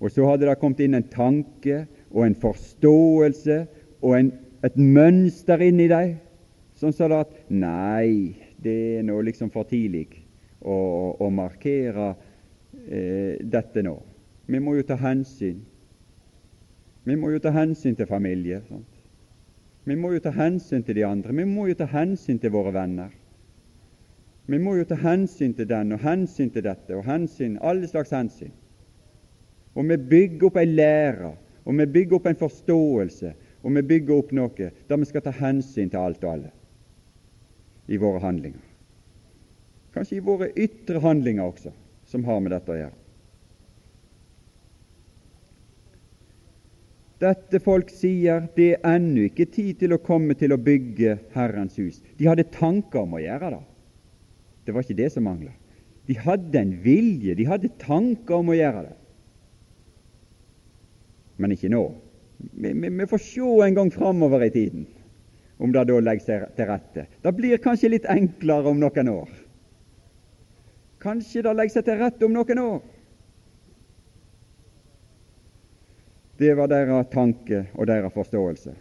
Og 0.00 0.12
så 0.12 0.24
hadde 0.28 0.48
det 0.48 0.58
kommet 0.60 0.82
inn 0.84 0.96
en 0.96 1.10
tanke 1.12 1.84
og 2.10 2.26
en 2.26 2.36
forståelse 2.42 3.58
og 4.02 4.16
en, 4.18 4.32
et 4.64 4.76
mønster 4.76 5.62
inni 5.64 5.88
deg 5.90 6.16
som 6.80 6.92
sa 6.96 7.08
at 7.20 7.32
nei, 7.52 8.36
det 8.60 8.76
er 8.98 9.04
nå 9.06 9.18
liksom 9.24 9.50
for 9.52 9.68
tidlig 9.68 10.08
å, 10.60 10.76
å 11.20 11.28
markere 11.32 12.12
eh, 12.88 13.36
dette 13.40 13.84
nå. 13.84 13.96
Vi 14.50 14.60
må 14.60 14.74
jo 14.78 14.86
ta 14.88 14.96
hensyn. 15.00 15.60
Vi 17.04 17.16
må 17.16 17.30
jo 17.34 17.40
ta 17.42 17.52
hensyn 17.54 17.96
til 17.96 18.08
familie. 18.08 18.62
Sant? 18.68 18.88
Vi 19.84 19.96
må 19.96 20.12
jo 20.12 20.20
ta 20.24 20.32
hensyn 20.34 20.82
til 20.84 20.98
de 20.98 21.04
andre. 21.06 21.34
Vi 21.36 21.46
må 21.48 21.68
jo 21.68 21.76
ta 21.78 21.86
hensyn 21.88 22.40
til 22.40 22.52
våre 22.52 22.72
venner. 22.74 23.12
Vi 24.50 24.58
må 24.58 24.74
jo 24.76 24.84
ta 24.88 24.96
hensyn 24.98 25.54
til 25.54 25.68
den 25.70 25.94
og 25.94 26.02
hensyn 26.02 26.50
til 26.50 26.64
dette 26.66 26.96
og 26.96 27.06
hensyn, 27.06 27.58
alle 27.62 27.86
slags 27.88 28.10
hensyn. 28.10 28.50
Og 29.78 29.86
vi 29.86 29.96
bygger 30.10 30.48
opp 30.48 30.58
ei 30.58 30.66
lære, 30.66 31.30
og 31.64 31.76
vi 31.76 31.86
bygger 31.98 32.18
opp 32.18 32.30
en 32.30 32.40
forståelse, 32.40 33.34
og 33.60 33.76
vi 33.76 33.82
bygger 33.92 34.16
opp 34.16 34.32
noe 34.36 34.70
der 34.88 35.00
vi 35.00 35.08
skal 35.08 35.24
ta 35.24 35.34
hensyn 35.36 35.90
til 35.92 36.00
alt 36.00 36.24
og 36.24 36.32
alle 36.32 36.54
i 37.90 37.98
våre 37.98 38.22
handlinger. 38.22 38.62
Kanskje 39.94 40.20
i 40.20 40.24
våre 40.24 40.50
ytre 40.54 41.00
handlinger 41.02 41.48
også, 41.50 41.72
som 42.06 42.24
har 42.28 42.38
med 42.42 42.54
dette 42.54 42.70
å 42.70 42.78
gjøre. 42.78 42.96
Dette 47.20 47.60
folk 47.60 47.90
sier 47.92 48.46
det 48.54 48.70
er 48.78 48.94
ennå 48.94 49.26
ikke 49.26 49.50
tid 49.52 49.82
til 49.82 49.92
å 49.92 50.00
komme 50.00 50.36
til 50.40 50.54
å 50.54 50.60
bygge 50.60 51.18
Herrens 51.34 51.76
hus. 51.76 51.98
De 52.16 52.28
hadde 52.30 52.48
tanker 52.54 53.02
om 53.02 53.18
å 53.18 53.20
gjøre 53.20 53.50
det. 53.56 53.64
Det 54.64 54.76
var 54.76 54.86
ikke 54.86 55.00
det 55.02 55.10
som 55.12 55.26
mangla. 55.28 55.52
De 56.08 56.16
hadde 56.16 56.56
en 56.62 56.72
vilje, 56.84 57.34
de 57.36 57.44
hadde 57.48 57.74
tanker 57.82 58.38
om 58.38 58.54
å 58.54 58.56
gjøre 58.56 58.86
det. 58.86 58.96
Men 61.40 61.54
ikke 61.56 61.72
nå. 61.72 61.84
Vi, 62.38 62.72
vi, 62.72 62.88
vi 62.88 63.06
får 63.08 63.22
se 63.24 63.52
en 63.66 63.76
gang 63.76 63.90
framover 63.92 64.44
i 64.44 64.52
tiden 64.54 64.86
om 65.60 65.72
det 65.72 65.82
da 65.90 65.98
legger 66.00 66.24
seg 66.24 66.44
til 66.56 66.68
rette. 66.70 67.04
Det 67.20 67.32
blir 67.36 67.60
kanskje 67.60 67.90
litt 67.92 68.06
enklere 68.08 68.70
om 68.70 68.78
noen 68.80 69.10
år. 69.12 69.32
Kanskje 71.04 71.42
det 71.44 71.52
legger 71.56 71.74
seg 71.74 71.84
til 71.88 72.00
rette 72.00 72.24
om 72.24 72.32
noen 72.32 72.62
år. 72.62 72.80
Det 76.40 76.54
var 76.56 76.70
deres 76.72 77.10
tanke 77.12 77.66
og 77.76 77.90
deres 77.90 78.14
forståelse. 78.16 78.72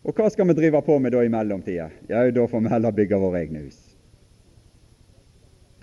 Og 0.00 0.16
hva 0.16 0.30
skal 0.32 0.48
vi 0.48 0.56
drive 0.56 0.80
på 0.80 0.96
med 0.96 1.12
da 1.12 1.20
i 1.20 1.32
mellomtida? 1.32 1.90
Ja, 2.08 2.24
da 2.32 2.46
får 2.48 2.64
vi 2.64 2.72
heller 2.72 2.96
bygge 2.96 3.20
våre 3.20 3.42
egne 3.42 3.66
hus. 3.66 3.76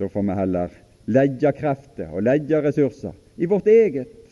Da 0.02 0.10
får 0.10 0.26
vi 0.26 0.38
heller 0.40 0.74
legge 1.14 1.52
krefter 1.58 2.10
og 2.10 2.26
legge 2.26 2.62
ressurser 2.66 3.14
i 3.38 3.50
vårt 3.50 3.70
eget. 3.70 4.27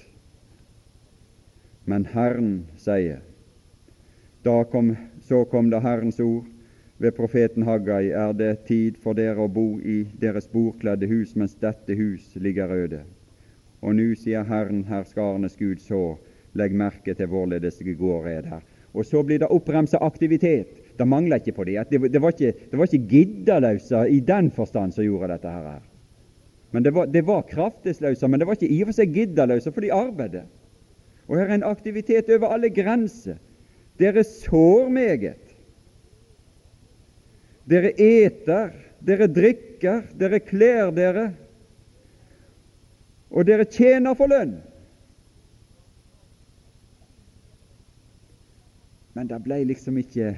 Men 1.85 2.05
Herren 2.05 2.65
sier 2.77 3.21
kom, 4.43 4.95
Så 5.21 5.45
kom 5.45 5.69
da 5.69 5.79
Herrens 5.79 6.19
ord 6.19 6.45
ved 6.97 7.15
profeten 7.15 7.63
Haggai, 7.63 8.09
er 8.09 8.33
det 8.33 8.65
tid 8.67 8.97
for 9.01 9.13
dere 9.13 9.41
å 9.41 9.51
bo 9.51 9.79
i 9.81 10.05
deres 10.21 10.47
bordkledde 10.47 11.09
hus 11.09 11.35
mens 11.35 11.55
dette 11.59 11.93
hus 11.97 12.35
ligger 12.35 12.71
øde. 12.71 13.01
Og 13.81 13.97
nå 13.97 14.13
sier 14.17 14.45
Herren 14.47 14.85
herskarenes 14.87 15.57
Gud 15.59 15.81
så, 15.83 16.15
legg 16.53 16.73
merke 16.73 17.13
til 17.13 17.27
hvorledes 17.27 17.81
det 17.81 17.97
går 17.99 18.23
red 18.23 18.45
her. 18.49 18.63
Og 18.95 19.05
så 19.05 19.23
blir 19.27 19.41
det 19.43 19.51
oppramsa 19.51 19.99
aktivitet 20.01 20.71
det 20.97 21.07
mangla 21.07 21.41
ikke 21.41 21.51
på 21.57 21.65
det. 21.67 21.81
Det, 21.89 21.99
det, 22.11 22.21
var 22.21 22.31
ikke, 22.31 22.53
det 22.71 22.79
var 22.79 22.87
ikke 22.87 23.09
giddaløse 23.11 24.05
i 24.09 24.21
den 24.23 24.51
forstand 24.55 24.95
som 24.95 25.03
gjorde 25.03 25.33
dette 25.33 25.51
her. 25.51 25.81
Men 26.71 26.83
Det 26.83 26.93
var, 26.93 27.05
det 27.07 27.25
var 27.27 27.43
kraftesløse, 27.49 28.27
men 28.27 28.39
det 28.39 28.47
var 28.47 28.55
ikke 28.55 28.71
i 28.71 28.81
og 28.83 28.89
for 28.89 28.97
seg 28.97 29.13
giddaløse, 29.15 29.71
for 29.71 29.83
de 29.83 29.91
arbeidet. 29.95 30.45
Og 31.27 31.39
her 31.39 31.49
er 31.49 31.57
en 31.57 31.67
aktivitet 31.67 32.29
over 32.35 32.53
alle 32.53 32.69
grenser. 32.69 33.39
Dere 33.99 34.23
sår 34.27 34.89
meget. 34.93 35.55
Dere 37.65 37.93
eter, 37.97 38.75
dere 39.01 39.27
drikker, 39.31 40.03
dere 40.19 40.39
kler 40.43 40.91
dere, 40.93 41.25
og 43.33 43.47
dere 43.47 43.65
tjener 43.65 44.13
for 44.17 44.29
lønn. 44.29 44.59
Men 49.15 49.31
det 49.31 49.39
ble 49.45 49.63
liksom 49.71 49.97
ikke 49.97 50.35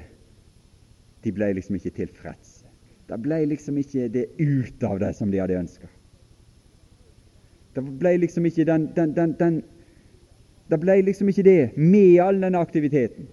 de 1.24 1.32
ble 1.34 1.50
liksom 1.56 1.76
ikke 1.78 1.94
tilfredse. 1.96 2.66
Det 3.08 3.16
ble 3.24 3.40
liksom 3.50 3.78
ikke 3.80 4.06
det 4.12 4.26
ut 4.38 4.84
av 4.86 5.00
det 5.02 5.10
som 5.16 5.32
de 5.32 5.40
hadde 5.40 5.58
ønska. 5.58 5.88
Det 7.74 7.84
ble 8.00 8.14
liksom 8.22 8.46
ikke 8.48 8.66
den, 8.68 8.88
den, 8.96 9.14
den, 9.16 9.34
den 9.38 9.58
Det 10.68 10.78
ble 10.80 11.00
liksom 11.02 11.28
ikke 11.32 11.46
det 11.46 11.60
med 11.76 12.20
all 12.20 12.40
denne 12.42 12.60
aktiviteten. 12.60 13.28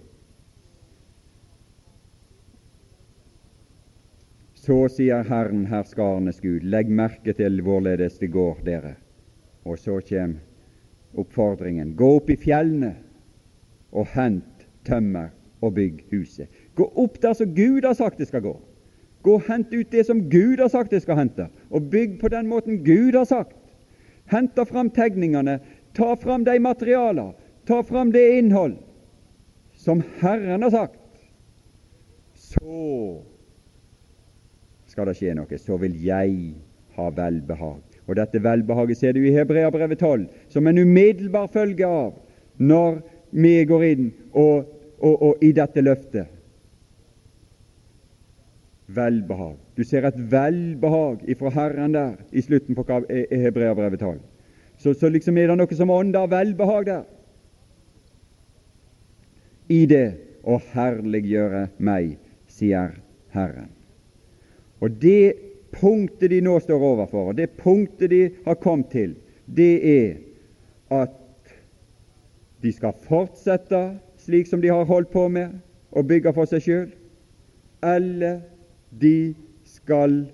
Så 4.66 4.88
sier 4.90 5.22
Herren, 5.28 5.66
herskarenes 5.70 6.40
Gud, 6.42 6.64
legg 6.66 6.88
merke 6.90 7.36
til 7.38 7.60
hvorledes 7.62 8.16
det 8.18 8.32
går 8.34 8.64
dere. 8.66 8.96
Og 9.62 9.78
så 9.78 10.00
kommer 10.08 10.40
oppfordringen. 11.16 11.94
Gå 11.96 12.08
opp 12.18 12.30
i 12.30 12.38
fjellene 12.40 12.94
og 13.92 14.08
hent 14.16 14.66
tømmer 14.88 15.30
og 15.62 15.76
bygg 15.76 16.02
huset. 16.10 16.48
Gå 16.74 16.88
opp 16.98 17.20
der 17.22 17.36
som 17.38 17.54
Gud 17.54 17.86
har 17.86 17.94
sagt 17.94 18.18
det 18.18 18.28
skal 18.28 18.44
gå. 18.44 18.56
Gå 19.22 19.38
og 19.38 19.46
hent 19.48 19.72
ut 19.74 19.90
det 19.90 20.04
som 20.06 20.26
Gud 20.30 20.60
har 20.62 20.70
sagt 20.70 20.92
det 20.94 21.02
skal 21.02 21.18
hente, 21.18 21.48
og 21.70 21.88
bygg 21.90 22.18
på 22.20 22.30
den 22.30 22.46
måten 22.50 22.82
Gud 22.84 23.16
har 23.16 23.26
sagt. 23.26 23.56
Hent 24.30 24.58
fram 24.68 24.90
tegningene, 24.90 25.60
ta 25.96 26.16
fram 26.16 26.44
de 26.44 26.58
materialer, 26.60 27.32
ta 27.66 27.82
fram 27.82 28.12
det 28.12 28.38
innhold 28.38 28.76
som 29.86 30.02
Herren 30.18 30.62
har 30.62 30.70
sagt. 30.70 31.00
Så 32.34 33.22
skal 34.86 35.08
det 35.08 35.16
skje 35.18 35.34
noe. 35.36 35.58
Så 35.60 35.76
vil 35.80 35.96
jeg 36.04 36.54
ha 36.96 37.08
velbehag. 37.12 37.82
Og 38.06 38.16
dette 38.18 38.40
velbehaget 38.42 38.98
ser 39.00 39.16
du 39.16 39.24
i 39.24 39.34
Hebreabrevet 39.34 39.98
12 39.98 40.26
som 40.52 40.66
en 40.66 40.78
umiddelbar 40.78 41.50
følge 41.52 41.88
av 41.88 42.14
når 42.56 43.00
vi 43.34 43.58
går 43.68 43.84
inn 43.90 44.06
og, 44.32 44.68
og, 44.98 45.14
og 45.22 45.44
i 45.44 45.50
dette 45.56 45.82
løftet. 45.82 46.30
Velbehag. 48.86 49.56
Du 49.76 49.82
ser 49.84 50.06
et 50.06 50.18
velbehag 50.30 51.26
ifra 51.28 51.50
Herren 51.52 51.96
der 51.96 52.14
i 52.30 52.44
slutten 52.44 52.78
på 52.78 52.86
Hebreabrevet 52.86 54.00
12. 54.00 54.20
Så, 54.78 54.94
så 54.94 55.08
liksom 55.08 55.38
er 55.38 55.50
det 55.50 55.56
noe 55.58 55.78
som 55.78 55.90
ånder 55.90 56.28
velbehag 56.30 56.86
der. 56.88 57.04
I 59.72 59.82
det 59.90 60.06
å 60.46 60.60
herliggjøre 60.72 61.66
meg, 61.82 62.16
sier 62.52 62.94
Herren. 63.34 63.72
Og 64.84 64.92
det 65.02 65.34
punktet 65.74 66.30
de 66.30 66.40
nå 66.44 66.58
står 66.62 66.84
overfor, 66.92 67.32
og 67.32 67.38
det 67.38 67.50
punktet 67.58 68.12
de 68.12 68.22
har 68.44 68.60
kommet 68.62 68.92
til, 68.92 69.16
det 69.46 69.72
er 69.90 70.14
at 70.94 71.16
de 72.62 72.72
skal 72.72 72.94
fortsette 73.06 73.80
slik 74.22 74.48
som 74.48 74.62
de 74.62 74.70
har 74.72 74.86
holdt 74.88 75.10
på 75.12 75.26
med, 75.32 75.58
å 75.96 76.02
bygge 76.04 76.32
for 76.36 76.48
seg 76.50 76.64
sjøl, 76.64 76.86
eller 77.86 78.40
de 78.90 79.34
skal 79.66 80.24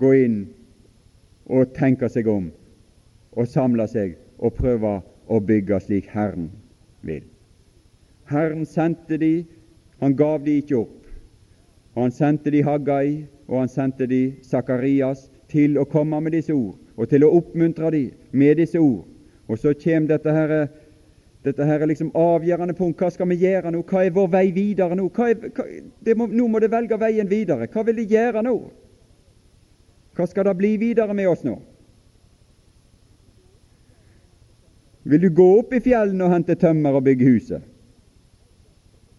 gå 0.00 0.12
inn 0.24 0.38
og 1.46 1.74
tenke 1.76 2.08
seg 2.12 2.28
om 2.30 2.48
og 3.36 3.48
samle 3.48 3.86
seg 3.88 4.16
og 4.38 4.56
prøve 4.56 4.98
å 5.28 5.40
bygge 5.40 5.80
slik 5.84 6.08
Herren 6.12 6.50
vil. 7.06 7.24
Herren 8.30 8.66
sendte 8.66 9.18
de, 9.20 9.44
han 10.00 10.16
gav 10.16 10.44
de 10.44 10.58
ikke 10.60 10.80
opp. 10.82 10.96
Han 11.96 12.12
sendte 12.12 12.50
de 12.52 12.62
Haggai, 12.64 13.24
og 13.48 13.60
han 13.62 13.68
sendte 13.68 14.06
de 14.06 14.36
Sakarias 14.44 15.30
til 15.48 15.78
å 15.78 15.86
komme 15.88 16.20
med 16.20 16.34
disse 16.34 16.52
ord, 16.52 16.74
og 16.96 17.08
til 17.08 17.24
å 17.24 17.30
oppmuntre 17.38 17.92
de 17.94 18.02
med 18.32 18.58
disse 18.60 18.80
ord. 18.80 19.06
Og 19.46 19.60
så 19.62 19.72
kommer 19.78 20.10
dette 20.10 20.32
her, 20.34 20.54
dette 21.46 21.64
her 21.64 21.86
liksom 21.86 22.10
avgjørende 22.18 22.74
punkt. 22.74 22.98
Hva 22.98 23.12
skal 23.14 23.30
vi 23.30 23.38
gjøre 23.44 23.70
nå? 23.70 23.84
Hva 23.86 24.02
er 24.04 24.16
vår 24.16 24.28
vei 24.32 24.50
videre 24.52 24.98
nå? 24.98 25.06
Er, 25.22 25.38
hva, 25.54 26.16
må, 26.18 26.26
nå 26.26 26.48
må 26.50 26.60
det 26.60 26.72
velge 26.72 26.98
veien 26.98 27.30
videre. 27.30 27.70
Hva 27.70 27.86
vil 27.86 28.02
de 28.02 28.08
gjøre 28.10 28.42
nå? 28.42 28.56
Hva 30.16 30.26
skal 30.26 30.48
det 30.48 30.56
bli 30.58 30.74
videre 30.82 31.14
med 31.14 31.30
oss 31.30 31.44
nå? 31.46 31.60
Vil 35.06 35.20
du 35.20 35.28
gå 35.30 35.44
opp 35.60 35.74
i 35.76 35.78
fjellene 35.80 36.26
og 36.26 36.32
hente 36.34 36.56
tømmer 36.58 36.96
og 36.98 37.04
bygge 37.06 37.28
huset? 37.30 37.66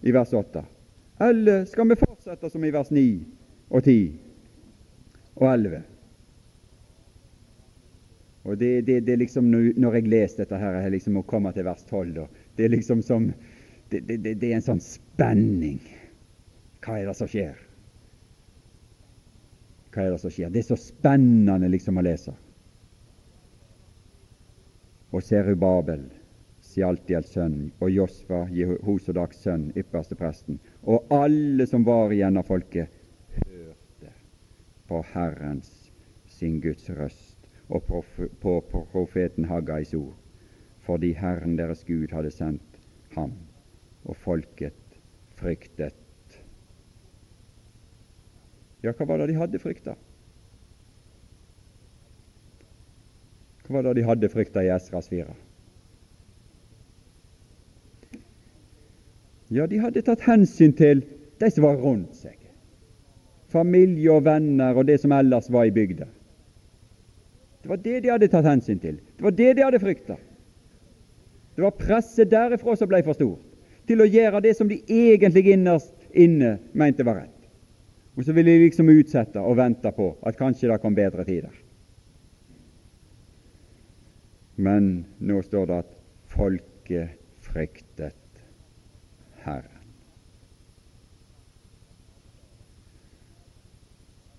I 0.04 0.12
vers 0.12 0.34
8. 0.36 0.64
Eller 1.24 1.64
skal 1.70 1.88
vi 1.88 1.96
fortsette 2.02 2.50
som 2.52 2.66
i 2.68 2.72
vers 2.76 2.90
9 2.92 3.04
og 3.72 3.86
10 3.88 3.94
og 5.40 5.46
11? 5.48 5.86
Og 8.48 8.58
det, 8.60 8.72
det, 8.88 8.98
det 9.08 9.16
liksom 9.20 9.48
Når 9.48 9.96
jeg 9.96 10.10
leser 10.12 10.44
dette 10.44 10.60
her, 10.60 10.82
jeg 10.82 10.92
liksom 10.98 11.16
må 11.20 11.24
komme 11.28 11.52
til 11.56 11.66
vers 11.68 11.86
12, 11.88 12.12
da. 12.16 12.28
Det 12.58 12.68
er 12.68 12.76
liksom 12.76 13.02
som 13.04 13.30
det, 13.92 14.02
det, 14.04 14.44
er 14.44 14.58
en 14.58 14.66
sånn 14.66 14.84
spenning. 14.84 15.80
Hva 16.84 16.98
er 17.00 17.08
det 17.08 17.16
som 17.16 17.32
skjer? 17.32 17.56
Hva 19.96 20.04
er 20.04 20.12
det 20.12 20.20
som 20.20 20.36
skjer? 20.36 20.52
Det 20.52 20.66
er 20.66 20.68
så 20.68 20.80
spennende 20.80 21.72
liksom 21.72 22.00
å 22.00 22.04
lese. 22.04 22.36
Og 25.16 25.24
Serubabel, 25.24 26.04
Sialtiels 26.60 27.32
sønn, 27.32 27.72
og 27.80 27.92
Josfa, 27.94 28.42
Jehosodaks 28.52 29.40
sønn, 29.46 29.70
ypperste 29.80 30.18
presten, 30.20 30.60
og 30.84 31.08
alle 31.16 31.68
som 31.70 31.86
var 31.88 32.12
igjen 32.12 32.40
av 32.40 32.48
folket, 32.50 32.92
hørte 33.38 34.12
på 34.90 35.04
Herrens 35.14 35.72
sin 36.38 36.60
Guds 36.62 36.90
røst 36.90 37.48
og 37.70 37.88
på 38.42 38.56
profeten 38.92 39.48
Haggais 39.48 39.94
ord, 39.96 40.16
fordi 40.84 41.14
Herren 41.18 41.58
deres 41.60 41.84
Gud 41.88 42.12
hadde 42.16 42.32
sendt 42.32 42.82
ham, 43.16 43.34
og 44.08 44.16
folket 44.24 45.00
fryktet. 45.40 45.96
Ja, 48.84 48.94
hva 48.94 49.08
var 49.10 49.20
det 49.20 49.32
de 49.32 49.40
hadde 49.40 49.60
frykta? 49.60 49.96
Var 53.68 53.84
det 53.84 53.94
de 53.94 54.06
hadde 54.08 54.30
frykta 54.30 54.64
i 54.64 54.70
Esras 54.72 55.10
4? 55.10 55.26
Ja, 59.48 59.68
de 59.68 59.80
hadde 59.80 60.04
tatt 60.04 60.24
hensyn 60.28 60.74
til 60.76 61.04
de 61.40 61.50
som 61.52 61.64
var 61.64 61.80
rundt 61.80 62.16
seg, 62.20 62.36
familie 63.52 64.12
og 64.12 64.26
venner 64.28 64.76
og 64.76 64.88
det 64.90 64.98
som 65.04 65.14
ellers 65.16 65.48
var 65.52 65.68
i 65.68 65.76
bygda. 65.76 66.08
Det 67.64 67.72
var 67.72 67.84
det 67.84 68.00
de 68.04 68.12
hadde 68.12 68.32
tatt 68.32 68.48
hensyn 68.48 68.80
til. 68.80 68.98
Det 69.16 69.24
var 69.24 69.36
det 69.36 69.54
de 69.56 69.64
hadde 69.64 69.84
frykta. 69.84 70.18
Det 71.56 71.64
var 71.64 71.76
presset 71.80 72.32
derifra 72.32 72.76
som 72.78 72.90
ble 72.92 73.02
for 73.04 73.18
stort, 73.18 73.44
til 73.88 74.04
å 74.04 74.08
gjøre 74.08 74.44
det 74.44 74.54
som 74.58 74.68
de 74.70 74.82
egentlig 74.84 75.48
innerst 75.56 75.96
inne 76.12 76.58
mente 76.78 77.06
var 77.08 77.24
rett. 77.24 77.34
Og 78.18 78.26
så 78.26 78.34
ville 78.36 78.52
de 78.52 78.68
liksom 78.68 78.90
utsette 78.92 79.42
og 79.42 79.58
vente 79.60 79.92
på 79.96 80.12
at 80.26 80.38
kanskje 80.40 80.70
det 80.72 80.80
kom 80.84 80.96
bedre 80.98 81.26
tider. 81.28 81.54
Men 84.58 85.06
nå 85.22 85.42
står 85.46 85.68
det 85.70 85.76
at 85.84 85.92
folket 86.34 87.18
fryktet 87.46 88.42
Herren. 89.44 89.84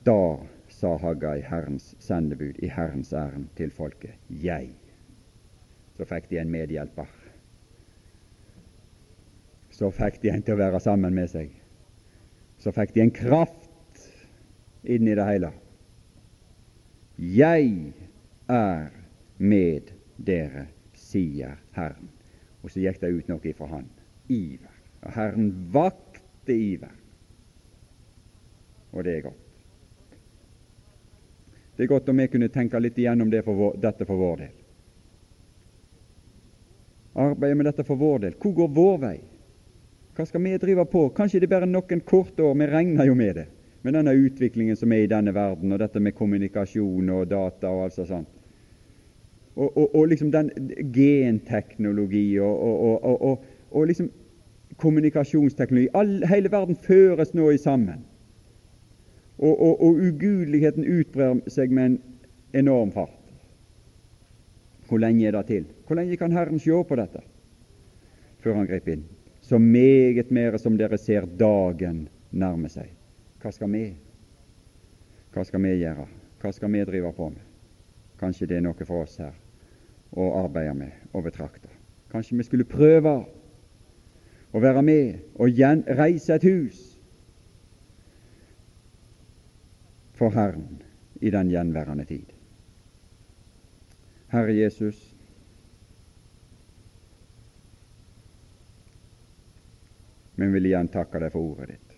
Da 0.02 0.40
sa 0.68 0.96
Haggai, 0.98 1.40
Herrens 1.46 1.92
sendebud, 2.02 2.58
i 2.58 2.70
Herrens 2.72 3.12
ærend 3.12 3.46
til 3.56 3.70
folket. 3.70 4.18
Jeg. 4.28 4.72
Så 5.96 6.06
fikk 6.08 6.28
de 6.30 6.40
en 6.42 6.50
medhjelper. 6.50 7.10
Så 9.70 9.90
fikk 9.94 10.18
de 10.22 10.32
en 10.32 10.42
til 10.42 10.56
å 10.56 10.62
være 10.62 10.80
sammen 10.82 11.14
med 11.14 11.30
seg. 11.30 11.52
Så 12.58 12.72
fikk 12.74 12.96
de 12.96 13.04
en 13.04 13.14
kraft 13.14 14.02
inn 14.82 15.06
i 15.06 15.14
det 15.14 15.26
hele. 15.28 15.52
Jeg 17.18 17.94
er 18.50 18.90
med 19.38 19.94
dere, 20.18 20.66
sier 20.98 21.56
Herren. 21.76 22.10
Og 22.62 22.72
så 22.72 22.82
gikk 22.82 23.00
det 23.00 23.12
ut 23.14 23.28
noe 23.30 23.48
ifra 23.48 23.68
han. 23.70 23.86
Iver. 24.28 24.74
Og 25.06 25.12
Herren 25.14 25.50
vakte 25.72 26.54
iver. 26.54 26.94
Og 28.92 29.04
det 29.04 29.16
er 29.16 29.26
godt. 29.28 29.44
Det 31.76 31.84
er 31.84 31.92
godt 31.92 32.08
om 32.10 32.18
vi 32.18 32.26
kunne 32.26 32.48
tenke 32.50 32.80
litt 32.82 32.98
igjennom 32.98 33.30
det 33.30 33.44
for 33.46 33.54
vår, 33.54 33.76
dette 33.78 34.06
for 34.06 34.18
vår 34.18 34.40
del. 34.40 34.54
Arbeide 37.18 37.58
med 37.58 37.68
dette 37.70 37.84
for 37.86 38.00
vår 38.00 38.24
del. 38.24 38.34
Hvor 38.42 38.56
går 38.56 38.72
vår 38.74 38.96
vei? 39.04 39.18
Hva 40.18 40.26
skal 40.26 40.42
vi 40.42 40.56
drive 40.58 40.84
på? 40.90 41.04
Kanskje 41.14 41.38
det 41.38 41.46
er 41.46 41.52
bare 41.52 41.68
noen 41.70 42.02
korte 42.02 42.42
år, 42.42 42.56
vi 42.58 42.66
regner 42.66 43.06
jo 43.06 43.14
med 43.14 43.36
det, 43.38 43.44
med 43.86 43.94
denne 43.94 44.16
utviklingen 44.18 44.76
som 44.76 44.90
er 44.92 45.04
i 45.04 45.10
denne 45.10 45.30
verden, 45.34 45.70
og 45.70 45.78
dette 45.78 46.02
med 46.02 46.16
kommunikasjon 46.18 47.14
og 47.14 47.30
data 47.30 47.70
og 47.70 47.84
alt 47.84 48.00
sånt. 48.00 48.37
Og, 49.58 49.76
og, 49.76 49.94
og 49.94 50.08
liksom 50.08 50.30
den 50.30 50.50
genteknologi 50.94 52.38
og, 52.38 53.42
og 53.70 53.86
liksom 53.90 54.10
kommunikasjonsteknologi. 54.78 55.88
All, 55.98 56.20
hele 56.30 56.52
verden 56.52 56.76
føres 56.78 57.34
nå 57.34 57.50
i 57.50 57.58
sammen 57.58 58.04
og, 59.38 59.82
ugudeligheten 59.82 60.86
utbrer 60.98 61.38
seg 61.50 61.70
med 61.70 61.84
en 61.84 61.98
enorm 62.64 62.90
fart. 62.90 63.14
Hvor 64.88 64.98
lenge 64.98 65.26
er 65.28 65.36
det 65.36 65.46
til? 65.46 65.66
Hvor 65.86 65.98
lenge 65.98 66.16
kan 66.16 66.32
Herren 66.32 66.58
se 66.58 66.74
på 66.88 66.96
dette 66.96 67.22
før 68.42 68.54
Han 68.54 68.66
griper 68.66 68.96
inn? 68.96 69.04
Så 69.40 69.58
meget 69.58 70.30
mer 70.30 70.56
som 70.58 70.76
dere 70.76 70.98
ser 70.98 71.26
dagen 71.26 72.08
nærme 72.30 72.68
seg. 72.68 72.90
Hva 73.42 73.52
skal 73.52 73.70
vi? 73.72 73.84
Hva 75.32 75.44
skal 75.44 75.62
vi 75.62 75.76
gjøre? 75.78 76.06
Hva 76.40 76.52
skal 76.52 76.72
vi 76.72 76.84
drive 76.84 77.12
på 77.12 77.28
med? 77.28 77.44
Kanskje 78.18 78.46
det 78.46 78.56
er 78.56 78.64
noe 78.66 78.86
for 78.86 79.04
oss 79.04 79.20
her 79.22 79.36
å 80.16 80.28
arbeide 80.42 80.74
med 80.74 81.12
og 81.12 81.26
betrakte. 81.26 81.68
Kanskje 82.12 82.38
vi 82.38 82.46
skulle 82.46 82.68
prøve 82.68 83.14
å 84.52 84.62
være 84.62 84.82
med 84.82 85.18
og 85.36 85.60
reise 85.98 86.38
et 86.38 86.46
hus 86.48 86.80
for 90.18 90.34
Herren 90.34 90.80
i 91.20 91.30
den 91.30 91.50
gjenværende 91.52 92.04
tid. 92.08 92.32
Herre 94.28 94.52
Jesus, 94.52 94.98
men 100.36 100.52
vil 100.52 100.68
igjen 100.70 100.90
takke 100.92 101.20
deg 101.22 101.32
for 101.34 101.52
ordet 101.52 101.74
ditt. 101.74 101.94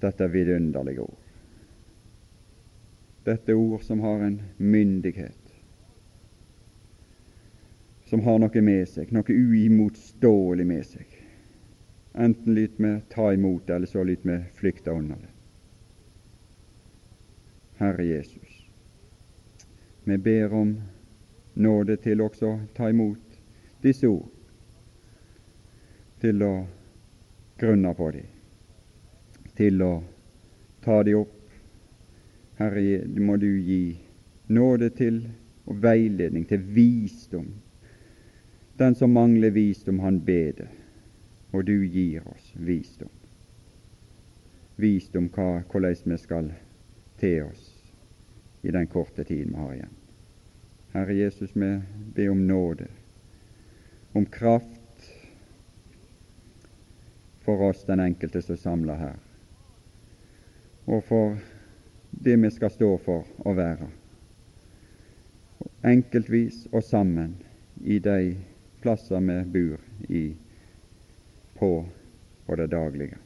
Dette 0.00 0.24
er 0.24 0.32
vidunderlige 0.32 1.04
ord. 1.04 1.19
Dette 3.24 3.54
ord 3.54 3.82
som 3.82 4.00
har 4.00 4.20
en 4.20 4.42
myndighet, 4.56 5.54
som 8.06 8.20
har 8.20 8.38
noe 8.40 8.62
med 8.64 8.88
seg, 8.88 9.12
noe 9.12 9.34
uimotståelig 9.34 10.66
med 10.66 10.86
seg. 10.86 11.18
Enten 12.14 12.54
lyt 12.54 12.80
vi 12.80 12.94
ta 13.12 13.28
imot 13.32 13.70
eller 13.70 13.86
så 13.86 14.02
lyt 14.04 14.24
vi 14.26 14.38
flykte 14.54 14.90
unna 14.90 15.14
det. 15.14 15.30
Herre 17.80 18.04
Jesus, 18.04 18.56
vi 20.04 20.18
ber 20.18 20.52
om 20.54 20.74
nåde 21.54 21.96
til 21.96 22.20
også 22.20 22.48
å 22.48 22.58
ta 22.76 22.90
imot 22.90 23.38
disse 23.84 24.08
ord, 24.08 24.28
til 26.20 26.42
å 26.44 26.54
grunne 27.60 27.94
på 27.96 28.10
dem, 28.16 28.26
til 29.56 29.82
å 29.84 29.92
ta 30.84 31.02
dem 31.04 31.22
opp. 31.22 31.39
Herre, 32.60 33.06
må 33.08 33.38
du 33.40 33.48
gi 33.64 33.96
nåde 34.52 34.90
til 34.92 35.22
og 35.64 35.78
veiledning 35.80 36.44
til 36.48 36.60
visdom. 36.76 37.46
Den 38.76 38.94
som 38.94 39.14
mangler 39.16 39.52
visdom, 39.54 40.02
han 40.04 40.20
beder, 40.20 40.68
og 41.52 41.64
du 41.64 41.86
gir 41.88 42.26
oss 42.28 42.50
visdom. 42.56 43.12
Visdom 44.76 45.30
hva, 45.32 45.62
hvordan 45.72 45.96
vi 46.04 46.18
skal 46.20 46.50
til 47.20 47.46
oss 47.46 47.64
i 48.62 48.72
den 48.72 48.88
korte 48.92 49.24
tiden 49.24 49.54
vi 49.54 49.60
har 49.60 49.72
igjen. 49.78 49.96
Herre 50.92 51.16
Jesus, 51.16 51.54
vi 51.54 51.70
ber 52.14 52.32
om 52.32 52.42
nåde, 52.46 52.88
om 54.12 54.26
kraft 54.26 55.06
for 57.40 57.70
oss, 57.70 57.86
den 57.88 58.04
enkelte 58.04 58.42
som 58.42 58.60
samler 58.60 59.00
her, 59.00 59.16
og 60.86 61.04
for 61.08 61.38
det 62.10 62.36
vi 62.36 62.50
skal 62.50 62.70
stå 62.70 62.90
for 63.04 63.26
å 63.46 63.54
være, 63.56 63.88
enkeltvis 65.86 66.66
og 66.72 66.84
sammen 66.84 67.36
i 67.80 67.98
de 68.02 68.34
plasser 68.82 69.20
vi 69.24 69.40
bor 69.54 70.12
i 70.12 70.24
på 71.60 71.72
på 72.50 72.56
det 72.56 72.66
daglige. 72.66 73.16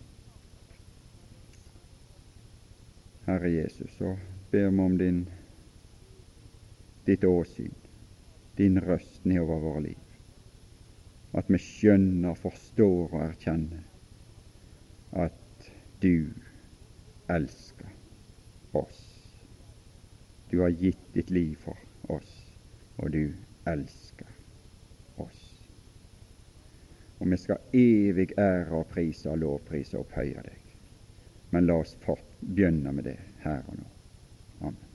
Herre 3.25 3.51
Jesus, 3.51 3.91
så 3.97 4.19
ber 4.51 4.69
vi 4.69 4.81
om 4.85 4.99
din, 4.99 5.23
ditt 7.07 7.25
åsyn, 7.25 7.73
din 8.57 8.81
røst 8.81 9.25
nedover 9.25 9.63
våre 9.65 9.81
liv. 9.87 10.03
At 11.33 11.49
vi 11.49 11.59
skjønner, 11.59 12.37
forstår 12.37 13.15
og 13.15 13.23
erkjenner 13.31 13.81
at 15.25 15.73
du 16.03 16.29
elsker 17.33 17.94
oss. 18.77 19.01
Du 20.51 20.61
har 20.61 20.69
gitt 20.69 21.15
ditt 21.15 21.31
liv 21.31 21.57
for 21.65 21.79
oss, 22.15 22.31
og 22.97 23.11
du 23.11 23.33
elsker 23.67 24.31
oss. 25.17 25.43
Og 27.19 27.31
vi 27.31 27.39
skal 27.41 27.75
evig 27.75 28.33
ære 28.39 28.75
og 28.75 28.91
prise 28.93 29.31
og 29.31 29.41
lovprise 29.43 29.99
og 29.99 30.07
opphøye 30.07 30.43
deg. 30.45 30.65
Men 31.55 31.69
la 31.69 31.79
oss 31.81 31.97
begynne 32.41 32.93
med 32.93 33.07
det 33.11 33.19
her 33.45 33.63
og 33.69 33.79
nå. 33.79 33.87
Amen. 34.61 34.94